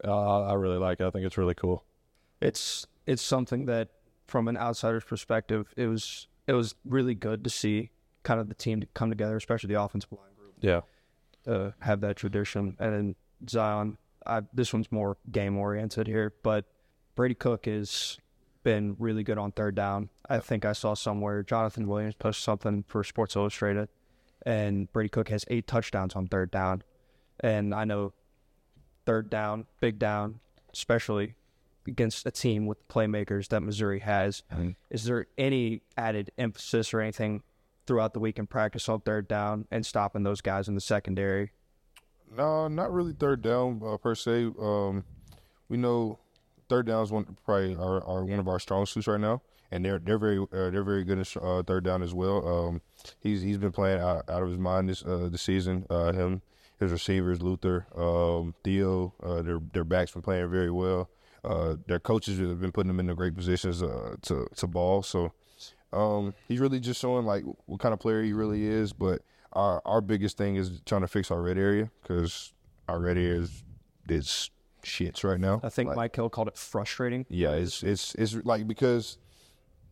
uh, 0.04 0.42
I 0.44 0.54
really 0.54 0.78
like 0.78 1.00
it. 1.00 1.04
I 1.06 1.10
think 1.10 1.26
it's 1.26 1.36
really 1.36 1.54
cool. 1.54 1.84
it's 2.40 2.86
it's 3.06 3.22
something 3.22 3.66
that 3.66 3.88
from 4.28 4.46
an 4.48 4.56
outsider's 4.56 5.02
perspective 5.04 5.74
it 5.76 5.86
was 5.88 6.28
it 6.46 6.52
was 6.52 6.74
really 6.84 7.14
good 7.14 7.42
to 7.42 7.50
see 7.50 7.90
kind 8.22 8.38
of 8.40 8.48
the 8.48 8.54
team 8.54 8.80
to 8.80 8.86
come 8.94 9.08
together 9.10 9.36
especially 9.36 9.66
the 9.74 9.80
offensive 9.82 10.12
line 10.12 10.32
group 10.38 10.54
Yeah. 10.60 10.80
uh, 11.52 11.72
have 11.80 12.00
that 12.02 12.16
tradition 12.16 12.76
and 12.78 12.92
then 12.94 13.14
zion 13.48 13.98
I, 14.26 14.42
this 14.52 14.72
one's 14.72 14.90
more 14.92 15.16
game 15.30 15.56
oriented 15.56 16.06
here 16.06 16.34
but 16.42 16.66
brady 17.14 17.34
cook 17.34 17.66
has 17.66 18.18
been 18.62 18.96
really 18.98 19.22
good 19.22 19.38
on 19.38 19.52
third 19.52 19.74
down 19.74 20.10
i 20.28 20.38
think 20.38 20.64
i 20.64 20.72
saw 20.72 20.94
somewhere 20.94 21.42
jonathan 21.42 21.88
williams 21.88 22.14
posted 22.14 22.44
something 22.44 22.84
for 22.86 23.02
sports 23.02 23.36
illustrated 23.36 23.88
and 24.44 24.92
brady 24.92 25.08
cook 25.08 25.28
has 25.28 25.44
eight 25.48 25.66
touchdowns 25.66 26.14
on 26.14 26.26
third 26.26 26.50
down 26.50 26.82
and 27.40 27.74
i 27.74 27.84
know 27.84 28.12
third 29.10 29.30
down, 29.30 29.66
big 29.80 29.98
down, 29.98 30.40
especially 30.72 31.34
against 31.86 32.24
a 32.26 32.30
team 32.30 32.66
with 32.66 32.86
playmakers 32.88 33.48
that 33.48 33.60
Missouri 33.60 34.00
has. 34.00 34.44
Mm-hmm. 34.52 34.70
Is 34.90 35.04
there 35.04 35.26
any 35.36 35.82
added 35.96 36.30
emphasis 36.38 36.94
or 36.94 37.00
anything 37.00 37.42
throughout 37.86 38.14
the 38.14 38.20
week 38.20 38.38
in 38.38 38.46
practice 38.46 38.88
on 38.88 39.00
third 39.00 39.26
down 39.26 39.66
and 39.70 39.84
stopping 39.84 40.22
those 40.22 40.40
guys 40.40 40.68
in 40.68 40.76
the 40.76 40.80
secondary? 40.80 41.50
No, 42.36 42.68
not 42.68 42.92
really 42.92 43.12
third 43.12 43.42
down 43.42 43.82
uh, 43.84 43.96
per 43.96 44.14
se. 44.14 44.50
Um, 44.60 45.04
we 45.68 45.76
know 45.76 46.18
third 46.68 46.86
down 46.86 47.02
is 47.02 47.10
one 47.10 47.36
probably 47.44 47.74
our, 47.74 48.02
our 48.04 48.24
one 48.24 48.38
of 48.38 48.48
our 48.48 48.60
strong 48.60 48.86
suits 48.86 49.08
right 49.08 49.20
now, 49.20 49.42
and 49.70 49.84
they're 49.84 49.98
they're 49.98 50.18
very 50.18 50.38
uh, 50.38 50.70
they're 50.70 50.84
very 50.84 51.04
good 51.04 51.18
at 51.18 51.36
uh, 51.36 51.62
third 51.62 51.84
down 51.84 52.02
as 52.02 52.14
well. 52.14 52.46
Um, 52.46 52.80
he's 53.20 53.42
he's 53.42 53.58
been 53.58 53.72
playing 53.72 54.00
out, 54.00 54.28
out 54.28 54.42
of 54.42 54.48
his 54.48 54.58
mind 54.58 54.88
this 54.88 55.02
uh, 55.04 55.28
season. 55.36 55.86
Uh, 55.90 56.12
him, 56.12 56.42
his 56.78 56.92
receivers, 56.92 57.42
Luther, 57.42 57.86
um, 57.96 58.54
Theo, 58.62 59.12
uh, 59.22 59.42
their 59.42 59.58
their 59.72 59.84
backs 59.84 60.12
been 60.12 60.22
playing 60.22 60.48
very 60.50 60.70
well. 60.70 61.10
Uh, 61.42 61.76
their 61.86 61.98
coaches 61.98 62.38
have 62.38 62.60
been 62.60 62.72
putting 62.72 62.94
them 62.94 63.00
in 63.00 63.14
great 63.16 63.34
positions 63.34 63.80
to 63.80 64.46
to 64.54 64.66
ball. 64.68 65.02
So 65.02 65.32
um, 65.92 66.34
he's 66.46 66.60
really 66.60 66.78
just 66.80 67.00
showing 67.00 67.26
like 67.26 67.42
what 67.66 67.80
kind 67.80 67.92
of 67.92 67.98
player 67.98 68.22
he 68.22 68.32
really 68.32 68.64
is. 68.64 68.92
But 68.92 69.22
our 69.52 69.82
our 69.84 70.00
biggest 70.00 70.36
thing 70.36 70.56
is 70.56 70.80
trying 70.86 71.00
to 71.02 71.08
fix 71.08 71.30
our 71.30 71.40
red 71.42 71.58
area 71.58 71.90
because 72.02 72.52
our 72.88 72.98
red 73.00 73.16
area 73.16 73.40
is 73.40 73.62
is 74.08 74.50
shits 74.82 75.24
right 75.24 75.40
now. 75.40 75.60
I 75.62 75.68
think 75.68 75.88
Like, 75.88 75.96
Mike 75.96 76.16
Hill 76.16 76.30
called 76.30 76.48
it 76.48 76.56
frustrating. 76.56 77.26
yeah, 77.28 77.52
it's 77.52 77.82
it's 77.82 78.14
it's 78.14 78.34
like 78.44 78.66
because 78.66 79.18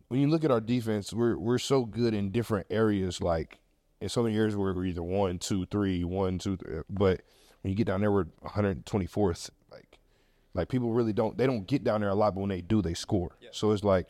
when 0.07 0.19
you 0.21 0.27
look 0.27 0.43
at 0.43 0.51
our 0.51 0.61
defense, 0.61 1.13
we're 1.13 1.37
we're 1.37 1.59
so 1.59 1.85
good 1.85 2.13
in 2.13 2.31
different 2.31 2.67
areas. 2.69 3.21
Like 3.21 3.59
in 4.01 4.09
so 4.09 4.23
many 4.23 4.35
areas 4.37 4.55
where 4.55 4.73
we're 4.73 4.85
either 4.85 5.03
one, 5.03 5.37
two, 5.39 5.65
three, 5.65 6.03
one, 6.03 6.39
two, 6.39 6.57
three. 6.57 6.79
Uh, 6.79 6.83
but 6.89 7.21
when 7.61 7.71
you 7.71 7.75
get 7.75 7.85
down 7.87 7.99
there, 8.01 8.11
we're 8.11 8.25
124th. 8.45 9.49
Like 9.71 9.99
like 10.53 10.69
people 10.69 10.91
really 10.93 11.13
don't 11.13 11.37
they 11.37 11.45
don't 11.45 11.67
get 11.67 11.83
down 11.83 12.01
there 12.01 12.09
a 12.09 12.15
lot, 12.15 12.33
but 12.33 12.41
when 12.41 12.49
they 12.49 12.61
do, 12.61 12.81
they 12.81 12.93
score. 12.93 13.31
So 13.51 13.71
it's 13.71 13.83
like 13.83 14.07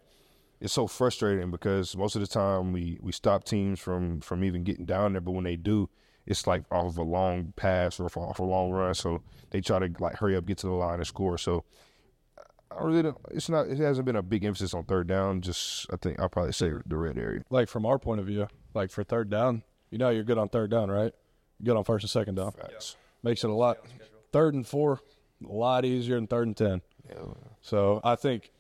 it's 0.62 0.74
so 0.74 0.88
frustrating 0.88 1.52
because 1.52 1.96
most 1.96 2.16
of 2.16 2.22
the 2.22 2.28
time 2.28 2.74
we 2.74 2.98
we 3.02 3.12
stop 3.12 3.44
teams 3.44 3.80
from 3.80 4.22
from 4.22 4.44
even 4.44 4.64
getting 4.64 4.86
down 4.86 5.14
there, 5.14 5.22
but 5.22 5.32
when 5.32 5.46
they 5.46 5.56
do, 5.56 5.90
it's 6.26 6.46
like 6.48 6.64
off 6.72 6.88
of 6.88 6.98
a 6.98 7.04
long 7.04 7.54
pass 7.56 8.00
or 8.00 8.06
off 8.06 8.40
a 8.40 8.44
long 8.44 8.72
run. 8.72 8.94
So 8.94 9.22
they 9.52 9.62
try 9.62 9.80
to 9.80 9.92
like 10.00 10.18
hurry 10.18 10.36
up, 10.36 10.46
get 10.46 10.58
to 10.60 10.68
the 10.68 10.74
line 10.74 10.96
and 10.96 11.08
score. 11.08 11.38
So 11.38 11.64
I 12.72 12.84
really 12.84 13.04
don't. 13.04 13.18
It's 13.32 13.50
not. 13.50 13.68
It 13.68 13.78
hasn't 13.78 14.06
been 14.06 14.16
a 14.16 14.22
big 14.22 14.44
emphasis 14.44 14.74
on 14.74 14.84
third 14.84 15.08
down. 15.08 15.42
Just 15.42 15.88
I 15.92 15.96
think 15.96 16.20
I'll 16.20 16.30
probably 16.30 16.52
say 16.52 16.72
the 16.86 16.98
red 16.98 17.18
area. 17.18 17.42
Like 17.50 17.70
from 17.70 17.86
our 17.86 17.98
point 17.98 18.20
of 18.20 18.28
view, 18.28 18.48
like 18.74 18.92
for 18.92 19.04
third 19.04 19.30
down, 19.30 19.64
you 19.90 19.98
know 19.98 20.10
you're 20.10 20.24
good 20.24 20.38
on 20.38 20.50
third 20.50 20.70
down, 20.70 20.92
right? 20.92 21.14
You're 21.60 21.74
good 21.74 21.78
on 21.78 21.84
first 21.84 22.04
and 22.04 22.10
second 22.10 22.36
down. 22.36 22.52
Facts. 22.52 22.96
Makes 23.24 23.44
it 23.44 23.50
a 23.50 23.54
lot 23.54 23.80
third 24.32 24.54
and 24.54 24.68
four, 24.68 25.00
a 25.48 25.52
lot 25.52 25.84
easier 25.84 26.16
than 26.16 26.28
third 26.28 26.48
and 26.48 26.58
ten. 26.58 26.82
Yeah. 27.10 27.34
So 27.62 28.02
I 28.04 28.16
think 28.16 28.52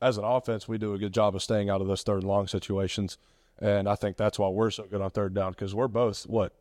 as 0.00 0.16
an 0.18 0.24
offense, 0.24 0.68
we 0.68 0.78
do 0.78 0.94
a 0.94 0.98
good 0.98 1.12
job 1.12 1.34
of 1.34 1.42
staying 1.42 1.70
out 1.70 1.80
of 1.80 1.86
those 1.88 2.02
third 2.02 2.18
and 2.18 2.28
long 2.28 2.46
situations, 2.46 3.18
and 3.58 3.88
I 3.88 3.94
think 3.94 4.16
that's 4.16 4.38
why 4.38 4.48
we're 4.48 4.70
so 4.70 4.84
good 4.84 5.00
on 5.00 5.10
third 5.10 5.34
down 5.34 5.52
because 5.52 5.74
we're 5.74 5.88
both 5.88 6.22
what 6.26 6.52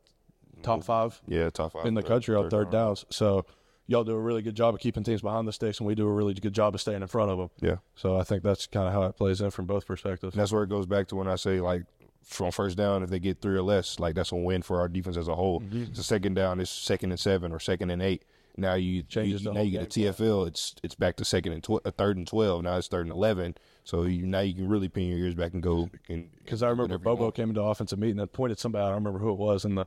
top 0.63 0.84
five 0.84 1.21
Yeah, 1.28 1.50
top 1.50 1.73
five 1.73 1.86
in 1.86 1.93
the 1.93 2.04
country 2.04 2.36
on 2.36 2.50
third 2.50 2.71
down. 2.71 2.88
downs. 2.88 3.06
So 3.10 3.45
y'all 3.86 4.04
do 4.04 4.13
a 4.13 4.19
really 4.19 4.41
good 4.41 4.56
job 4.56 4.73
of 4.73 4.80
keeping 4.82 5.04
teams 5.04 5.21
behind 5.21 5.47
the 5.47 5.54
sticks, 5.54 5.80
and 5.80 5.88
we 5.88 5.95
do 5.95 6.08
a 6.08 6.12
really 6.12 6.34
good 6.34 6.54
job 6.54 6.73
of 6.76 6.82
staying 6.82 7.02
in 7.02 7.08
front 7.08 7.32
of 7.32 7.38
them. 7.38 7.50
Yeah, 7.62 7.78
So 7.95 8.17
I 8.17 8.23
think 8.23 8.43
that's 8.43 8.65
kind 8.67 8.88
of 8.88 8.93
how 8.93 9.04
it 9.04 9.15
plays 9.15 9.39
in 9.41 9.52
from 9.52 9.65
both 9.65 9.86
perspectives. 9.86 10.34
and 10.34 10.41
that's 10.41 10.52
where 10.52 10.63
it 10.63 10.69
goes 10.69 10.86
back 10.88 11.08
to 11.10 11.15
when 11.15 11.28
I 11.28 11.36
say 11.36 11.62
like 11.62 11.84
from 12.23 12.52
first 12.52 12.76
down, 12.76 13.04
if 13.04 13.10
they 13.10 13.19
get 13.19 13.39
three 13.41 13.56
or 13.56 13.62
less, 13.62 14.00
like 14.00 14.15
that's 14.15 14.32
a 14.32 14.36
win 14.36 14.62
for 14.62 14.80
our 14.80 14.89
defense 14.89 15.15
as 15.15 15.28
a 15.30 15.36
whole. 15.36 15.62
Mm-hmm. 15.62 15.84
It's 15.84 16.00
a 16.00 16.04
second 16.04 16.34
down, 16.34 16.60
it's 16.60 16.71
second 16.71 17.12
and 17.12 17.19
seven 17.19 17.52
or 17.54 17.60
second 17.60 17.89
and 17.91 18.02
eight. 18.02 18.23
Now 18.57 18.73
you 18.73 19.03
Changes 19.03 19.43
you, 19.43 19.53
now 19.53 19.61
you 19.61 19.71
get 19.71 19.83
a 19.83 19.85
TFL. 19.99 20.47
It's 20.47 20.75
it's 20.81 20.95
back 20.95 21.15
to 21.17 21.25
second 21.25 21.53
and 21.53 21.63
tw- 21.63 21.85
uh, 21.85 21.91
third 21.91 22.17
and 22.17 22.27
twelve. 22.27 22.63
Now 22.63 22.77
it's 22.77 22.87
third 22.87 23.05
and 23.05 23.11
eleven. 23.11 23.55
So 23.83 24.03
you 24.03 24.25
now 24.25 24.39
you 24.39 24.55
can 24.55 24.67
really 24.67 24.89
pin 24.89 25.07
your 25.09 25.19
ears 25.19 25.35
back 25.35 25.53
and 25.53 25.61
go. 25.61 25.89
Because 26.07 26.63
I 26.63 26.69
remember 26.69 26.97
Bobo 26.97 27.29
came 27.31 27.49
into 27.49 27.61
offensive 27.61 27.99
meeting 27.99 28.19
and 28.19 28.31
pointed 28.31 28.57
somebody 28.57 28.81
out. 28.81 28.87
I 28.87 28.89
don't 28.89 29.03
remember 29.03 29.19
who 29.19 29.31
it 29.31 29.37
was 29.37 29.63
in 29.63 29.75
the 29.75 29.85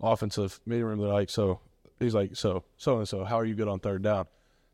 offensive 0.00 0.60
meeting 0.64 0.84
room. 0.84 0.98
They're 0.98 1.08
like, 1.08 1.30
so 1.30 1.60
he's 2.00 2.14
like, 2.14 2.36
so 2.36 2.64
so 2.78 2.98
and 2.98 3.08
so, 3.08 3.24
how 3.24 3.38
are 3.38 3.44
you 3.44 3.54
good 3.54 3.68
on 3.68 3.80
third 3.80 4.02
down? 4.02 4.26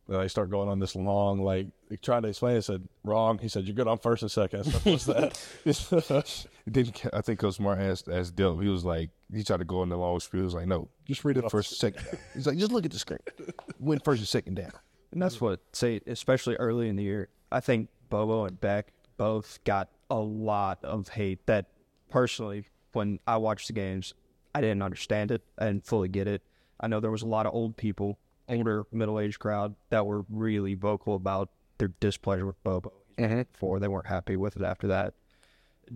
And 0.09 0.16
I 0.16 0.26
start 0.28 0.50
going 0.50 0.68
on 0.68 0.78
this 0.78 0.94
long, 0.94 1.40
like 1.40 1.66
trying 2.02 2.22
to 2.22 2.28
explain. 2.28 2.57
I 2.57 2.61
said 2.61 2.88
wrong. 3.05 3.38
He 3.38 3.48
said 3.48 3.64
you're 3.64 3.74
good 3.74 3.88
on 3.88 3.98
first 3.98 4.22
and 4.22 4.31
second. 4.31 4.66
What's 4.85 5.07
that? 5.07 5.38
Then 6.64 6.92
I 7.12 7.22
think 7.22 7.40
Coach 7.40 7.55
Smart 7.57 7.81
asked 7.81 8.09
asked 8.09 8.37
Dell. 8.37 8.59
He 8.59 8.68
was 8.68 8.85
like, 8.85 9.11
he 9.33 9.42
tried 9.42 9.59
to 9.59 9.64
go 9.64 9.81
on 9.81 9.88
the 9.88 9.97
long 9.97 10.21
spiel. 10.21 10.40
He 10.40 10.45
was 10.45 10.55
like, 10.55 10.66
no, 10.66 10.88
Just 11.07 11.25
read 11.25 11.37
it 11.37 11.45
off. 11.45 11.51
first, 11.51 11.79
second. 11.79 12.05
He's 12.35 12.47
like, 12.47 12.59
just 12.59 12.73
look 12.73 12.85
at 12.85 12.90
the 12.92 12.99
screen. 12.99 13.18
Win 13.79 13.99
first 14.01 14.21
and 14.21 14.29
second 14.29 14.55
down. 14.55 14.73
And 15.12 15.21
that's 15.21 15.40
what 15.40 15.61
say, 15.73 16.01
especially 16.07 16.57
early 16.57 16.88
in 16.88 16.97
the 16.97 17.03
year. 17.03 17.29
I 17.51 17.61
think 17.61 17.88
Bobo 18.09 18.45
and 18.47 18.61
Beck 18.61 18.92
both 19.16 19.59
got 19.64 19.88
a 20.11 20.18
lot 20.18 20.85
of 20.85 21.09
hate. 21.09 21.47
That 21.47 21.66
personally, 22.11 22.66
when 22.92 23.18
I 23.27 23.37
watched 23.37 23.66
the 23.66 23.73
games, 23.75 24.14
I 24.55 24.61
didn't 24.61 24.83
understand 24.83 25.31
it. 25.31 25.42
I 25.59 25.66
didn't 25.66 25.87
fully 25.87 26.09
get 26.09 26.29
it. 26.29 26.42
I 26.81 26.88
know 26.88 27.01
there 27.01 27.11
was 27.11 27.23
a 27.23 27.27
lot 27.27 27.47
of 27.47 27.55
old 27.55 27.77
people, 27.77 28.18
older 28.49 28.85
middle 28.90 29.21
aged 29.21 29.38
crowd 29.38 29.75
that 29.90 30.07
were 30.07 30.25
really 30.31 30.75
vocal 30.75 31.14
about 31.14 31.51
their 31.79 31.88
displeasure 32.01 32.47
with 32.47 32.62
Bobo. 32.64 32.92
Mm-hmm. 33.18 33.42
Before 33.53 33.79
they 33.79 33.88
weren't 33.88 34.07
happy 34.07 34.37
with 34.37 34.57
it 34.57 34.62
after 34.62 34.87
that. 34.88 35.14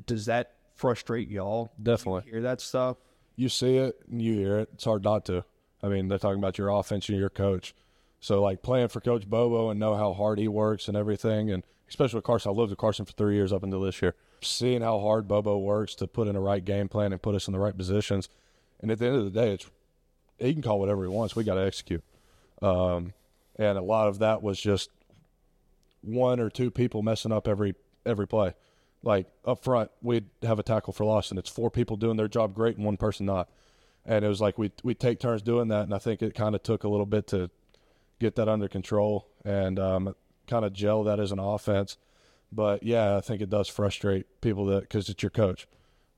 Does 0.06 0.26
that 0.26 0.52
frustrate 0.74 1.28
y'all? 1.30 1.72
Definitely. 1.82 2.22
You 2.26 2.32
hear 2.32 2.42
that 2.42 2.60
stuff? 2.60 2.98
You 3.36 3.48
see 3.48 3.76
it 3.76 4.00
and 4.10 4.20
you 4.20 4.34
hear 4.34 4.58
it. 4.58 4.70
It's 4.74 4.84
hard 4.84 5.04
not 5.04 5.24
to. 5.26 5.44
I 5.82 5.88
mean, 5.88 6.08
they're 6.08 6.18
talking 6.18 6.38
about 6.38 6.58
your 6.58 6.70
offense 6.70 7.08
and 7.08 7.18
your 7.18 7.30
coach. 7.30 7.74
So, 8.18 8.42
like 8.42 8.62
playing 8.62 8.88
for 8.88 9.00
Coach 9.00 9.28
Bobo 9.28 9.70
and 9.70 9.78
know 9.78 9.94
how 9.94 10.14
hard 10.14 10.38
he 10.38 10.48
works 10.48 10.88
and 10.88 10.96
everything, 10.96 11.50
and 11.50 11.62
especially 11.88 12.16
with 12.16 12.24
Carson, 12.24 12.50
I 12.50 12.54
lived 12.54 12.70
with 12.70 12.78
Carson 12.78 13.04
for 13.04 13.12
three 13.12 13.34
years 13.34 13.52
up 13.52 13.62
until 13.62 13.82
this 13.82 14.00
year. 14.02 14.14
Seeing 14.40 14.82
how 14.82 14.98
hard 15.00 15.28
Bobo 15.28 15.58
works 15.58 15.94
to 15.96 16.06
put 16.06 16.26
in 16.26 16.34
the 16.34 16.40
right 16.40 16.64
game 16.64 16.88
plan 16.88 17.12
and 17.12 17.22
put 17.22 17.34
us 17.34 17.46
in 17.46 17.52
the 17.52 17.58
right 17.58 17.76
positions, 17.76 18.28
and 18.80 18.90
at 18.90 18.98
the 18.98 19.06
end 19.06 19.16
of 19.16 19.24
the 19.24 19.30
day, 19.30 19.52
it's 19.52 19.70
he 20.38 20.52
can 20.52 20.62
call 20.62 20.80
whatever 20.80 21.02
he 21.02 21.08
wants. 21.08 21.36
We 21.36 21.44
got 21.44 21.54
to 21.54 21.64
execute, 21.64 22.02
um, 22.62 23.12
and 23.56 23.78
a 23.78 23.82
lot 23.82 24.08
of 24.08 24.18
that 24.18 24.42
was 24.42 24.58
just 24.58 24.90
one 26.00 26.40
or 26.40 26.50
two 26.50 26.70
people 26.70 27.02
messing 27.02 27.32
up 27.32 27.46
every 27.46 27.74
every 28.04 28.26
play. 28.26 28.54
Like 29.06 29.28
up 29.44 29.62
front, 29.62 29.92
we'd 30.02 30.24
have 30.42 30.58
a 30.58 30.64
tackle 30.64 30.92
for 30.92 31.04
loss, 31.04 31.30
and 31.30 31.38
it's 31.38 31.48
four 31.48 31.70
people 31.70 31.96
doing 31.96 32.16
their 32.16 32.26
job 32.26 32.54
great 32.54 32.76
and 32.76 32.84
one 32.84 32.96
person 32.96 33.24
not. 33.24 33.48
And 34.04 34.24
it 34.24 34.28
was 34.28 34.40
like 34.40 34.58
we 34.58 34.72
we 34.82 34.94
take 34.94 35.20
turns 35.20 35.42
doing 35.42 35.68
that, 35.68 35.84
and 35.84 35.94
I 35.94 35.98
think 35.98 36.22
it 36.22 36.34
kind 36.34 36.56
of 36.56 36.64
took 36.64 36.82
a 36.82 36.88
little 36.88 37.06
bit 37.06 37.28
to 37.28 37.48
get 38.18 38.34
that 38.34 38.48
under 38.48 38.66
control 38.66 39.28
and 39.44 39.78
um, 39.78 40.16
kind 40.48 40.64
of 40.64 40.72
gel 40.72 41.04
that 41.04 41.20
as 41.20 41.30
an 41.30 41.38
offense. 41.38 41.98
But 42.50 42.82
yeah, 42.82 43.16
I 43.16 43.20
think 43.20 43.40
it 43.40 43.48
does 43.48 43.68
frustrate 43.68 44.40
people 44.40 44.66
that 44.66 44.80
because 44.80 45.08
it's 45.08 45.22
your 45.22 45.30
coach. 45.30 45.68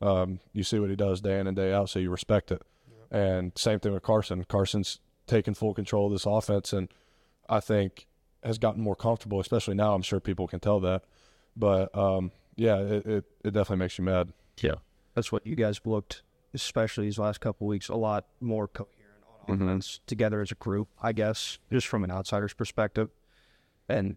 Um, 0.00 0.40
you 0.54 0.64
see 0.64 0.78
what 0.78 0.88
he 0.88 0.96
does 0.96 1.20
day 1.20 1.38
in 1.38 1.46
and 1.46 1.56
day 1.56 1.74
out, 1.74 1.90
so 1.90 1.98
you 1.98 2.10
respect 2.10 2.50
it. 2.50 2.62
And 3.10 3.52
same 3.54 3.80
thing 3.80 3.92
with 3.92 4.02
Carson. 4.02 4.44
Carson's 4.44 5.00
taken 5.26 5.52
full 5.52 5.74
control 5.74 6.06
of 6.06 6.12
this 6.12 6.24
offense, 6.24 6.72
and 6.72 6.88
I 7.50 7.60
think 7.60 8.06
has 8.42 8.56
gotten 8.56 8.82
more 8.82 8.96
comfortable, 8.96 9.40
especially 9.40 9.74
now. 9.74 9.92
I'm 9.92 10.00
sure 10.00 10.20
people 10.20 10.48
can 10.48 10.60
tell 10.60 10.80
that. 10.80 11.02
But 11.54 11.94
um, 11.94 12.30
yeah, 12.58 12.78
it, 12.78 13.06
it, 13.06 13.24
it 13.44 13.50
definitely 13.52 13.76
makes 13.76 13.98
you 13.98 14.04
mad. 14.04 14.32
Yeah. 14.60 14.74
That's 15.14 15.30
what 15.30 15.46
you 15.46 15.54
guys 15.54 15.80
looked, 15.84 16.22
especially 16.52 17.04
these 17.06 17.18
last 17.18 17.40
couple 17.40 17.66
weeks, 17.66 17.88
a 17.88 17.94
lot 17.94 18.26
more 18.40 18.66
coherent 18.66 18.98
on 19.46 19.54
mm-hmm. 19.54 19.68
offense 19.68 20.00
together 20.06 20.40
as 20.42 20.50
a 20.50 20.56
group, 20.56 20.88
I 21.00 21.12
guess, 21.12 21.58
just 21.72 21.86
from 21.86 22.04
an 22.04 22.10
outsider's 22.10 22.52
perspective. 22.52 23.10
And 23.88 24.16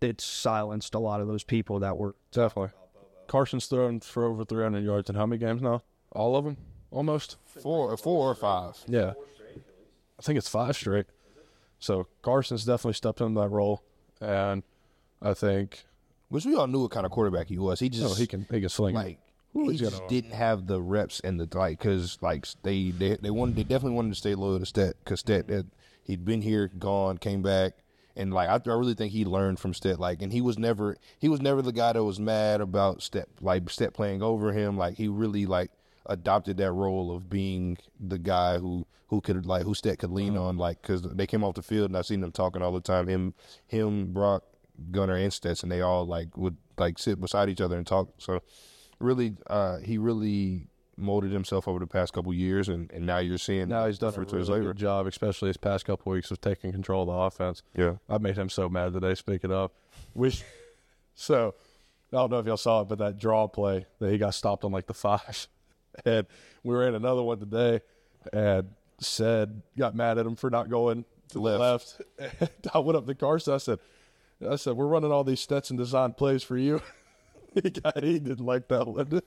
it's 0.00 0.24
silenced 0.24 0.94
a 0.94 0.98
lot 0.98 1.20
of 1.20 1.28
those 1.28 1.44
people 1.44 1.78
that 1.78 1.96
were 1.96 2.16
Definitely. 2.32 2.72
Carson's 3.28 3.66
thrown 3.66 4.00
for 4.00 4.24
over 4.24 4.44
300 4.44 4.82
yards 4.82 5.08
in 5.08 5.14
how 5.14 5.24
many 5.24 5.38
games 5.38 5.62
now? 5.62 5.82
All 6.10 6.34
of 6.34 6.44
them, 6.44 6.56
almost. 6.90 7.36
Four, 7.44 7.96
four 7.96 8.28
or 8.28 8.34
five. 8.34 8.76
Yeah, 8.88 9.12
I 10.18 10.22
think 10.22 10.36
it's 10.36 10.48
five 10.48 10.74
straight. 10.74 11.06
So 11.78 12.08
Carson's 12.22 12.64
definitely 12.64 12.94
stepped 12.94 13.20
into 13.20 13.40
that 13.40 13.48
role, 13.48 13.84
and 14.20 14.64
I 15.22 15.34
think 15.34 15.84
Which 16.30 16.46
we 16.46 16.54
all 16.54 16.66
knew 16.66 16.82
what 16.82 16.92
kind 16.92 17.04
of 17.04 17.12
quarterback 17.12 17.48
he 17.48 17.58
was. 17.58 17.80
He 17.80 17.88
just 17.88 18.04
oh, 18.04 18.14
he 18.14 18.26
can 18.26 18.46
he 18.50 18.60
can 18.60 18.68
sling. 18.68 18.94
like 18.94 19.18
Ooh, 19.56 19.68
he 19.68 19.76
just 19.76 20.06
didn't 20.06 20.32
have 20.32 20.66
the 20.66 20.80
reps 20.80 21.20
and 21.20 21.40
the 21.40 21.58
like 21.58 21.78
because 21.78 22.18
like 22.22 22.46
they 22.62 22.90
they 22.92 23.16
they 23.16 23.30
wanted 23.30 23.56
they 23.56 23.64
definitely 23.64 23.96
wanted 23.96 24.10
to 24.10 24.14
stay 24.14 24.34
loyal 24.36 24.60
to 24.60 24.66
Stet 24.66 24.94
because 25.02 25.20
Stet 25.20 25.50
had, 25.50 25.66
he'd 26.04 26.24
been 26.24 26.40
here, 26.40 26.68
gone, 26.68 27.18
came 27.18 27.42
back, 27.42 27.72
and 28.14 28.32
like 28.32 28.48
I, 28.48 28.70
I 28.70 28.74
really 28.74 28.94
think 28.94 29.12
he 29.12 29.24
learned 29.24 29.58
from 29.58 29.74
Stet. 29.74 29.98
Like, 29.98 30.22
and 30.22 30.32
he 30.32 30.40
was 30.40 30.56
never 30.56 30.96
he 31.18 31.28
was 31.28 31.40
never 31.40 31.62
the 31.62 31.72
guy 31.72 31.92
that 31.94 32.04
was 32.04 32.20
mad 32.20 32.60
about 32.60 33.02
Stet 33.02 33.28
like 33.40 33.68
Stet 33.70 33.92
playing 33.92 34.22
over 34.22 34.52
him. 34.52 34.76
Like 34.78 34.94
he 34.94 35.08
really 35.08 35.46
like 35.46 35.72
adopted 36.06 36.56
that 36.58 36.70
role 36.70 37.14
of 37.14 37.28
being 37.28 37.76
the 37.98 38.18
guy 38.18 38.58
who 38.58 38.86
who 39.08 39.20
could 39.20 39.46
like 39.46 39.64
who 39.64 39.74
Stet 39.74 39.98
could 39.98 40.12
lean 40.12 40.36
uh-huh. 40.36 40.46
on. 40.46 40.58
Like 40.58 40.80
because 40.80 41.02
they 41.02 41.26
came 41.26 41.42
off 41.42 41.56
the 41.56 41.62
field 41.62 41.90
and 41.90 41.96
I 41.96 42.02
seen 42.02 42.20
them 42.20 42.30
talking 42.30 42.62
all 42.62 42.72
the 42.72 42.80
time. 42.80 43.08
Him 43.08 43.34
him 43.66 44.12
Brock 44.12 44.44
Gunner 44.90 45.16
and 45.16 45.72
they 45.72 45.80
all 45.80 46.06
like 46.06 46.36
would 46.36 46.56
like 46.78 46.98
sit 46.98 47.20
beside 47.20 47.48
each 47.48 47.60
other 47.60 47.76
and 47.76 47.86
talk. 47.86 48.08
So 48.18 48.40
really, 48.98 49.36
uh, 49.48 49.78
he 49.78 49.98
really 49.98 50.68
molded 50.96 51.32
himself 51.32 51.66
over 51.66 51.78
the 51.78 51.86
past 51.86 52.12
couple 52.12 52.32
years, 52.32 52.68
and, 52.68 52.90
and 52.92 53.06
now 53.06 53.18
you're 53.18 53.38
seeing 53.38 53.68
now 53.68 53.86
he's 53.86 53.98
done 53.98 54.14
a 54.14 54.20
really 54.20 54.38
his 54.38 54.48
labor. 54.48 54.74
job, 54.74 55.06
especially 55.06 55.48
his 55.48 55.56
past 55.56 55.84
couple 55.84 56.12
weeks 56.12 56.30
of 56.30 56.40
taking 56.40 56.72
control 56.72 57.02
of 57.02 57.08
the 57.08 57.12
offense. 57.12 57.62
Yeah, 57.76 57.94
I 58.08 58.18
made 58.18 58.36
him 58.36 58.48
so 58.48 58.68
mad 58.68 58.92
today. 58.92 59.14
Speaking 59.14 59.52
of, 59.52 59.70
which, 60.12 60.42
so 61.14 61.54
I 62.12 62.16
don't 62.16 62.30
know 62.30 62.38
if 62.38 62.46
y'all 62.46 62.56
saw 62.56 62.82
it, 62.82 62.88
but 62.88 62.98
that 62.98 63.18
draw 63.18 63.46
play 63.48 63.86
that 63.98 64.10
he 64.10 64.18
got 64.18 64.34
stopped 64.34 64.64
on 64.64 64.72
like 64.72 64.86
the 64.86 64.94
five, 64.94 65.48
and 66.04 66.26
we 66.62 66.74
were 66.74 66.86
in 66.86 66.94
another 66.94 67.22
one 67.22 67.38
today, 67.38 67.80
and 68.32 68.68
said 68.98 69.62
got 69.78 69.94
mad 69.94 70.18
at 70.18 70.26
him 70.26 70.36
for 70.36 70.50
not 70.50 70.68
going 70.68 71.04
to 71.28 71.34
the 71.34 71.40
Left. 71.40 72.02
left. 72.18 72.40
And 72.40 72.50
I 72.74 72.78
went 72.80 72.96
up 72.96 73.06
to 73.06 73.14
Carson. 73.14 73.54
I 73.54 73.58
said, 73.58 73.78
I 74.48 74.56
said, 74.56 74.74
we're 74.76 74.86
running 74.86 75.12
all 75.12 75.24
these 75.24 75.40
Stetson 75.40 75.76
design 75.76 76.12
plays 76.12 76.42
for 76.42 76.56
you. 76.56 76.80
he 77.54 77.70
got 77.70 78.02
he 78.02 78.18
didn't 78.18 78.44
like 78.44 78.68
that 78.68 78.86
one. 78.86 79.22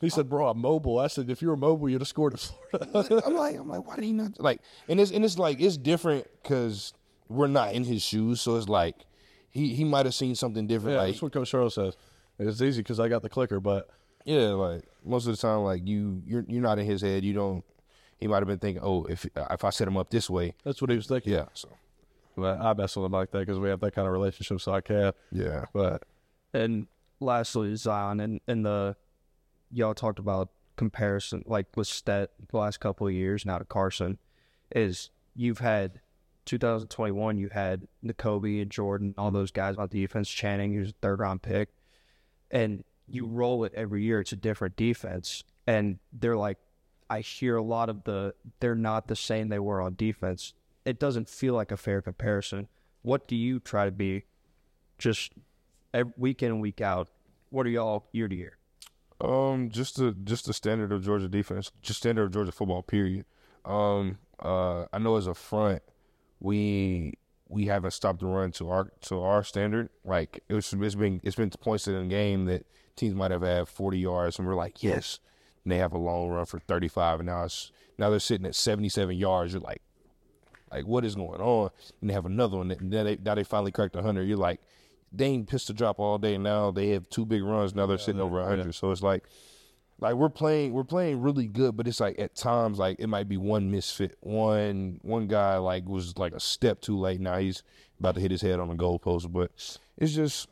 He 0.00 0.08
said, 0.08 0.28
"Bro, 0.28 0.48
I'm 0.48 0.58
mobile." 0.58 0.98
I 0.98 1.06
said, 1.06 1.30
"If 1.30 1.42
you 1.42 1.48
were 1.48 1.56
mobile, 1.56 1.88
you'd 1.88 2.00
have 2.00 2.08
scored 2.08 2.34
at 2.34 2.40
Florida." 2.40 3.22
I'm 3.24 3.36
like, 3.36 3.56
I'm 3.56 3.68
like, 3.68 3.86
why 3.86 3.94
did 3.94 4.04
he 4.04 4.12
not 4.12 4.40
like? 4.40 4.60
And 4.88 4.98
it's 4.98 5.12
and 5.12 5.24
it's 5.24 5.38
like 5.38 5.60
it's 5.60 5.76
different 5.76 6.26
because 6.42 6.92
we're 7.28 7.46
not 7.46 7.72
in 7.72 7.84
his 7.84 8.02
shoes, 8.02 8.40
so 8.40 8.56
it's 8.56 8.68
like 8.68 8.96
he 9.50 9.74
he 9.74 9.84
might 9.84 10.06
have 10.06 10.14
seen 10.14 10.34
something 10.34 10.66
different. 10.66 10.94
yeah, 10.94 11.02
like 11.02 11.12
that's 11.12 11.22
what 11.22 11.32
Coach 11.32 11.50
Charles 11.50 11.74
says. 11.76 11.96
It's 12.38 12.60
easy 12.60 12.80
because 12.80 12.98
I 12.98 13.08
got 13.08 13.22
the 13.22 13.28
clicker, 13.28 13.60
but 13.60 13.88
yeah, 14.24 14.48
like 14.48 14.82
most 15.04 15.26
of 15.28 15.36
the 15.36 15.40
time, 15.40 15.60
like 15.60 15.86
you 15.86 16.20
you're 16.26 16.44
you're 16.48 16.62
not 16.62 16.80
in 16.80 16.86
his 16.86 17.00
head. 17.02 17.24
You 17.24 17.34
don't. 17.34 17.64
He 18.18 18.26
might 18.26 18.38
have 18.38 18.48
been 18.48 18.58
thinking, 18.58 18.82
oh, 18.82 19.04
if 19.04 19.24
if 19.36 19.64
I 19.64 19.70
set 19.70 19.86
him 19.86 19.96
up 19.96 20.10
this 20.10 20.28
way, 20.28 20.54
that's 20.64 20.80
what 20.80 20.90
he 20.90 20.96
was 20.96 21.06
thinking. 21.06 21.32
yeah. 21.32 21.46
So 21.54 21.68
But 22.36 22.60
I 22.60 22.74
mess 22.74 22.96
with 22.96 23.06
him 23.06 23.12
like 23.12 23.30
that 23.32 23.40
because 23.40 23.58
we 23.58 23.68
have 23.68 23.80
that 23.80 23.94
kind 23.94 24.06
of 24.06 24.12
relationship, 24.12 24.60
so 24.60 24.72
I 24.72 24.80
can. 24.80 25.12
yeah, 25.30 25.66
But 25.72 26.04
And 26.52 26.86
lastly, 27.20 27.74
Zion 27.76 28.20
and, 28.20 28.40
and 28.46 28.64
the 28.64 28.96
y'all 29.70 29.94
talked 29.94 30.18
about 30.18 30.50
comparison, 30.76 31.44
like 31.46 31.66
with 31.76 31.86
Stet 31.86 32.30
the 32.50 32.56
last 32.56 32.80
couple 32.80 33.06
of 33.06 33.12
years 33.12 33.44
now 33.46 33.58
to 33.58 33.64
Carson, 33.64 34.18
is 34.74 35.10
you've 35.34 35.58
had 35.58 36.00
2021, 36.46 37.38
you 37.38 37.48
had 37.50 37.86
Nakobe 38.04 38.60
and 38.60 38.70
Jordan, 38.70 39.14
all 39.16 39.30
those 39.30 39.50
guys 39.50 39.76
on 39.76 39.88
defense. 39.88 40.28
Channing, 40.28 40.74
who's 40.74 40.90
a 40.90 40.94
third 41.00 41.20
round 41.20 41.42
pick, 41.42 41.70
and 42.50 42.84
you 43.06 43.26
roll 43.26 43.64
it 43.64 43.72
every 43.74 44.02
year. 44.02 44.20
It's 44.20 44.32
a 44.32 44.36
different 44.36 44.76
defense, 44.76 45.44
and 45.66 45.98
they're 46.12 46.36
like, 46.36 46.58
I 47.08 47.20
hear 47.20 47.56
a 47.56 47.62
lot 47.62 47.88
of 47.88 48.04
the 48.04 48.34
they're 48.60 48.74
not 48.74 49.06
the 49.06 49.16
same 49.16 49.48
they 49.48 49.58
were 49.58 49.80
on 49.80 49.94
defense. 49.94 50.54
It 50.84 50.98
doesn't 50.98 51.28
feel 51.28 51.54
like 51.54 51.70
a 51.70 51.76
fair 51.76 52.02
comparison. 52.02 52.68
What 53.02 53.28
do 53.28 53.36
you 53.36 53.60
try 53.60 53.84
to 53.84 53.92
be? 53.92 54.24
Just 54.98 55.32
every, 55.92 56.12
week 56.16 56.42
in 56.42 56.50
and 56.52 56.60
week 56.60 56.80
out. 56.80 57.08
What 57.50 57.66
are 57.66 57.70
y'all 57.70 58.06
year 58.12 58.28
to 58.28 58.34
year? 58.34 58.58
Um, 59.20 59.70
just 59.70 59.96
the 59.96 60.16
just 60.24 60.46
the 60.46 60.52
standard 60.52 60.90
of 60.92 61.04
Georgia 61.04 61.28
defense, 61.28 61.70
just 61.80 62.00
standard 62.00 62.24
of 62.24 62.32
Georgia 62.32 62.52
football. 62.52 62.82
Period. 62.82 63.24
Um, 63.64 64.18
uh, 64.40 64.86
I 64.92 64.98
know 64.98 65.16
as 65.16 65.26
a 65.26 65.34
front, 65.34 65.82
we 66.40 67.14
we 67.48 67.66
haven't 67.66 67.92
stopped 67.92 68.20
the 68.20 68.26
run 68.26 68.50
to 68.52 68.70
our 68.70 68.90
to 69.02 69.20
our 69.20 69.44
standard. 69.44 69.90
Like 70.04 70.42
it 70.48 70.54
was, 70.54 70.72
it's 70.72 70.94
been 70.94 71.20
it's 71.22 71.36
been 71.36 71.50
points 71.50 71.86
in 71.86 71.94
the 71.94 72.04
game 72.06 72.46
that 72.46 72.66
teams 72.96 73.14
might 73.14 73.30
have 73.30 73.42
had 73.42 73.68
forty 73.68 73.98
yards, 73.98 74.38
and 74.38 74.48
we're 74.48 74.54
like, 74.54 74.82
yes. 74.82 75.20
And 75.64 75.70
they 75.70 75.78
have 75.78 75.92
a 75.92 75.98
long 75.98 76.28
run 76.28 76.46
for 76.46 76.58
thirty 76.58 76.88
five, 76.88 77.20
and 77.20 77.28
now 77.28 77.44
it's 77.44 77.70
now 77.98 78.10
they're 78.10 78.18
sitting 78.18 78.46
at 78.46 78.56
seventy 78.56 78.88
seven 78.88 79.16
yards. 79.16 79.52
You're 79.52 79.62
like, 79.62 79.82
like 80.72 80.86
what 80.86 81.04
is 81.04 81.14
going 81.14 81.40
on? 81.40 81.70
And 82.00 82.10
they 82.10 82.14
have 82.14 82.26
another 82.26 82.56
one, 82.58 82.70
and 82.70 82.92
then 82.92 83.04
they, 83.04 83.18
now 83.22 83.34
they 83.34 83.44
finally 83.44 83.72
cracked 83.72 83.94
hundred. 83.94 84.24
You're 84.24 84.36
like, 84.36 84.60
they 85.12 85.26
ain't 85.26 85.48
pistol 85.48 85.74
drop 85.74 85.98
all 85.98 86.18
day. 86.18 86.38
Now 86.38 86.70
they 86.70 86.88
have 86.90 87.08
two 87.08 87.26
big 87.26 87.42
runs. 87.42 87.74
Now 87.74 87.86
they're 87.86 87.98
sitting 87.98 88.20
over 88.20 88.42
hundred. 88.42 88.74
So 88.74 88.90
it's 88.90 89.02
like, 89.02 89.24
like 90.00 90.14
we're 90.14 90.30
playing, 90.30 90.72
we're 90.72 90.84
playing 90.84 91.20
really 91.20 91.46
good, 91.46 91.76
but 91.76 91.86
it's 91.86 92.00
like 92.00 92.18
at 92.18 92.34
times 92.34 92.78
like 92.78 92.96
it 92.98 93.06
might 93.06 93.28
be 93.28 93.36
one 93.36 93.70
misfit, 93.70 94.16
one 94.20 94.98
one 95.02 95.26
guy 95.26 95.56
like 95.58 95.86
was 95.86 96.18
like 96.18 96.32
a 96.32 96.40
step 96.40 96.80
too 96.80 96.98
late. 96.98 97.20
Now 97.20 97.38
he's 97.38 97.62
about 98.00 98.14
to 98.16 98.20
hit 98.20 98.30
his 98.30 98.42
head 98.42 98.58
on 98.58 98.68
the 98.68 98.74
goalpost, 98.74 99.30
but 99.30 99.50
it's 99.98 100.14
just 100.14 100.48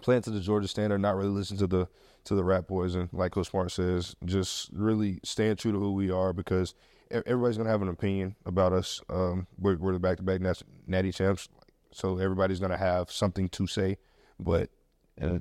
playing 0.00 0.22
to 0.22 0.30
the 0.30 0.40
Georgia 0.40 0.68
standard, 0.68 0.98
not 0.98 1.16
really 1.16 1.28
listening 1.28 1.60
to 1.60 1.66
the 1.66 1.88
to 2.24 2.34
the 2.34 2.44
rap 2.44 2.68
boys, 2.68 2.94
and 2.94 3.08
like 3.12 3.32
Coach 3.32 3.48
Smart 3.48 3.70
says, 3.72 4.14
just 4.24 4.70
really 4.72 5.20
staying 5.24 5.56
true 5.56 5.72
to 5.72 5.78
who 5.78 5.92
we 5.92 6.10
are 6.10 6.32
because 6.32 6.74
everybody's 7.12 7.56
gonna 7.56 7.70
have 7.70 7.82
an 7.82 7.88
opinion 7.88 8.36
about 8.46 8.72
us. 8.72 9.00
Um, 9.08 9.46
we're, 9.58 9.76
we're 9.76 9.92
the 9.92 9.98
back 10.00 10.16
to 10.18 10.22
back 10.22 10.40
natty 10.86 11.12
champs, 11.12 11.48
so 11.92 12.18
everybody's 12.18 12.60
gonna 12.60 12.76
have 12.76 13.10
something 13.10 13.48
to 13.50 13.66
say, 13.66 13.98
but 14.40 14.70
uh, 15.20 15.38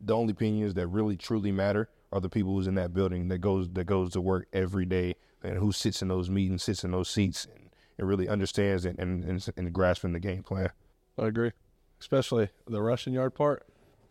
the 0.00 0.14
only 0.14 0.32
opinions 0.32 0.74
that 0.74 0.86
really 0.88 1.16
truly 1.16 1.52
matter 1.52 1.88
are 2.12 2.20
the 2.20 2.28
people 2.28 2.52
who's 2.54 2.66
in 2.66 2.74
that 2.76 2.94
building 2.94 3.28
that 3.28 3.38
goes 3.38 3.68
that 3.70 3.84
goes 3.84 4.12
to 4.12 4.20
work 4.20 4.46
every 4.52 4.86
day 4.86 5.14
and 5.42 5.58
who 5.58 5.72
sits 5.72 6.02
in 6.02 6.08
those 6.08 6.30
meetings, 6.30 6.62
sits 6.62 6.82
in 6.84 6.90
those 6.92 7.08
seats, 7.10 7.46
and, 7.54 7.70
and 7.98 8.08
really 8.08 8.28
understands 8.28 8.84
and, 8.84 8.98
and 8.98 9.24
and 9.24 9.46
and 9.56 9.72
grasping 9.72 10.12
the 10.12 10.20
game 10.20 10.42
plan. 10.42 10.70
I 11.18 11.26
agree, 11.26 11.52
especially 12.00 12.50
the 12.66 12.82
rushing 12.82 13.12
yard 13.14 13.34
part. 13.34 13.66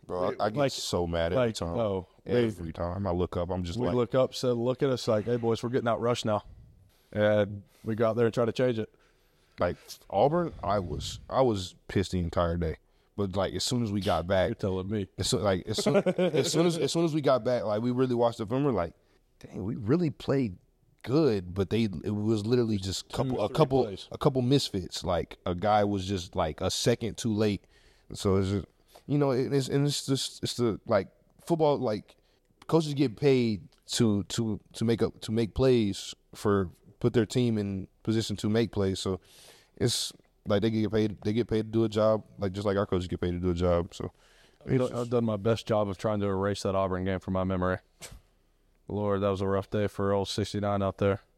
Bro, 0.07 0.36
I, 0.39 0.45
I 0.45 0.49
get 0.51 0.57
Like- 0.57 0.71
so 0.71 1.07
mad 1.07 1.33
every 1.33 1.47
Like, 1.47 1.55
time. 1.55 1.79
oh, 1.79 2.07
every 2.27 2.71
time 2.73 3.07
I 3.07 3.11
look 3.11 3.38
up, 3.38 3.49
I'm 3.49 3.63
just 3.63 3.79
we 3.79 3.88
like, 3.88 3.95
look 3.95 4.13
up, 4.15 4.36
said, 4.36 4.51
"Look 4.51 4.83
at 4.83 4.89
us!" 4.91 5.07
Like, 5.07 5.25
"Hey, 5.25 5.38
boys, 5.38 5.63
we're 5.63 5.69
getting 5.69 5.88
out 5.88 5.99
rushed 5.99 6.25
now," 6.25 6.43
and 7.16 7.63
we 7.84 7.95
go 7.95 8.07
out 8.07 8.16
there 8.16 8.26
and 8.26 8.34
try 8.34 8.45
to 8.45 8.51
change 8.51 8.78
it. 8.78 8.89
like 9.59 9.78
Auburn. 10.09 10.53
I 10.63 10.80
was 10.80 11.20
I 11.30 11.41
was 11.41 11.74
pissed 11.88 12.11
the 12.11 12.20
entire 12.20 12.57
day 12.57 12.76
But 13.18 13.36
like 13.36 13.53
as 13.55 13.63
soon 13.63 13.84
as 13.84 13.91
we 13.91 14.01
got 14.01 14.28
back, 14.28 14.49
You're 14.49 14.55
telling 14.55 14.89
me. 14.89 15.07
as 15.18 15.28
soon, 15.30 15.43
like 15.43 15.63
as 15.68 15.84
soon, 15.84 15.95
as 15.97 16.51
soon 16.51 16.66
as 16.68 16.78
as 16.78 16.91
soon 16.91 17.05
as 17.05 17.13
we 17.13 17.22
got 17.22 17.43
back, 17.43 17.63
like 17.63 17.82
we 17.82 17.91
really 17.91 18.16
watched 18.16 18.38
the 18.39 18.45
film. 18.45 18.63
We're 18.63 18.72
like, 18.72 18.93
dang, 19.39 19.63
we 19.63 19.76
really 19.76 20.09
played 20.09 20.57
good, 21.03 21.53
but 21.53 21.70
they 21.70 21.84
it 21.84 22.13
was 22.16 22.45
literally 22.45 22.78
just 22.78 23.11
couple 23.11 23.39
a 23.43 23.49
couple 23.49 23.84
plays. 23.86 24.07
a 24.11 24.18
couple 24.18 24.41
misfits. 24.41 25.03
Like 25.03 25.38
a 25.45 25.55
guy 25.55 25.84
was 25.84 26.05
just 26.05 26.36
like 26.36 26.59
a 26.61 26.70
second 26.72 27.18
too 27.18 27.34
late. 27.34 27.63
So 28.13 28.38
it's 28.38 28.49
just 28.49 28.66
you 29.07 29.18
know 29.18 29.32
it- 29.32 29.53
it's 29.53 29.68
and 29.70 29.86
it's 29.88 30.05
just 30.05 30.43
it's 30.43 30.55
the 30.55 30.80
like 30.88 31.07
football 31.45 31.78
like 31.78 32.16
coaches 32.68 32.93
get 32.95 33.16
paid 33.16 33.61
to 33.91 34.24
to 34.24 34.59
to 34.74 34.84
make 34.84 35.01
up 35.03 35.22
to 35.22 35.32
make 35.32 35.53
plays 35.53 36.16
for 36.34 36.70
put 37.05 37.13
their 37.13 37.25
team 37.27 37.59
in 37.59 37.87
position 38.01 38.35
to 38.35 38.49
make 38.49 38.71
plays. 38.71 38.99
So 38.99 39.19
it's 39.77 40.11
like 40.47 40.63
they 40.63 40.71
get 40.71 40.91
paid 40.91 41.17
they 41.21 41.33
get 41.33 41.47
paid 41.47 41.67
to 41.67 41.71
do 41.71 41.83
a 41.83 41.89
job 41.89 42.23
like 42.39 42.51
just 42.51 42.65
like 42.65 42.77
our 42.77 42.87
coaches 42.87 43.07
get 43.07 43.21
paid 43.21 43.33
to 43.33 43.37
do 43.37 43.51
a 43.51 43.53
job. 43.53 43.93
So 43.93 44.11
You 44.67 44.79
know, 44.79 44.89
I've 44.91 45.11
done 45.11 45.23
my 45.23 45.37
best 45.37 45.67
job 45.67 45.87
of 45.87 45.99
trying 45.99 46.19
to 46.21 46.25
erase 46.25 46.63
that 46.63 46.73
Auburn 46.73 47.05
game 47.05 47.19
from 47.19 47.35
my 47.35 47.43
memory. 47.43 47.77
Lord, 48.87 49.21
that 49.21 49.29
was 49.29 49.41
a 49.41 49.47
rough 49.47 49.69
day 49.69 49.85
for 49.85 50.13
old 50.13 50.29
69 50.29 50.81
out 50.81 50.97
there. 50.97 51.19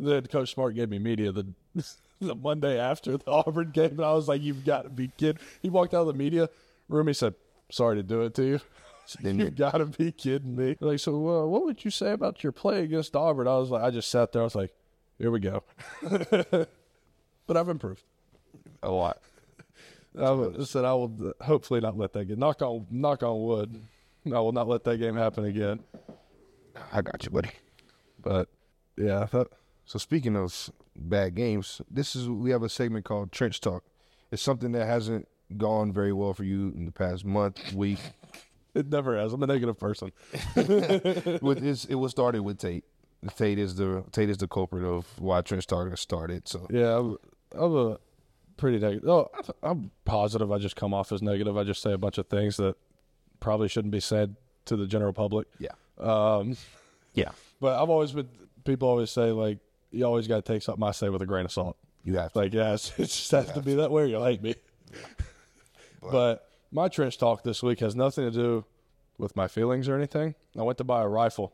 Then 0.00 0.26
Coach 0.26 0.54
Smart 0.54 0.74
gave 0.74 0.88
me 0.88 0.98
media 0.98 1.30
the 1.30 1.46
the 2.20 2.34
Monday 2.34 2.80
after 2.80 3.18
the 3.18 3.30
Auburn 3.30 3.70
game, 3.70 3.90
and 3.90 4.04
I 4.04 4.14
was 4.14 4.28
like, 4.28 4.42
"You've 4.42 4.64
got 4.64 4.82
to 4.82 4.88
be 4.88 5.12
kidding!" 5.18 5.42
He 5.60 5.68
walked 5.68 5.92
out 5.94 6.00
of 6.00 6.06
the 6.06 6.14
media 6.14 6.48
room. 6.88 7.06
He 7.06 7.12
said, 7.12 7.34
"Sorry 7.70 7.96
to 7.96 8.02
do 8.02 8.22
it 8.22 8.34
to 8.36 8.44
you." 8.44 8.60
then 9.22 9.38
You 9.40 9.50
got 9.50 9.78
to 9.78 9.86
be 9.86 10.12
kidding 10.12 10.56
me! 10.56 10.76
Like, 10.80 11.00
so 11.00 11.12
uh, 11.12 11.46
what 11.46 11.64
would 11.64 11.84
you 11.84 11.90
say 11.90 12.12
about 12.12 12.42
your 12.42 12.52
play 12.52 12.82
against 12.82 13.16
Auburn? 13.16 13.48
I 13.48 13.58
was 13.58 13.70
like, 13.70 13.82
I 13.82 13.90
just 13.90 14.10
sat 14.10 14.32
there. 14.32 14.42
I 14.42 14.44
was 14.44 14.54
like, 14.54 14.72
"Here 15.20 15.30
we 15.30 15.38
go," 15.38 15.62
but 16.02 17.56
I've 17.56 17.68
improved. 17.68 18.02
a 18.82 18.90
lot. 18.90 19.18
I 20.18 20.30
would- 20.32 20.66
said 20.66 20.84
I 20.84 20.92
will 20.94 21.12
uh, 21.28 21.44
hopefully 21.44 21.80
not 21.80 21.96
let 21.96 22.12
that 22.14 22.24
get 22.24 22.38
knock 22.38 22.62
on 22.62 22.86
knock 22.90 23.22
on 23.22 23.40
wood. 23.42 23.80
I 24.26 24.40
will 24.40 24.52
not 24.52 24.66
let 24.66 24.82
that 24.84 24.96
game 24.98 25.14
happen 25.16 25.44
again. 25.44 25.80
I 26.92 27.02
got 27.02 27.24
you, 27.24 27.30
buddy. 27.30 27.50
But 28.22 28.48
yeah, 28.96 29.26
that, 29.30 29.48
So 29.84 29.98
speaking 29.98 30.34
of 30.36 30.42
those 30.42 30.70
bad 30.96 31.34
games, 31.34 31.80
this 31.90 32.16
is 32.16 32.28
we 32.28 32.50
have 32.50 32.62
a 32.62 32.68
segment 32.68 33.04
called 33.04 33.30
Trench 33.32 33.60
Talk. 33.60 33.84
It's 34.30 34.42
something 34.42 34.72
that 34.72 34.86
hasn't 34.86 35.28
gone 35.56 35.92
very 35.92 36.12
well 36.12 36.34
for 36.34 36.44
you 36.44 36.72
in 36.76 36.84
the 36.86 36.92
past 36.92 37.24
month, 37.24 37.72
week. 37.72 37.98
it 38.74 38.88
never 38.88 39.16
has. 39.18 39.32
I'm 39.32 39.42
a 39.42 39.46
negative 39.46 39.78
person. 39.78 40.12
with 40.56 41.60
this, 41.60 41.84
it 41.86 41.96
was 41.96 42.10
started 42.10 42.42
with 42.42 42.58
Tate. 42.58 42.84
Tate 43.36 43.58
is 43.58 43.74
the 43.74 44.04
Tate 44.12 44.30
is 44.30 44.38
the 44.38 44.48
culprit 44.48 44.84
of 44.84 45.06
why 45.18 45.40
Trench 45.42 45.66
Talk 45.66 45.96
started. 45.98 46.48
So 46.48 46.66
Yeah, 46.70 46.98
I'm, 46.98 47.16
I'm 47.52 47.76
a 47.76 47.98
pretty 48.56 48.78
negative. 48.78 49.08
Oh, 49.08 49.30
I'm 49.62 49.90
positive. 50.04 50.50
I 50.50 50.58
just 50.58 50.76
come 50.76 50.94
off 50.94 51.12
as 51.12 51.20
negative. 51.22 51.56
I 51.56 51.64
just 51.64 51.82
say 51.82 51.92
a 51.92 51.98
bunch 51.98 52.18
of 52.18 52.26
things 52.28 52.56
that 52.56 52.76
probably 53.40 53.68
shouldn't 53.68 53.92
be 53.92 54.00
said 54.00 54.36
to 54.66 54.76
the 54.76 54.86
general 54.86 55.12
public. 55.12 55.48
yeah, 55.58 55.70
Um, 55.98 56.56
yeah, 57.14 57.30
but 57.60 57.82
I've 57.82 57.90
always 57.90 58.12
been. 58.12 58.28
People 58.64 58.88
always 58.88 59.10
say 59.10 59.30
like 59.32 59.58
you 59.90 60.04
always 60.04 60.28
got 60.28 60.44
to 60.44 60.52
take 60.52 60.62
something 60.62 60.82
I 60.84 60.92
say 60.92 61.08
with 61.08 61.22
a 61.22 61.26
grain 61.26 61.44
of 61.44 61.52
salt. 61.52 61.76
you 62.04 62.16
have 62.18 62.32
to. 62.32 62.38
Like, 62.38 62.54
yeah, 62.54 62.72
it's, 62.74 62.90
it 62.98 63.04
just 63.06 63.30
has 63.32 63.50
to 63.52 63.60
be 63.62 63.74
that 63.74 63.90
way 63.90 64.02
or 64.02 64.06
you'll 64.06 64.24
hate 64.24 64.42
me. 64.42 64.54
But 66.02 66.48
my 66.72 66.88
trench 66.88 67.18
talk 67.18 67.42
this 67.42 67.62
week 67.62 67.80
has 67.80 67.94
nothing 67.94 68.24
to 68.24 68.30
do 68.30 68.64
with 69.18 69.36
my 69.36 69.48
feelings 69.48 69.88
or 69.88 69.96
anything. 69.96 70.34
I 70.58 70.62
went 70.62 70.78
to 70.78 70.84
buy 70.84 71.02
a 71.02 71.08
rifle 71.08 71.52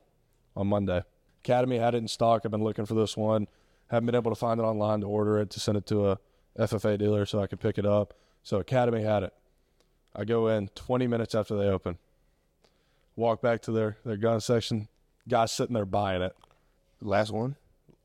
on 0.56 0.68
Monday. 0.68 1.02
Academy 1.46 1.78
had 1.78 1.94
it 1.94 1.98
in 1.98 2.08
stock. 2.08 2.42
I've 2.44 2.50
been 2.50 2.64
looking 2.64 2.86
for 2.86 2.94
this 2.94 3.16
one. 3.16 3.46
Haven't 3.88 4.06
been 4.06 4.16
able 4.16 4.32
to 4.32 4.36
find 4.36 4.58
it 4.58 4.64
online 4.64 5.02
to 5.02 5.06
order 5.06 5.38
it 5.38 5.48
to 5.50 5.60
send 5.60 5.78
it 5.78 5.86
to 5.86 6.10
a 6.10 6.18
FFL 6.58 6.98
dealer 6.98 7.24
so 7.24 7.40
I 7.40 7.46
could 7.46 7.60
pick 7.60 7.78
it 7.78 7.86
up. 7.86 8.14
So 8.42 8.58
Academy 8.58 9.04
had 9.04 9.22
it. 9.22 9.32
I 10.12 10.24
go 10.24 10.48
in 10.48 10.68
20 10.74 11.06
minutes 11.06 11.36
after 11.36 11.56
they 11.56 11.66
open. 11.66 11.98
Walk 13.14 13.40
back 13.40 13.62
to 13.62 13.70
their, 13.70 13.96
their 14.04 14.16
gun 14.16 14.40
section. 14.40 14.88
Guy 15.28 15.46
sitting 15.46 15.74
there 15.74 15.84
buying 15.84 16.20
it. 16.20 16.34
Last 17.00 17.30
one. 17.30 17.54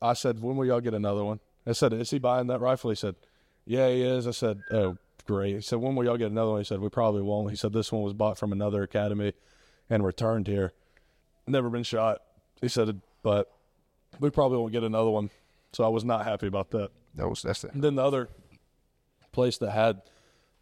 I 0.00 0.12
said, 0.12 0.40
"When 0.40 0.56
will 0.56 0.66
y'all 0.66 0.80
get 0.80 0.94
another 0.94 1.24
one?" 1.24 1.40
I 1.66 1.72
said, 1.72 1.92
"Is 1.92 2.10
he 2.10 2.20
buying 2.20 2.46
that 2.46 2.60
rifle?" 2.60 2.90
He 2.90 2.96
said, 2.96 3.16
"Yeah, 3.64 3.88
he 3.88 4.02
is." 4.02 4.26
I 4.26 4.32
said, 4.32 4.60
"Oh, 4.70 4.98
great." 5.26 5.54
He 5.54 5.60
said, 5.60 5.78
"When 5.80 5.96
will 5.96 6.04
y'all 6.04 6.16
get 6.16 6.30
another 6.30 6.52
one?" 6.52 6.60
He 6.60 6.64
said, 6.64 6.80
"We 6.80 6.88
probably 6.88 7.22
won't." 7.22 7.50
He 7.50 7.56
said, 7.56 7.72
"This 7.72 7.90
one 7.90 8.02
was 8.02 8.12
bought 8.12 8.38
from 8.38 8.52
another 8.52 8.82
academy 8.82 9.32
and 9.88 10.04
returned 10.04 10.46
here. 10.46 10.72
Never 11.46 11.70
been 11.70 11.84
shot." 11.84 12.22
He 12.60 12.68
said, 12.68 13.00
"But 13.22 13.50
we 14.20 14.30
probably 14.30 14.58
won't 14.58 14.72
get 14.72 14.82
another 14.84 15.10
one." 15.10 15.30
So 15.72 15.84
I 15.84 15.88
was 15.88 16.04
not 16.04 16.24
happy 16.24 16.46
about 16.46 16.70
that. 16.72 16.90
That 17.14 17.28
was 17.28 17.42
that's 17.42 17.64
it. 17.64 17.72
And 17.72 17.82
then 17.82 17.94
the 17.94 18.04
other 18.04 18.28
place 19.32 19.56
that 19.58 19.70
had 19.70 20.02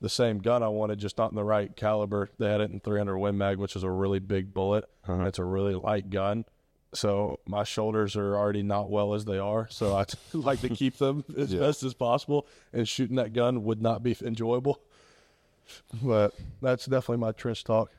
the 0.01 0.09
same 0.09 0.39
gun 0.39 0.63
I 0.63 0.69
wanted, 0.69 0.99
just 0.99 1.19
not 1.19 1.31
in 1.31 1.37
the 1.37 1.45
right 1.45 1.75
caliber, 1.77 2.31
they 2.39 2.51
had 2.51 2.61
it 2.61 2.71
in 2.71 2.81
300 2.81 3.19
Win 3.19 3.37
Mag, 3.37 3.59
which 3.59 3.77
is 3.77 3.83
a 3.83 3.91
really 3.91 4.19
big 4.19 4.55
bullet. 4.55 4.85
Uh-huh. 5.07 5.25
It's 5.25 5.39
a 5.39 5.45
really 5.45 5.75
light 5.75 6.09
gun. 6.11 6.45
So 6.93 7.39
my 7.47 7.65
shoulders 7.65 8.17
are 8.17 8.35
already 8.37 8.63
not 8.63 8.91
well 8.91 9.15
as 9.15 9.25
they 9.25 9.39
are. 9.39 9.69
So 9.71 9.95
I 9.97 10.07
like 10.33 10.61
to 10.63 10.69
keep 10.71 10.97
them 10.97 11.25
as 11.37 11.53
Yeah. 11.53 11.61
best 11.61 11.83
as 11.83 11.93
possible. 11.95 12.47
And 12.73 12.89
shooting 12.89 13.17
that 13.17 13.33
gun 13.33 13.63
would 13.65 13.83
not 13.83 14.03
be 14.03 14.17
enjoyable. 14.23 14.81
But 16.03 16.35
that's 16.63 16.87
definitely 16.87 17.19
my 17.19 17.33
trench 17.33 17.63
talk. 17.63 17.91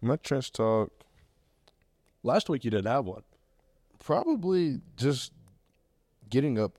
My 0.00 0.16
Trench 0.16 0.52
Talk 0.52 0.92
Last 2.22 2.48
week 2.48 2.64
you 2.64 2.70
didn't 2.70 2.86
have 2.86 3.04
one. 3.06 3.22
Probably 3.98 4.80
just 4.96 5.32
getting 6.28 6.58
up 6.58 6.76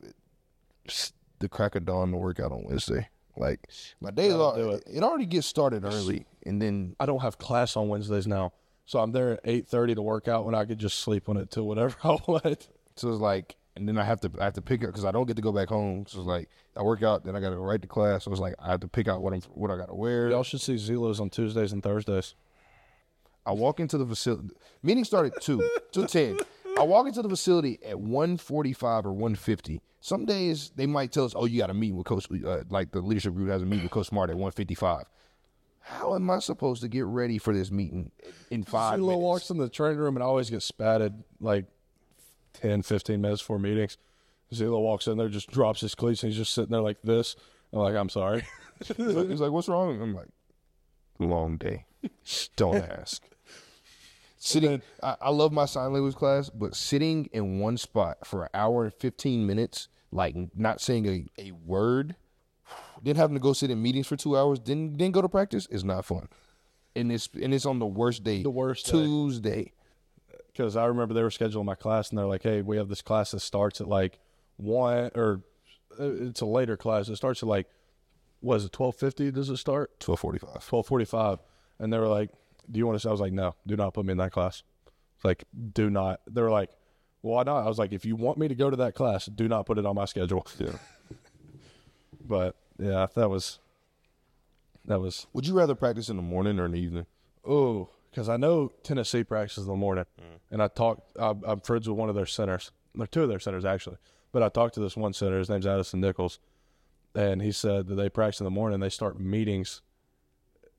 the 1.40 1.50
crack 1.50 1.76
of 1.76 1.86
dawn 1.86 2.12
to 2.12 2.18
work 2.18 2.40
out 2.40 2.52
on 2.52 2.64
Wednesday. 2.64 3.10
Like 3.36 3.70
my 4.02 4.12
days 4.12 4.34
are 4.34 4.58
it. 4.58 4.84
it 4.88 5.04
already 5.04 5.26
gets 5.26 5.48
started 5.48 5.86
early, 5.86 6.26
and 6.46 6.62
then 6.62 6.96
I 7.00 7.06
don't 7.06 7.22
have 7.22 7.38
class 7.38 7.76
on 7.76 7.88
Wednesdays 7.88 8.26
now. 8.28 8.54
So 8.86 9.00
I'm 9.00 9.12
there 9.12 9.34
at 9.34 9.44
8.30 9.44 9.96
to 9.96 10.02
work 10.02 10.28
out 10.30 10.46
when 10.46 10.56
I 10.56 10.64
could 10.64 10.80
just 10.80 11.00
sleep 11.00 11.28
on 11.28 11.36
it 11.38 11.52
till 11.52 11.68
whatever 11.68 11.96
I 12.04 12.18
want. 12.26 12.70
So 12.96 13.10
it's 13.10 13.20
like, 13.20 13.58
and 13.76 13.88
then 13.88 13.98
I 13.98 14.04
have 14.04 14.22
to 14.22 14.32
I 14.40 14.46
have 14.46 14.54
to 14.54 14.62
pick 14.62 14.82
up 14.84 14.88
because 14.88 15.06
I 15.06 15.12
don't 15.12 15.28
get 15.28 15.36
to 15.36 15.42
go 15.42 15.52
back 15.52 15.70
home. 15.70 16.06
So 16.08 16.20
it's 16.20 16.28
like 16.28 16.50
I 16.76 16.82
work 16.82 17.04
out, 17.04 17.26
then 17.26 17.36
I 17.36 17.40
got 17.40 17.52
to 17.52 17.58
go 17.58 17.62
right 17.62 17.82
to 17.82 17.88
class. 17.88 18.24
So 18.24 18.32
it's 18.32 18.40
like 18.40 18.56
I 18.60 18.72
have 18.72 18.80
to 18.80 18.88
pick 18.88 19.08
out 19.08 19.22
what 19.22 19.34
I'm 19.34 19.42
what 19.54 19.70
I 19.70 19.78
got 19.78 19.90
to 19.90 19.96
wear. 19.96 20.30
Y'all 20.30 20.44
should 20.44 20.62
see 20.62 20.76
ZLo's 20.76 21.20
on 21.20 21.30
Tuesdays 21.30 21.74
and 21.74 21.84
Thursdays. 21.84 22.34
I 23.46 23.52
walk 23.52 23.80
into 23.80 23.98
the 23.98 24.06
facility. 24.06 24.50
Meeting 24.82 25.04
started 25.04 25.34
at 25.36 25.42
two 25.44 25.70
two 25.92 26.08
ten. 26.08 26.40
I 26.80 26.84
walk 26.84 27.08
into 27.08 27.22
the 27.22 27.30
facility 27.30 27.80
at 27.86 28.00
one 28.00 28.38
forty 28.38 28.74
five 28.74 29.06
or 29.06 29.14
one 29.14 29.36
fifty. 29.36 29.82
Some 30.00 30.26
days 30.26 30.72
they 30.76 30.86
might 30.86 31.12
tell 31.12 31.26
us, 31.26 31.34
"Oh, 31.36 31.46
you 31.46 31.60
got 31.60 31.70
a 31.70 31.74
meeting 31.74 31.98
with 31.98 32.06
Coach." 32.06 32.28
Uh, 32.32 32.64
like 32.70 32.92
the 32.92 33.02
leadership 33.02 33.34
group 33.34 33.50
has 33.50 33.62
a 33.62 33.66
meeting 33.66 33.84
with 33.86 33.92
Coach 33.92 34.08
Smart 34.08 34.30
at 34.30 34.38
one 34.38 34.52
fifty 34.52 34.76
five. 34.76 35.06
How 35.82 36.16
am 36.16 36.30
I 36.30 36.40
supposed 36.40 36.82
to 36.82 36.90
get 36.90 37.06
ready 37.06 37.38
for 37.38 37.54
this 37.54 37.72
meeting 37.72 38.12
in 38.52 38.64
five 38.64 39.00
ZLo 39.00 39.08
minutes? 39.08 39.22
walks 39.22 39.50
in 39.50 39.58
the 39.58 39.70
training 39.70 39.98
room 40.00 40.18
and 40.18 40.24
always 40.24 40.50
gets 40.50 40.66
spatted 40.66 41.24
like 41.40 41.64
10, 42.54 42.82
15 42.82 43.22
minutes 43.22 43.42
before 43.42 43.58
meetings. 43.58 43.98
ZLo 44.54 44.82
walks 44.82 45.08
in 45.08 45.18
there, 45.18 45.30
just 45.30 45.50
drops 45.50 45.80
his 45.80 45.96
cleats, 45.96 46.24
and 46.24 46.32
he's 46.32 46.38
just 46.38 46.54
sitting 46.54 46.72
there 46.72 46.82
like 46.82 47.02
this. 47.04 47.38
I'm 47.72 47.80
like, 47.80 47.96
I'm 47.96 48.10
sorry. 48.10 48.44
He's 48.98 49.40
like, 49.40 49.52
"What's 49.52 49.70
wrong?" 49.70 50.02
I'm 50.02 50.14
like, 50.14 50.28
"Long 51.20 51.58
day. 51.58 51.86
Don't 52.58 52.76
ask." 53.00 53.24
Sitting, 54.40 54.82
I, 55.02 55.16
I 55.22 55.30
love 55.32 55.52
my 55.52 55.66
sign 55.66 55.94
language 55.94 56.16
class, 56.16 56.50
but 56.50 56.76
sitting 56.76 57.28
in 57.34 57.60
one 57.60 57.78
spot 57.78 58.26
for 58.26 58.44
an 58.44 58.50
hour 58.54 58.84
and 58.84 58.94
fifteen 58.94 59.48
minutes, 59.48 59.88
like 60.12 60.36
not 60.56 60.80
saying 60.80 61.06
a, 61.08 61.26
a 61.42 61.52
word, 61.52 62.16
then 63.02 63.16
having 63.16 63.36
to 63.36 63.40
go 63.40 63.54
sit 63.54 63.72
in 63.72 63.82
meetings 63.82 64.08
for 64.08 64.16
two 64.16 64.38
hours, 64.38 64.60
then 64.60 64.96
then 64.98 65.12
go 65.12 65.22
to 65.22 65.30
practice 65.30 65.66
is 65.68 65.84
not 65.84 66.06
fun. 66.06 66.28
And 66.96 67.12
it's 67.12 67.30
and 67.34 67.54
it's 67.54 67.66
on 67.66 67.80
the 67.80 67.86
worst 67.86 68.24
day, 68.24 68.44
The 68.44 68.50
worst 68.50 68.86
day. 68.86 68.92
Tuesday. 68.92 69.72
Because 70.48 70.76
I 70.76 70.86
remember 70.86 71.14
they 71.14 71.22
were 71.24 71.30
scheduling 71.30 71.66
my 71.66 71.76
class, 71.76 72.10
and 72.10 72.18
they're 72.18 72.26
like, 72.26 72.44
hey, 72.44 72.62
we 72.62 72.78
have 72.78 72.90
this 72.90 73.02
class 73.04 73.32
that 73.32 73.42
starts 73.42 73.80
at 73.80 73.88
like 73.88 74.18
1, 74.58 75.12
or 75.14 75.42
uh, 76.00 76.04
it's 76.04 76.42
a 76.42 76.48
later 76.48 76.76
class. 76.76 77.10
It 77.10 77.16
starts 77.16 77.44
at 77.44 77.50
like, 77.50 77.68
what 78.40 78.56
is 78.56 78.66
it, 78.66 78.80
1250 78.80 79.32
does 79.32 79.50
it 79.50 79.58
start? 79.58 80.00
Twelve 80.00 80.20
forty 80.20 80.40
five. 80.40 80.50
1245 80.56 81.40
and 81.80 81.94
they 81.94 81.98
were 82.00 82.08
like 82.08 82.32
do 82.72 82.78
you 82.78 82.88
want 82.88 83.00
to 83.00 83.08
i 83.08 83.12
was 83.12 83.22
like 83.22 83.34
no 83.34 83.56
do 83.66 83.76
not 83.76 83.94
put 83.94 84.06
me 84.06 84.12
in 84.12 84.18
that 84.18 84.32
class. 84.32 84.64
It's 85.16 85.26
like 85.26 85.46
do 85.74 85.90
not. 85.90 86.22
They 86.30 86.42
were 86.42 86.52
like 86.52 86.70
well, 87.24 87.36
why 87.36 87.44
not? 87.44 87.64
I 87.64 87.68
was 87.68 87.80
like 87.80 87.92
if 87.92 88.06
you 88.06 88.16
want 88.16 88.38
me 88.38 88.48
to 88.48 88.56
go 88.56 88.70
to 88.70 88.78
that 88.78 88.94
class 88.94 89.26
do 89.26 89.48
not 89.48 89.66
put 89.66 89.78
it 89.78 89.86
on 89.86 89.96
my 89.96 90.06
schedule. 90.06 90.46
Yeah. 90.60 90.74
but 92.22 92.56
yeah 92.80 93.08
that 93.16 93.30
was 93.30 93.60
that 94.86 95.00
was 95.00 95.28
Would 95.34 95.48
you 95.48 95.54
rather 95.54 95.76
practice 95.76 96.10
in 96.10 96.18
the 96.18 96.22
morning 96.22 96.60
or 96.60 96.66
in 96.66 96.72
the 96.72 96.80
evening? 96.80 97.06
oh 97.46 97.90
because 98.10 98.30
i 98.30 98.38
know 98.38 98.72
tennessee 98.84 99.24
practices 99.24 99.64
in 99.64 99.70
the 99.70 99.78
morning 99.78 100.06
mm. 100.20 100.40
and 100.52 100.62
i 100.62 100.68
talked 100.68 101.12
I'm, 101.18 101.42
I'm 101.46 101.62
friends 101.62 101.88
with 101.88 101.98
one 101.98 102.10
of 102.10 102.16
their 102.16 102.26
centers 102.26 102.72
they're 102.94 103.08
two 103.08 103.24
of 103.24 103.30
their 103.30 103.40
centers 103.40 103.64
actually 103.66 103.98
but 104.32 104.44
i 104.44 104.50
talked 104.50 104.74
to 104.76 104.80
this 104.80 104.98
one 104.98 105.14
center 105.14 105.40
his 105.40 105.50
name's 105.50 105.66
addison 105.66 106.02
nichols 106.02 106.40
and 107.16 107.42
he 107.42 107.52
said 107.52 107.88
that 107.88 107.96
they 107.96 108.10
practice 108.10 108.42
in 108.42 108.46
the 108.46 108.52
morning 108.52 108.80
they 108.80 108.90
start 108.90 109.20
meetings 109.20 109.82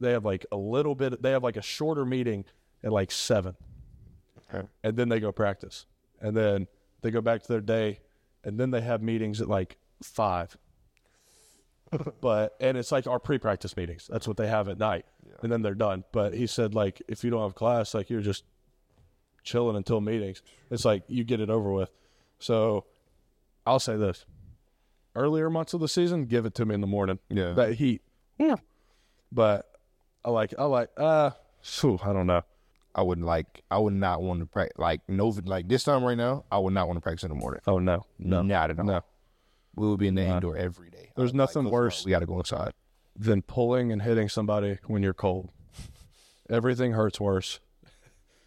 they 0.01 0.13
have 0.13 0.25
like 0.25 0.47
a 0.53 0.57
little 0.57 0.95
bit 0.95 1.21
they 1.23 1.31
have 1.31 1.43
like 1.43 1.57
a 1.57 1.63
shorter 1.63 2.05
meeting 2.05 2.45
at 2.85 2.93
like 2.93 3.11
seven 3.11 3.57
Okay. 4.53 4.67
and 4.83 4.97
then 4.97 5.09
they 5.11 5.21
go 5.21 5.31
practice 5.33 5.85
and 6.21 6.37
then 6.37 6.67
they 7.03 7.11
go 7.11 7.21
back 7.21 7.43
to 7.43 7.49
their 7.49 7.61
day 7.61 8.01
and 8.45 8.59
then 8.59 8.71
they 8.71 8.81
have 8.81 9.03
meetings 9.03 9.41
at 9.41 9.49
like 9.49 9.77
five 10.03 10.57
but 12.21 12.55
and 12.61 12.77
it's 12.77 12.93
like 12.93 13.07
our 13.07 13.19
pre-practice 13.19 13.75
meetings. 13.77 14.07
That's 14.13 14.29
what 14.29 14.37
they 14.37 14.47
have 14.47 14.69
at 14.69 14.79
night, 14.79 15.07
and 15.43 15.51
then 15.51 15.63
they're 15.63 15.75
done. 15.75 16.05
But 16.13 16.35
he 16.35 16.47
said 16.47 16.75
like 16.75 17.01
if 17.09 17.25
you 17.25 17.31
don't 17.31 17.41
have 17.43 17.55
class, 17.55 17.95
like 17.95 18.11
you're 18.11 18.21
just 18.21 18.45
chilling 19.43 19.75
until 19.75 20.03
meetings. 20.03 20.43
It's 20.71 20.85
like 20.85 21.05
you 21.09 21.25
get 21.25 21.41
it 21.41 21.49
over 21.49 21.73
with. 21.73 21.91
So 22.39 22.85
I'll 23.67 23.81
say 23.81 23.97
this: 23.97 24.27
earlier 25.17 25.49
months 25.49 25.73
of 25.73 25.81
the 25.81 25.89
season, 25.89 26.27
give 26.27 26.45
it 26.45 26.55
to 26.57 26.67
me 26.67 26.75
in 26.75 26.83
the 26.83 26.87
morning. 26.87 27.21
Yeah. 27.31 27.53
that 27.53 27.77
heat. 27.77 28.03
Yeah, 28.39 28.57
but 29.33 29.68
I 30.29 30.31
like 30.31 30.53
I 30.59 30.65
like 30.65 30.91
uh, 30.99 31.31
phew, 31.63 31.99
I 32.05 32.13
don't 32.13 32.27
know. 32.27 32.43
I 32.95 33.01
wouldn't 33.01 33.27
like 33.27 33.63
I 33.71 33.79
would 33.79 33.95
not 33.95 34.21
want 34.21 34.41
to 34.41 34.47
practice 34.47 34.77
like 34.77 35.01
no 35.09 35.29
like 35.47 35.69
this 35.69 35.85
time 35.85 36.05
right 36.05 36.19
now. 36.19 36.45
I 36.53 36.59
would 36.59 36.75
not 36.75 36.87
want 36.87 36.99
to 36.99 37.01
practice 37.01 37.23
in 37.23 37.31
the 37.31 37.35
morning. 37.35 37.63
Oh 37.67 37.79
no, 37.79 38.05
no, 38.19 38.43
not 38.43 38.71
at 38.71 38.79
all. 38.79 38.85
no. 38.85 39.01
We 39.75 39.89
would 39.89 39.99
be 39.99 40.07
in 40.09 40.17
the 40.17 40.27
indoor 40.27 40.55
every 40.55 40.91
day. 40.91 41.13
There's 41.17 41.33
nothing 41.33 41.63
"Coach, 41.63 41.73
worse." 41.73 42.05
We 42.05 42.11
got 42.11 42.19
to 42.19 42.27
go 42.27 42.39
inside. 42.39 42.75
than 43.17 43.41
pulling 43.41 43.91
and 43.91 44.03
hitting 44.03 44.29
somebody 44.29 44.79
when 44.87 45.03
you're 45.03 45.15
cold. 45.15 45.49
Everything 46.51 46.93
hurts 46.93 47.19
worse, 47.19 47.61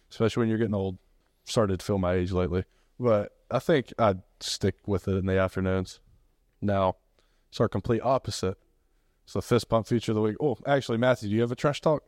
especially 0.08 0.42
when 0.42 0.50
you're 0.50 0.58
getting 0.58 0.76
old. 0.76 0.98
Started 1.44 1.80
to 1.80 1.84
feel 1.84 1.98
my 1.98 2.12
age 2.12 2.30
lately, 2.30 2.64
but 3.00 3.32
I 3.50 3.58
think 3.58 3.92
I'd 3.98 4.22
stick 4.38 4.76
with 4.86 5.08
it 5.08 5.16
in 5.16 5.26
the 5.26 5.36
afternoons. 5.36 5.98
Now, 6.60 6.94
it's 7.48 7.60
our 7.60 7.68
complete 7.68 8.02
opposite. 8.04 8.56
It's 9.24 9.34
the 9.34 9.42
fist 9.42 9.68
pump 9.68 9.86
feature 9.86 10.12
of 10.12 10.16
the 10.16 10.22
week. 10.22 10.36
Oh, 10.40 10.56
actually, 10.66 10.98
Matthew, 10.98 11.28
do 11.28 11.34
you 11.34 11.40
have 11.42 11.52
a 11.52 11.56
trash 11.56 11.80
talk? 11.80 12.02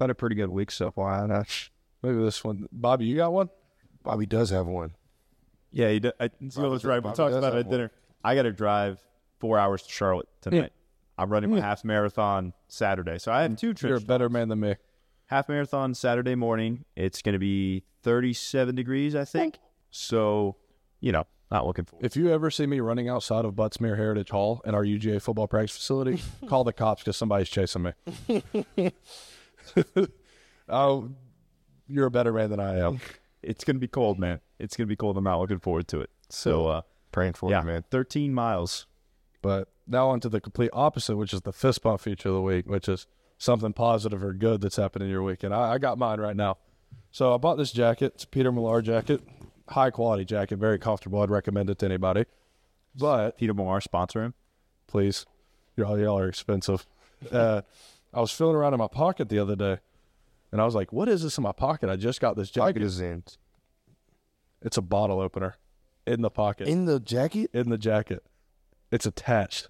Had 0.00 0.10
a 0.10 0.14
pretty 0.14 0.36
good 0.36 0.50
week 0.50 0.70
so 0.70 0.90
far. 0.90 1.22
and, 1.22 1.32
uh, 1.32 1.44
Maybe 2.02 2.18
this 2.22 2.44
one, 2.44 2.68
Bobby. 2.70 3.06
You 3.06 3.16
got 3.16 3.32
one? 3.32 3.48
Bobby 4.02 4.26
does 4.26 4.50
have 4.50 4.66
one. 4.66 4.94
Yeah, 5.72 5.90
he 5.90 5.98
did. 5.98 6.12
I, 6.20 6.28
ZLo 6.28 6.70
was 6.70 6.84
right. 6.84 7.02
We 7.02 7.10
talked 7.12 7.34
about 7.34 7.52
it 7.52 7.56
have 7.56 7.66
at 7.66 7.70
dinner. 7.70 7.90
I 8.22 8.34
got 8.34 8.42
to 8.42 8.52
drive 8.52 8.98
four 9.40 9.58
hours 9.58 9.82
to 9.82 9.90
Charlotte 9.90 10.28
tonight. 10.40 10.72
I'm 11.18 11.30
running 11.30 11.50
my 11.50 11.60
half 11.60 11.84
marathon 11.84 12.52
Saturday, 12.68 13.18
so 13.18 13.32
I 13.32 13.42
have 13.42 13.56
two 13.56 13.74
You're 13.80 13.96
a 13.96 14.00
better 14.00 14.28
man 14.28 14.48
than 14.48 14.60
me. 14.60 14.76
half 15.26 15.48
marathon 15.48 15.94
Saturday 15.94 16.34
morning. 16.34 16.84
It's 16.94 17.22
going 17.22 17.32
to 17.32 17.38
be 17.38 17.84
37 18.02 18.74
degrees, 18.74 19.14
I 19.14 19.24
think. 19.24 19.58
So, 19.90 20.56
you 21.00 21.12
know, 21.12 21.26
not 21.50 21.66
looking 21.66 21.84
forward. 21.84 22.04
If 22.04 22.16
you 22.16 22.32
ever 22.32 22.50
see 22.50 22.66
me 22.66 22.80
running 22.80 23.08
outside 23.08 23.44
of 23.44 23.54
Butts-Mehre 23.54 23.96
Heritage 23.96 24.30
Hall 24.30 24.62
in 24.64 24.74
our 24.74 24.84
UGA 24.84 25.22
football 25.22 25.46
practice 25.46 25.76
facility, 25.76 26.22
call 26.48 26.64
the 26.64 26.72
cops 26.72 27.02
because 27.02 27.16
somebody's 27.16 27.48
chasing 27.48 27.82
me. 28.28 28.42
oh, 30.68 31.10
you're 31.88 32.06
a 32.06 32.10
better 32.10 32.32
man 32.32 32.50
than 32.50 32.60
I 32.60 32.78
am. 32.78 33.00
It's 33.42 33.62
going 33.62 33.76
to 33.76 33.80
be 33.80 33.86
cold, 33.86 34.18
man. 34.18 34.40
It's 34.58 34.76
going 34.76 34.88
to 34.88 34.88
be 34.88 34.96
cold. 34.96 35.16
I'm 35.16 35.22
not 35.22 35.38
looking 35.38 35.60
forward 35.60 35.86
to 35.88 36.00
it. 36.00 36.10
So, 36.30 36.66
uh, 36.66 36.80
Praying 37.12 37.34
for 37.34 37.48
yeah, 37.48 37.60
you, 37.60 37.66
man. 37.66 37.84
13 37.90 38.34
miles. 38.34 38.86
But 39.40 39.68
now 39.86 40.08
on 40.08 40.18
to 40.20 40.28
the 40.28 40.40
complete 40.40 40.70
opposite, 40.72 41.16
which 41.16 41.32
is 41.32 41.42
the 41.42 41.52
fist 41.52 41.82
bump 41.82 42.00
feature 42.00 42.30
of 42.30 42.34
the 42.34 42.42
week, 42.42 42.66
which 42.66 42.88
is 42.88 43.06
something 43.38 43.72
positive 43.72 44.24
or 44.24 44.32
good 44.32 44.60
that's 44.60 44.76
happened 44.76 45.04
in 45.04 45.10
your 45.10 45.22
week. 45.22 45.44
And 45.44 45.54
I, 45.54 45.74
I 45.74 45.78
got 45.78 45.96
mine 45.96 46.20
right 46.20 46.34
now. 46.34 46.58
So 47.10 47.34
I 47.34 47.38
bought 47.38 47.56
this 47.56 47.72
jacket. 47.72 48.12
It's 48.16 48.24
a 48.24 48.26
Peter 48.26 48.50
Millar 48.52 48.82
jacket, 48.82 49.22
high 49.68 49.90
quality 49.90 50.24
jacket, 50.24 50.56
very 50.58 50.78
comfortable. 50.78 51.20
I'd 51.22 51.30
recommend 51.30 51.70
it 51.70 51.78
to 51.80 51.86
anybody. 51.86 52.24
But 52.94 53.36
Peter 53.36 53.52
Moore 53.54 53.80
sponsor 53.80 54.22
him. 54.24 54.34
please, 54.86 55.26
y'all, 55.76 55.98
y'all 55.98 56.18
are 56.18 56.28
expensive. 56.28 56.86
Uh, 57.30 57.62
I 58.14 58.20
was 58.20 58.30
feeling 58.32 58.56
around 58.56 58.72
in 58.74 58.78
my 58.78 58.88
pocket 58.88 59.28
the 59.28 59.38
other 59.38 59.56
day, 59.56 59.78
and 60.52 60.60
I 60.60 60.64
was 60.64 60.74
like, 60.74 60.92
"What 60.92 61.08
is 61.08 61.22
this 61.22 61.36
in 61.38 61.42
my 61.42 61.52
pocket?" 61.52 61.90
I 61.90 61.96
just 61.96 62.20
got 62.20 62.36
this 62.36 62.50
Pocket 62.50 62.74
jacket. 62.76 62.82
is 62.82 63.00
in. 63.00 63.22
It's 64.62 64.76
a 64.76 64.82
bottle 64.82 65.20
opener 65.20 65.56
in 66.06 66.22
the 66.22 66.30
pocket, 66.30 66.68
In 66.68 66.84
the 66.86 66.98
jacket? 67.00 67.50
in 67.52 67.68
the 67.68 67.78
jacket. 67.78 68.22
It's 68.90 69.06
attached. 69.06 69.68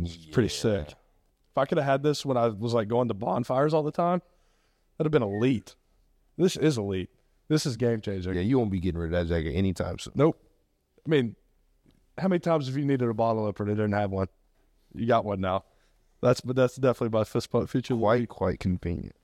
It's 0.00 0.16
pretty 0.26 0.48
sick. 0.50 0.88
If 0.90 1.58
I 1.58 1.64
could 1.64 1.78
have 1.78 1.86
had 1.86 2.02
this 2.02 2.24
when 2.24 2.36
I 2.36 2.48
was 2.48 2.72
like 2.74 2.86
going 2.88 3.08
to 3.08 3.14
bonfires 3.14 3.74
all 3.74 3.82
the 3.82 3.90
time, 3.90 4.22
that'd 4.96 5.06
have 5.06 5.12
been 5.12 5.22
elite. 5.28 5.74
This 6.36 6.56
is 6.56 6.78
elite. 6.78 7.10
This 7.50 7.66
is 7.66 7.76
game 7.76 8.00
changing. 8.00 8.32
Yeah, 8.32 8.42
you 8.42 8.58
won't 8.58 8.70
be 8.70 8.78
getting 8.78 9.00
rid 9.00 9.12
of 9.12 9.28
that 9.28 9.34
jacket 9.34 9.56
anytime 9.56 9.98
soon. 9.98 10.12
Nope. 10.14 10.40
I 11.04 11.10
mean, 11.10 11.34
how 12.16 12.28
many 12.28 12.38
times 12.38 12.68
have 12.68 12.76
you 12.76 12.84
needed 12.84 13.08
a 13.08 13.12
bottle 13.12 13.44
opener 13.44 13.70
and 13.70 13.76
didn't 13.76 13.92
have 13.94 14.12
one? 14.12 14.28
You 14.94 15.08
got 15.08 15.24
one 15.24 15.40
now. 15.40 15.64
That's 16.22 16.40
but 16.40 16.54
that's 16.54 16.76
definitely 16.76 17.18
my 17.18 17.24
fist 17.24 17.50
pump 17.50 17.68
feature. 17.68 17.96
Quite, 17.96 18.28
quite 18.28 18.60
convenient. 18.60 19.16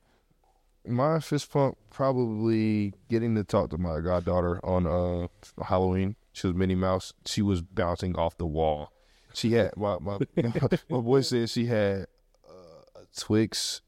My 0.85 1.21
fist 1.21 1.49
pump 1.53 1.77
probably 1.89 2.93
getting 3.09 3.33
to 3.35 3.45
talk 3.45 3.69
to 3.69 3.77
my 3.77 4.01
goddaughter 4.01 4.59
on 4.61 4.85
uh 4.85 5.63
Halloween. 5.63 6.17
She 6.33 6.47
was 6.47 6.55
Minnie 6.55 6.75
Mouse. 6.75 7.13
She 7.25 7.41
was 7.41 7.61
bouncing 7.61 8.17
off 8.17 8.37
the 8.37 8.45
wall. 8.45 8.91
She 9.33 9.53
had 9.53 9.71
my 9.77 9.99
my 9.99 10.19
my 10.89 10.99
boy 10.99 11.21
said 11.21 11.49
she 11.49 11.67
had 11.67 12.07
uh, 12.45 12.99
a 13.01 13.05
Twix, 13.17 13.81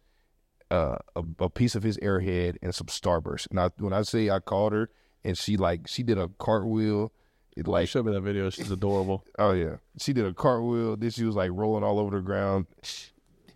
uh, 0.72 0.98
a, 1.16 1.24
a 1.40 1.50
piece 1.50 1.76
of 1.76 1.84
his 1.84 1.98
Airhead, 1.98 2.58
and 2.62 2.74
some 2.76 2.88
Starburst. 2.88 3.48
And 3.50 3.60
I, 3.60 3.70
when 3.78 3.94
I 3.94 4.02
say 4.04 4.30
I 4.30 4.40
called 4.40 4.74
her, 4.74 4.90
and 5.24 5.38
she 5.38 5.58
like 5.58 5.88
she 5.88 6.04
did 6.04 6.18
a 6.18 6.30
cartwheel. 6.40 7.12
It 7.58 7.68
Like, 7.68 7.82
like 7.82 7.90
show 7.90 8.04
me 8.04 8.14
that 8.14 8.22
video. 8.22 8.50
She's 8.50 8.72
adorable. 8.72 9.26
Oh 9.40 9.52
yeah, 9.52 9.78
she 10.00 10.14
did 10.14 10.26
a 10.26 10.34
cartwheel. 10.34 10.96
Then 10.96 11.10
she 11.10 11.24
was 11.26 11.36
like 11.36 11.52
rolling 11.54 11.84
all 11.84 12.00
over 12.00 12.16
the 12.18 12.22
ground. 12.22 12.68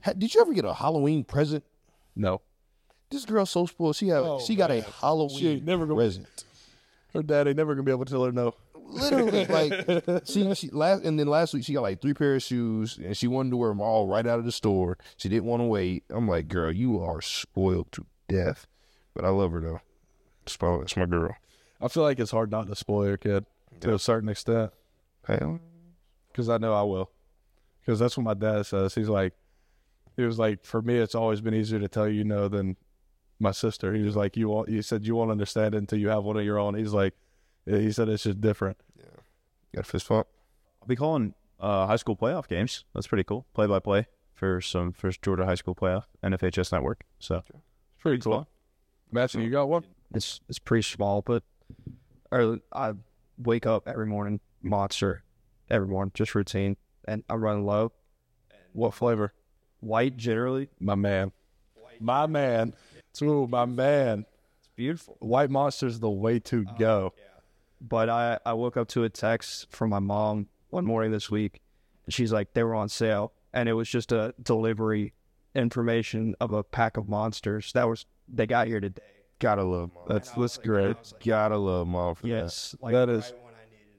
Ha- 0.03 0.13
Did 0.17 0.33
you 0.35 0.41
ever 0.41 0.53
get 0.53 0.65
a 0.65 0.73
Halloween 0.73 1.23
present? 1.23 1.63
No, 2.15 2.41
This 3.09 3.23
girl's 3.25 3.49
so 3.51 3.65
spoiled. 3.65 3.95
She 3.95 4.09
have 4.09 4.41
she 4.41 4.55
got 4.55 4.71
a 4.71 4.81
Halloween 4.81 5.37
She 5.39 5.47
ain't 5.49 5.65
never 5.65 5.85
gonna- 5.85 5.95
present. 5.99 6.27
her 7.13 7.23
dad 7.23 7.47
ain't 7.47 7.55
never 7.57 7.73
gonna 7.75 7.85
be 7.85 7.91
able 7.91 8.03
to 8.05 8.11
tell 8.11 8.25
her 8.25 8.31
no. 8.31 8.55
Literally, 8.85 9.45
like 9.47 10.23
she 10.25 10.53
she 10.55 10.69
last 10.69 11.03
and 11.03 11.19
then 11.19 11.27
last 11.27 11.53
week 11.53 11.65
she 11.65 11.73
got 11.73 11.81
like 11.81 12.01
three 12.01 12.13
pair 12.13 12.35
of 12.35 12.43
shoes 12.43 12.97
and 12.97 13.15
she 13.17 13.27
wanted 13.27 13.51
to 13.51 13.57
wear 13.57 13.69
them 13.69 13.81
all 13.81 14.07
right 14.07 14.25
out 14.25 14.39
of 14.39 14.45
the 14.45 14.51
store. 14.51 14.97
She 15.17 15.29
didn't 15.29 15.45
want 15.45 15.61
to 15.61 15.65
wait. 15.65 16.03
I'm 16.09 16.27
like, 16.27 16.47
girl, 16.47 16.71
you 16.71 16.99
are 16.99 17.21
spoiled 17.21 17.91
to 17.93 18.05
death. 18.27 18.67
But 19.13 19.25
I 19.25 19.29
love 19.29 19.51
her 19.51 19.61
though. 19.61 19.81
Spoiled. 20.45 20.83
It's 20.83 20.97
my 20.97 21.05
girl. 21.05 21.35
I 21.81 21.87
feel 21.87 22.03
like 22.03 22.19
it's 22.19 22.31
hard 22.31 22.51
not 22.51 22.67
to 22.67 22.75
spoil 22.75 23.07
your 23.07 23.17
kid 23.17 23.45
to 23.81 23.93
a 23.93 23.99
certain 23.99 24.29
extent 24.29 24.71
Hell, 25.25 25.59
because 26.31 26.49
I 26.49 26.57
know 26.57 26.73
I 26.73 26.83
will. 26.83 27.09
Because 27.79 27.99
that's 27.99 28.17
what 28.17 28.23
my 28.23 28.33
dad 28.33 28.65
says. 28.65 28.95
He's 28.95 29.09
like, 29.09 29.33
he 30.15 30.23
was 30.23 30.37
like, 30.37 30.65
for 30.65 30.81
me, 30.81 30.95
it's 30.97 31.15
always 31.15 31.41
been 31.41 31.53
easier 31.53 31.79
to 31.79 31.87
tell 31.87 32.07
you 32.07 32.23
no 32.23 32.47
than 32.47 32.77
my 33.39 33.51
sister. 33.51 33.93
He 33.93 34.03
was 34.03 34.15
like, 34.15 34.37
you 34.37 34.49
won't. 34.49 34.69
He 34.69 34.81
said 34.81 35.05
you 35.05 35.15
won't 35.15 35.31
understand 35.31 35.75
it 35.75 35.79
until 35.79 35.99
you 35.99 36.09
have 36.09 36.23
one 36.23 36.37
of 36.37 36.45
your 36.45 36.59
own. 36.59 36.75
He's 36.75 36.93
like, 36.93 37.13
he 37.65 37.91
said 37.91 38.09
it's 38.09 38.23
just 38.23 38.41
different. 38.41 38.77
got 39.75 39.85
a 39.85 39.87
fist 39.87 40.07
pump. 40.07 40.27
I'll 40.81 40.87
be 40.87 40.95
calling 40.95 41.33
uh, 41.59 41.87
high 41.87 41.95
school 41.95 42.15
playoff 42.15 42.47
games. 42.47 42.83
That's 42.93 43.07
pretty 43.07 43.23
cool. 43.23 43.45
Play 43.53 43.67
by 43.67 43.79
play 43.79 44.07
for 44.33 44.59
some 44.61 44.91
first 44.91 45.21
Georgia 45.21 45.45
high 45.45 45.55
school 45.55 45.75
playoff 45.75 46.03
NFHS 46.23 46.71
network. 46.71 47.03
So 47.19 47.37
It's 47.47 47.57
pretty 47.99 48.19
cool. 48.19 48.47
Matthew, 49.11 49.41
you 49.41 49.49
got 49.49 49.69
one? 49.69 49.83
it's 50.13 50.41
it's 50.49 50.59
pretty 50.59 50.83
small, 50.83 51.21
but 51.21 51.43
or 52.31 52.59
I 52.73 52.93
wake 53.37 53.65
up 53.65 53.87
every 53.87 54.05
morning, 54.07 54.39
monster, 54.61 55.23
every 55.69 55.87
morning, 55.87 56.11
just 56.13 56.35
routine, 56.35 56.77
and 57.07 57.23
I'm 57.29 57.41
running 57.43 57.65
low. 57.65 57.91
What 58.73 58.93
flavor? 58.93 59.33
White 59.81 60.17
generally, 60.17 60.69
My 60.79 60.95
man. 60.95 61.31
My 61.99 62.25
man. 62.25 62.73
Ooh, 63.21 63.47
my 63.47 63.65
man. 63.65 64.25
it's 64.59 64.69
beautiful. 64.75 65.15
White 65.19 65.51
Monster's 65.51 65.99
the 65.99 66.09
way 66.09 66.39
to 66.39 66.65
go. 66.79 67.13
But 67.85 68.09
I 68.09 68.39
I 68.45 68.53
woke 68.53 68.77
up 68.77 68.87
to 68.89 69.03
a 69.03 69.09
text 69.09 69.67
from 69.69 69.89
my 69.89 69.99
mom 69.99 70.47
one 70.69 70.85
morning 70.85 71.11
this 71.11 71.29
week, 71.29 71.61
and 72.05 72.13
she's 72.13 72.31
like 72.31 72.53
they 72.53 72.63
were 72.63 72.75
on 72.75 72.87
sale, 72.87 73.33
and 73.53 73.67
it 73.67 73.73
was 73.73 73.89
just 73.89 74.11
a 74.11 74.33
delivery 74.41 75.13
information 75.53 76.35
of 76.39 76.51
a 76.51 76.63
pack 76.63 76.97
of 76.97 77.07
monsters 77.07 77.71
that 77.73 77.87
was 77.87 78.05
they 78.27 78.47
got 78.47 78.67
here 78.67 78.79
today. 78.79 79.01
Gotta 79.39 79.63
love 79.63 79.91
mom. 79.93 80.05
That's 80.07 80.31
that's 80.31 80.57
great. 80.57 80.95
Gotta 81.25 81.57
love 81.57 81.87
mom 81.87 82.15
for 82.15 82.27
Yes, 82.27 82.75
like 82.81 82.93
that 82.93 83.09
is 83.09 83.33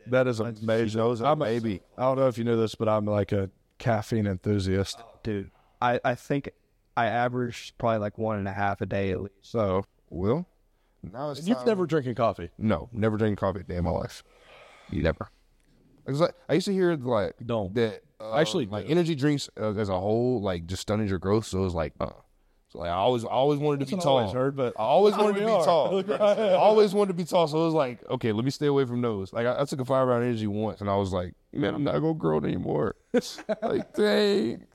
that 0.07 0.27
is 0.27 0.41
amazing. 0.41 0.89
She 0.89 0.97
knows 0.97 1.21
I'm 1.21 1.43
a 1.43 1.45
baby. 1.45 1.83
I 1.99 2.03
don't 2.03 2.17
know 2.17 2.29
if 2.29 2.39
you 2.39 2.45
knew 2.45 2.57
this, 2.57 2.75
but 2.75 2.89
I'm 2.89 3.05
like 3.05 3.33
a 3.33 3.51
caffeine 3.79 4.27
enthusiast. 4.27 4.99
Oh, 5.01 5.19
dude. 5.23 5.51
I 5.83 6.01
I 6.05 6.15
think 6.15 6.51
I 6.97 7.07
average 7.07 7.75
probably 7.79 7.99
like 7.99 8.17
one 8.17 8.39
and 8.39 8.49
a 8.49 8.53
half 8.53 8.81
a 8.81 8.87
day 8.87 9.11
at 9.11 9.21
least. 9.21 9.35
So 9.43 9.85
Will. 10.11 10.47
Now 11.13 11.31
it's 11.31 11.47
you've 11.47 11.59
time- 11.59 11.67
never 11.67 11.87
drinking 11.87 12.15
coffee. 12.15 12.51
No, 12.59 12.89
never 12.93 13.17
drinking 13.17 13.37
coffee 13.37 13.61
a 13.61 13.63
day 13.65 13.77
in 13.77 13.85
my 13.85 13.91
life. 13.91 14.23
Never. 14.91 15.29
It's 16.07 16.21
like 16.21 16.35
I 16.49 16.55
used 16.55 16.67
to 16.67 16.73
hear 16.73 16.95
like 16.97 17.35
Don't. 17.45 17.75
that. 17.75 18.03
Uh, 18.21 18.37
Actually, 18.39 18.67
like 18.67 18.87
do. 18.87 18.93
energy 18.93 19.15
drinks 19.15 19.49
uh, 19.61 19.75
as 19.75 19.89
a 19.89 19.99
whole, 19.99 20.41
like 20.41 20.67
just 20.67 20.83
stunted 20.83 21.09
your 21.09 21.19
growth. 21.19 21.47
So 21.47 21.59
it 21.59 21.63
was 21.63 21.75
like, 21.75 21.93
uh, 22.01 22.11
so 22.69 22.79
like 22.79 22.91
I 22.91 22.95
always, 22.95 23.25
I 23.25 23.29
always 23.29 23.59
wanted 23.59 23.87
to 23.87 23.97
be 23.97 24.01
tall. 24.01 24.19
always 24.19 24.33
heard, 24.33 24.55
but 24.57 24.75
I 24.79 24.83
always 24.83 25.17
wanted 25.19 25.41
to 25.41 25.47
be 25.47 25.51
are. 25.51 25.65
tall. 25.65 25.95
Look, 25.95 26.09
I 26.21 26.53
always 26.55 26.95
wanted 26.95 27.09
to 27.09 27.15
be 27.15 27.25
tall. 27.25 27.49
So 27.49 27.61
it 27.63 27.65
was 27.65 27.75
like, 27.75 28.09
okay, 28.11 28.33
let 28.33 28.45
me 28.45 28.51
stay 28.51 28.67
away 28.67 28.85
from 28.85 29.01
those. 29.03 29.33
Like 29.33 29.47
I, 29.47 29.61
I 29.61 29.65
took 29.65 29.81
a 29.81 29.85
five-hour 29.85 30.23
Energy 30.23 30.47
once, 30.47 30.81
and 30.81 30.89
I 30.91 30.97
was 30.97 31.13
like, 31.13 31.35
man, 31.53 31.75
I'm 31.75 31.85
not 31.85 31.99
gonna 32.01 32.15
grow 32.15 32.39
anymore. 32.39 32.95
like, 33.63 33.93
dang. 33.95 34.67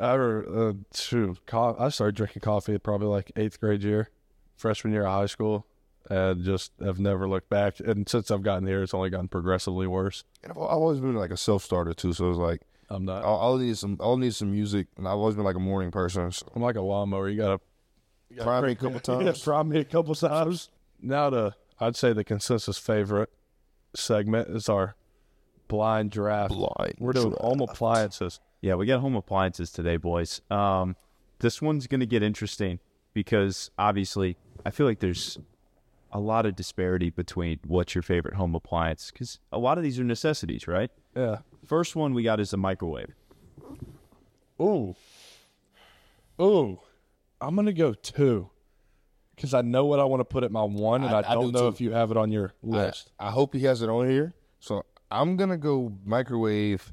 I 0.00 0.12
remember, 0.14 0.68
uh, 0.68 0.72
shoot, 0.94 1.38
co- 1.46 1.76
I 1.78 1.88
started 1.88 2.14
drinking 2.14 2.40
coffee 2.40 2.78
probably 2.78 3.08
like 3.08 3.32
eighth 3.36 3.58
grade 3.60 3.82
year, 3.82 4.10
freshman 4.58 4.92
year 4.92 5.04
of 5.06 5.12
high 5.12 5.26
school, 5.26 5.66
and 6.10 6.44
just 6.44 6.72
have 6.82 6.98
never 6.98 7.26
looked 7.28 7.48
back. 7.48 7.80
And 7.80 8.06
since 8.08 8.30
I've 8.30 8.42
gotten 8.42 8.66
here, 8.66 8.82
it's 8.82 8.92
only 8.94 9.08
gotten 9.10 9.28
progressively 9.28 9.86
worse. 9.86 10.24
And 10.42 10.52
I've, 10.52 10.58
I've 10.58 10.64
always 10.78 11.00
been 11.00 11.14
like 11.14 11.30
a 11.30 11.36
self 11.36 11.62
starter 11.64 11.94
too. 11.94 12.12
So 12.12 12.26
it 12.26 12.28
was 12.30 12.38
like, 12.38 12.60
I'm 12.90 13.04
not. 13.04 13.24
I'll, 13.24 13.38
I'll 13.40 13.56
need 13.58 13.76
some. 13.78 13.96
I'll 14.00 14.16
need 14.16 14.34
some 14.34 14.50
music, 14.52 14.88
and 14.96 15.06
I've 15.08 15.14
always 15.18 15.34
been 15.36 15.44
like 15.44 15.56
a 15.56 15.60
morning 15.60 15.90
person. 15.90 16.30
So 16.32 16.46
I'm 16.54 16.62
like 16.62 16.76
a 16.76 16.80
lawnmower. 16.82 17.28
You 17.28 17.36
gotta, 17.38 17.60
you 18.30 18.36
gotta 18.36 18.48
Prime 18.48 18.64
me 18.64 18.72
a 18.72 18.74
crank- 18.76 18.94
couple 19.02 19.18
Yeah, 19.20 19.24
times. 19.32 19.42
prime 19.42 19.68
me 19.68 19.78
a 19.80 19.84
couple 19.84 20.14
times. 20.14 20.68
Now 21.00 21.30
to, 21.30 21.54
I'd 21.78 21.96
say 21.96 22.12
the 22.12 22.24
consensus 22.24 22.76
favorite 22.78 23.30
segment 23.94 24.48
is 24.48 24.68
our 24.68 24.96
blind 25.68 26.10
draft. 26.10 26.52
Blind 26.54 26.94
We're 26.98 27.12
doing 27.12 27.34
home 27.38 27.60
appliances. 27.60 28.40
Yeah, 28.60 28.74
we 28.74 28.86
got 28.86 29.00
home 29.00 29.14
appliances 29.14 29.70
today, 29.70 29.96
boys. 29.98 30.40
Um, 30.50 30.96
this 31.38 31.62
one's 31.62 31.86
going 31.86 32.00
to 32.00 32.06
get 32.06 32.22
interesting 32.22 32.80
because 33.14 33.70
obviously 33.78 34.36
I 34.66 34.70
feel 34.70 34.86
like 34.86 35.00
there's 35.00 35.38
a 36.12 36.20
lot 36.20 36.46
of 36.46 36.56
disparity 36.56 37.10
between 37.10 37.60
what's 37.66 37.94
your 37.94 38.02
favorite 38.02 38.34
home 38.34 38.54
appliance 38.54 39.10
because 39.10 39.38
a 39.52 39.58
lot 39.58 39.78
of 39.78 39.84
these 39.84 39.98
are 39.98 40.04
necessities, 40.04 40.66
right? 40.66 40.90
Yeah. 41.16 41.38
First 41.66 41.94
one 41.96 42.14
we 42.14 42.22
got 42.22 42.40
is 42.40 42.52
a 42.52 42.56
microwave. 42.56 43.14
Ooh. 44.60 44.94
Ooh. 46.40 46.80
I'm 47.40 47.54
gonna 47.56 47.72
go 47.72 47.94
two. 47.94 48.50
Because 49.36 49.54
I 49.54 49.62
know 49.62 49.84
what 49.84 50.00
I 50.00 50.04
want 50.04 50.20
to 50.20 50.24
put 50.24 50.42
at 50.42 50.50
my 50.50 50.64
one, 50.64 51.04
and 51.04 51.14
I, 51.14 51.20
I- 51.20 51.30
I 51.30 51.34
don't 51.34 51.46
do 51.46 51.52
know 51.52 51.60
too. 51.60 51.68
if 51.68 51.80
you 51.80 51.92
have 51.92 52.10
it 52.10 52.16
on 52.16 52.32
your 52.32 52.52
list. 52.62 53.12
I 53.20 53.30
hope 53.30 53.54
he 53.54 53.60
has 53.64 53.82
it 53.82 53.88
on 53.88 54.08
here. 54.10 54.34
So 54.58 54.84
I'm 55.12 55.36
gonna 55.36 55.56
go 55.58 55.92
microwave. 56.04 56.92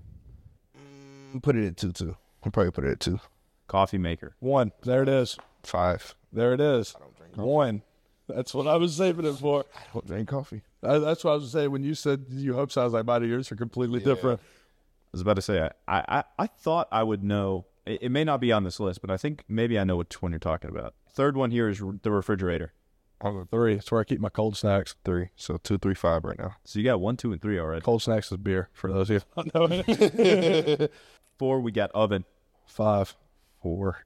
mm, 1.34 1.42
Put 1.42 1.56
it 1.56 1.66
at 1.66 1.78
two 1.78 1.92
two. 1.92 2.16
I'll 2.44 2.52
probably 2.52 2.72
put 2.72 2.84
it 2.86 2.92
at 2.92 3.00
two. 3.00 3.20
Coffee 3.68 3.98
maker. 3.98 4.36
One. 4.40 4.72
There 4.84 5.02
it 5.02 5.10
is. 5.10 5.38
Five. 5.64 6.14
There 6.32 6.54
it 6.54 6.62
is. 6.62 6.96
One. 7.36 7.82
That's 8.28 8.54
what 8.54 8.68
I 8.68 8.76
was 8.78 8.96
saving 8.96 9.26
it 9.26 9.34
for. 9.34 9.66
I 9.76 9.80
don't 9.94 10.08
drink 10.08 10.30
coffee. 10.30 10.62
I, 10.82 10.98
that's 10.98 11.24
what 11.24 11.32
I 11.32 11.36
was 11.36 11.52
saying 11.52 11.72
when 11.72 11.84
you 11.84 11.94
said 11.94 12.26
you 12.30 12.54
hope 12.56 12.72
so. 12.72 12.82
I 12.82 12.84
was 12.86 12.94
like, 12.94 13.06
mine 13.06 13.22
and 13.22 13.32
yours 13.32 13.52
are 13.52 13.56
completely 13.56 14.00
different. 14.00 14.40
I 14.42 15.10
was 15.12 15.22
about 15.22 15.36
to 15.36 15.42
say 15.42 15.70
I 15.88 16.04
I, 16.08 16.24
I 16.40 16.48
thought 16.48 16.88
I 16.92 17.04
would 17.04 17.24
know. 17.24 17.66
It, 17.86 18.04
it 18.04 18.10
may 18.10 18.24
not 18.24 18.40
be 18.42 18.52
on 18.52 18.64
this 18.64 18.80
list, 18.80 19.02
but 19.02 19.12
I 19.12 19.18
think 19.18 19.44
maybe 19.48 19.78
I 19.78 19.84
know 19.84 19.98
which 19.98 20.22
one 20.22 20.32
you're 20.32 20.40
talking 20.40 20.72
about. 20.72 20.96
Third 21.12 21.38
one 21.38 21.52
here 21.52 21.70
is 21.70 21.82
re- 21.82 22.00
the 22.02 22.12
refrigerator. 22.12 22.74
Go 23.22 23.48
Three. 23.50 23.76
It's 23.76 23.92
where 23.92 24.02
I 24.02 24.04
keep 24.04 24.20
my 24.20 24.30
cold 24.30 24.58
snacks. 24.58 24.96
three. 25.06 25.30
So 25.36 25.58
two, 25.58 25.78
three, 25.78 25.96
five 25.96 26.24
right 26.26 26.38
now. 26.38 26.56
So 26.66 26.80
you 26.80 26.86
got 26.86 27.00
one, 27.00 27.18
two, 27.18 27.32
and 27.32 27.42
three 27.42 27.60
already. 27.60 27.82
Cold 27.82 28.02
snacks 28.02 28.32
is 28.32 28.38
beer 28.38 28.70
for 28.74 28.92
those 28.92 29.10
of 29.10 29.14
you 29.16 29.22
who 29.36 29.44
don't 29.50 29.72
know 29.72 29.84
it. 29.88 30.92
Four, 31.38 31.60
we 31.60 31.72
got 31.72 31.92
oven. 31.92 32.26
Five. 32.66 33.16
Four. 33.62 34.05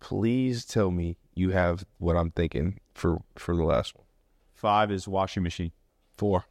Please 0.00 0.64
tell 0.64 0.90
me 0.90 1.16
you 1.34 1.50
have 1.50 1.84
what 1.98 2.16
I'm 2.16 2.30
thinking 2.30 2.80
for 2.94 3.22
for 3.36 3.54
the 3.56 3.64
last 3.64 3.94
one. 3.96 4.06
Five 4.54 4.90
is 4.90 5.06
washing 5.06 5.42
machine. 5.42 5.72
Four. 6.16 6.44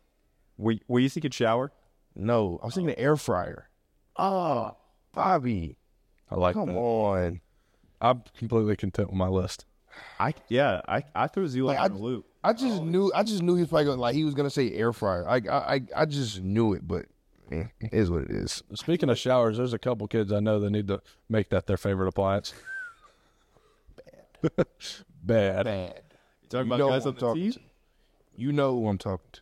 Were, 0.57 0.75
were 0.87 0.99
you 0.99 1.09
thinking 1.09 1.31
shower? 1.31 1.71
No, 2.15 2.59
I 2.61 2.65
was 2.65 2.75
thinking 2.75 2.87
the 2.87 2.99
air 2.99 3.15
fryer. 3.15 3.69
Oh, 4.17 4.75
Bobby, 5.13 5.77
I 6.29 6.35
like 6.35 6.53
come 6.55 6.67
that. 6.67 6.75
on. 6.77 7.41
I'm 8.01 8.23
completely 8.37 8.75
content 8.75 9.09
with 9.09 9.17
my 9.17 9.27
list. 9.27 9.65
I 10.19 10.33
yeah, 10.47 10.81
I 10.87 11.03
I 11.15 11.27
threw 11.27 11.45
ZLo 11.47 11.65
Like, 11.65 11.77
in 11.77 11.83
I- 11.83 11.87
the 11.89 11.95
loop. 11.97 12.25
I 12.41 12.53
just 12.53 12.81
knew. 12.83 13.11
I 13.13 13.23
just 13.23 13.43
knew 13.43 13.55
he 13.55 13.61
was 13.61 13.69
probably 13.69 13.85
gonna, 13.85 13.99
like 14.01 14.15
he 14.15 14.23
was 14.23 14.33
gonna 14.33 14.49
say 14.49 14.71
air 14.71 14.93
fryer. 14.93 15.27
I 15.27 15.41
I 15.49 15.73
I, 15.75 15.81
I 15.97 16.05
just 16.05 16.41
knew 16.41 16.73
it, 16.73 16.87
but 16.87 17.05
it 17.51 17.67
is 17.91 18.09
what 18.09 18.21
it 18.23 18.31
is. 18.31 18.63
Speaking 18.75 19.09
of 19.09 19.17
showers, 19.17 19.57
there's 19.57 19.73
a 19.73 19.79
couple 19.79 20.07
kids 20.07 20.31
I 20.31 20.39
know 20.39 20.59
that 20.61 20.69
need 20.69 20.87
to 20.87 21.01
make 21.27 21.49
that 21.49 21.67
their 21.67 21.75
favorite 21.77 22.07
appliance. 22.07 22.53
Bad. 25.23 25.23
Bad. 25.23 25.63
Bad. 25.65 26.01
talking 26.49 26.67
You 26.67 26.73
about 26.73 26.79
know 26.79 26.89
guys 26.89 27.03
who 27.03 27.09
on 27.09 27.13
I'm 27.13 27.15
the 27.15 27.19
talking 27.25 27.41
team? 27.43 27.51
to. 27.53 27.59
You 28.35 28.51
know 28.51 28.79
who 28.79 28.87
I'm 28.87 28.97
talking 28.97 29.25
to. 29.33 29.41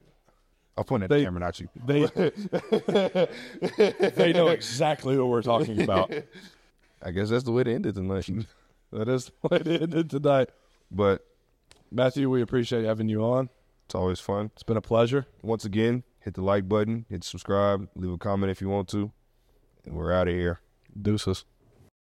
I'll 0.78 0.84
point 0.84 1.04
at 1.04 1.10
They- 1.10 1.20
the 1.20 1.26
camera, 1.26 1.40
not 1.40 1.60
you. 1.60 1.70
They 1.86 2.06
they 4.12 4.34
know 4.34 4.48
exactly 4.50 5.16
who 5.16 5.26
we're 5.26 5.42
talking 5.42 5.82
about. 5.82 6.14
I 7.02 7.12
guess 7.12 7.30
that's 7.30 7.44
the 7.44 7.52
way 7.52 7.64
to 7.64 7.74
end 7.74 7.86
it, 7.86 7.98
unless 7.98 8.30
you. 8.30 8.46
That 8.92 9.10
is 9.10 9.26
the 9.42 9.48
way 9.50 9.58
it 9.58 9.82
ended 9.84 10.10
tonight. 10.10 10.50
But 10.92 11.26
Matthew, 11.92 12.30
we 12.30 12.42
appreciate 12.42 12.86
having 12.86 13.10
you 13.10 13.24
on. 13.24 13.50
it's 13.86 13.96
always 13.96 14.20
fun. 14.20 14.52
It's 14.54 14.64
been 14.64 14.78
a 14.78 14.82
pleasure. 14.82 15.26
Once 15.42 15.66
again, 15.66 16.04
hit 16.20 16.36
the 16.36 16.44
like 16.44 16.68
button, 16.70 17.06
hit 17.10 17.24
subscribe, 17.24 17.88
leave 17.96 18.12
a 18.12 18.18
comment 18.18 18.52
if 18.52 18.62
you 18.62 18.70
want 18.70 18.88
to, 18.90 19.12
and 19.86 19.96
we're 19.96 20.14
out 20.14 20.28
of 20.28 20.34
here. 20.34 20.60
Deuces. 21.00 21.44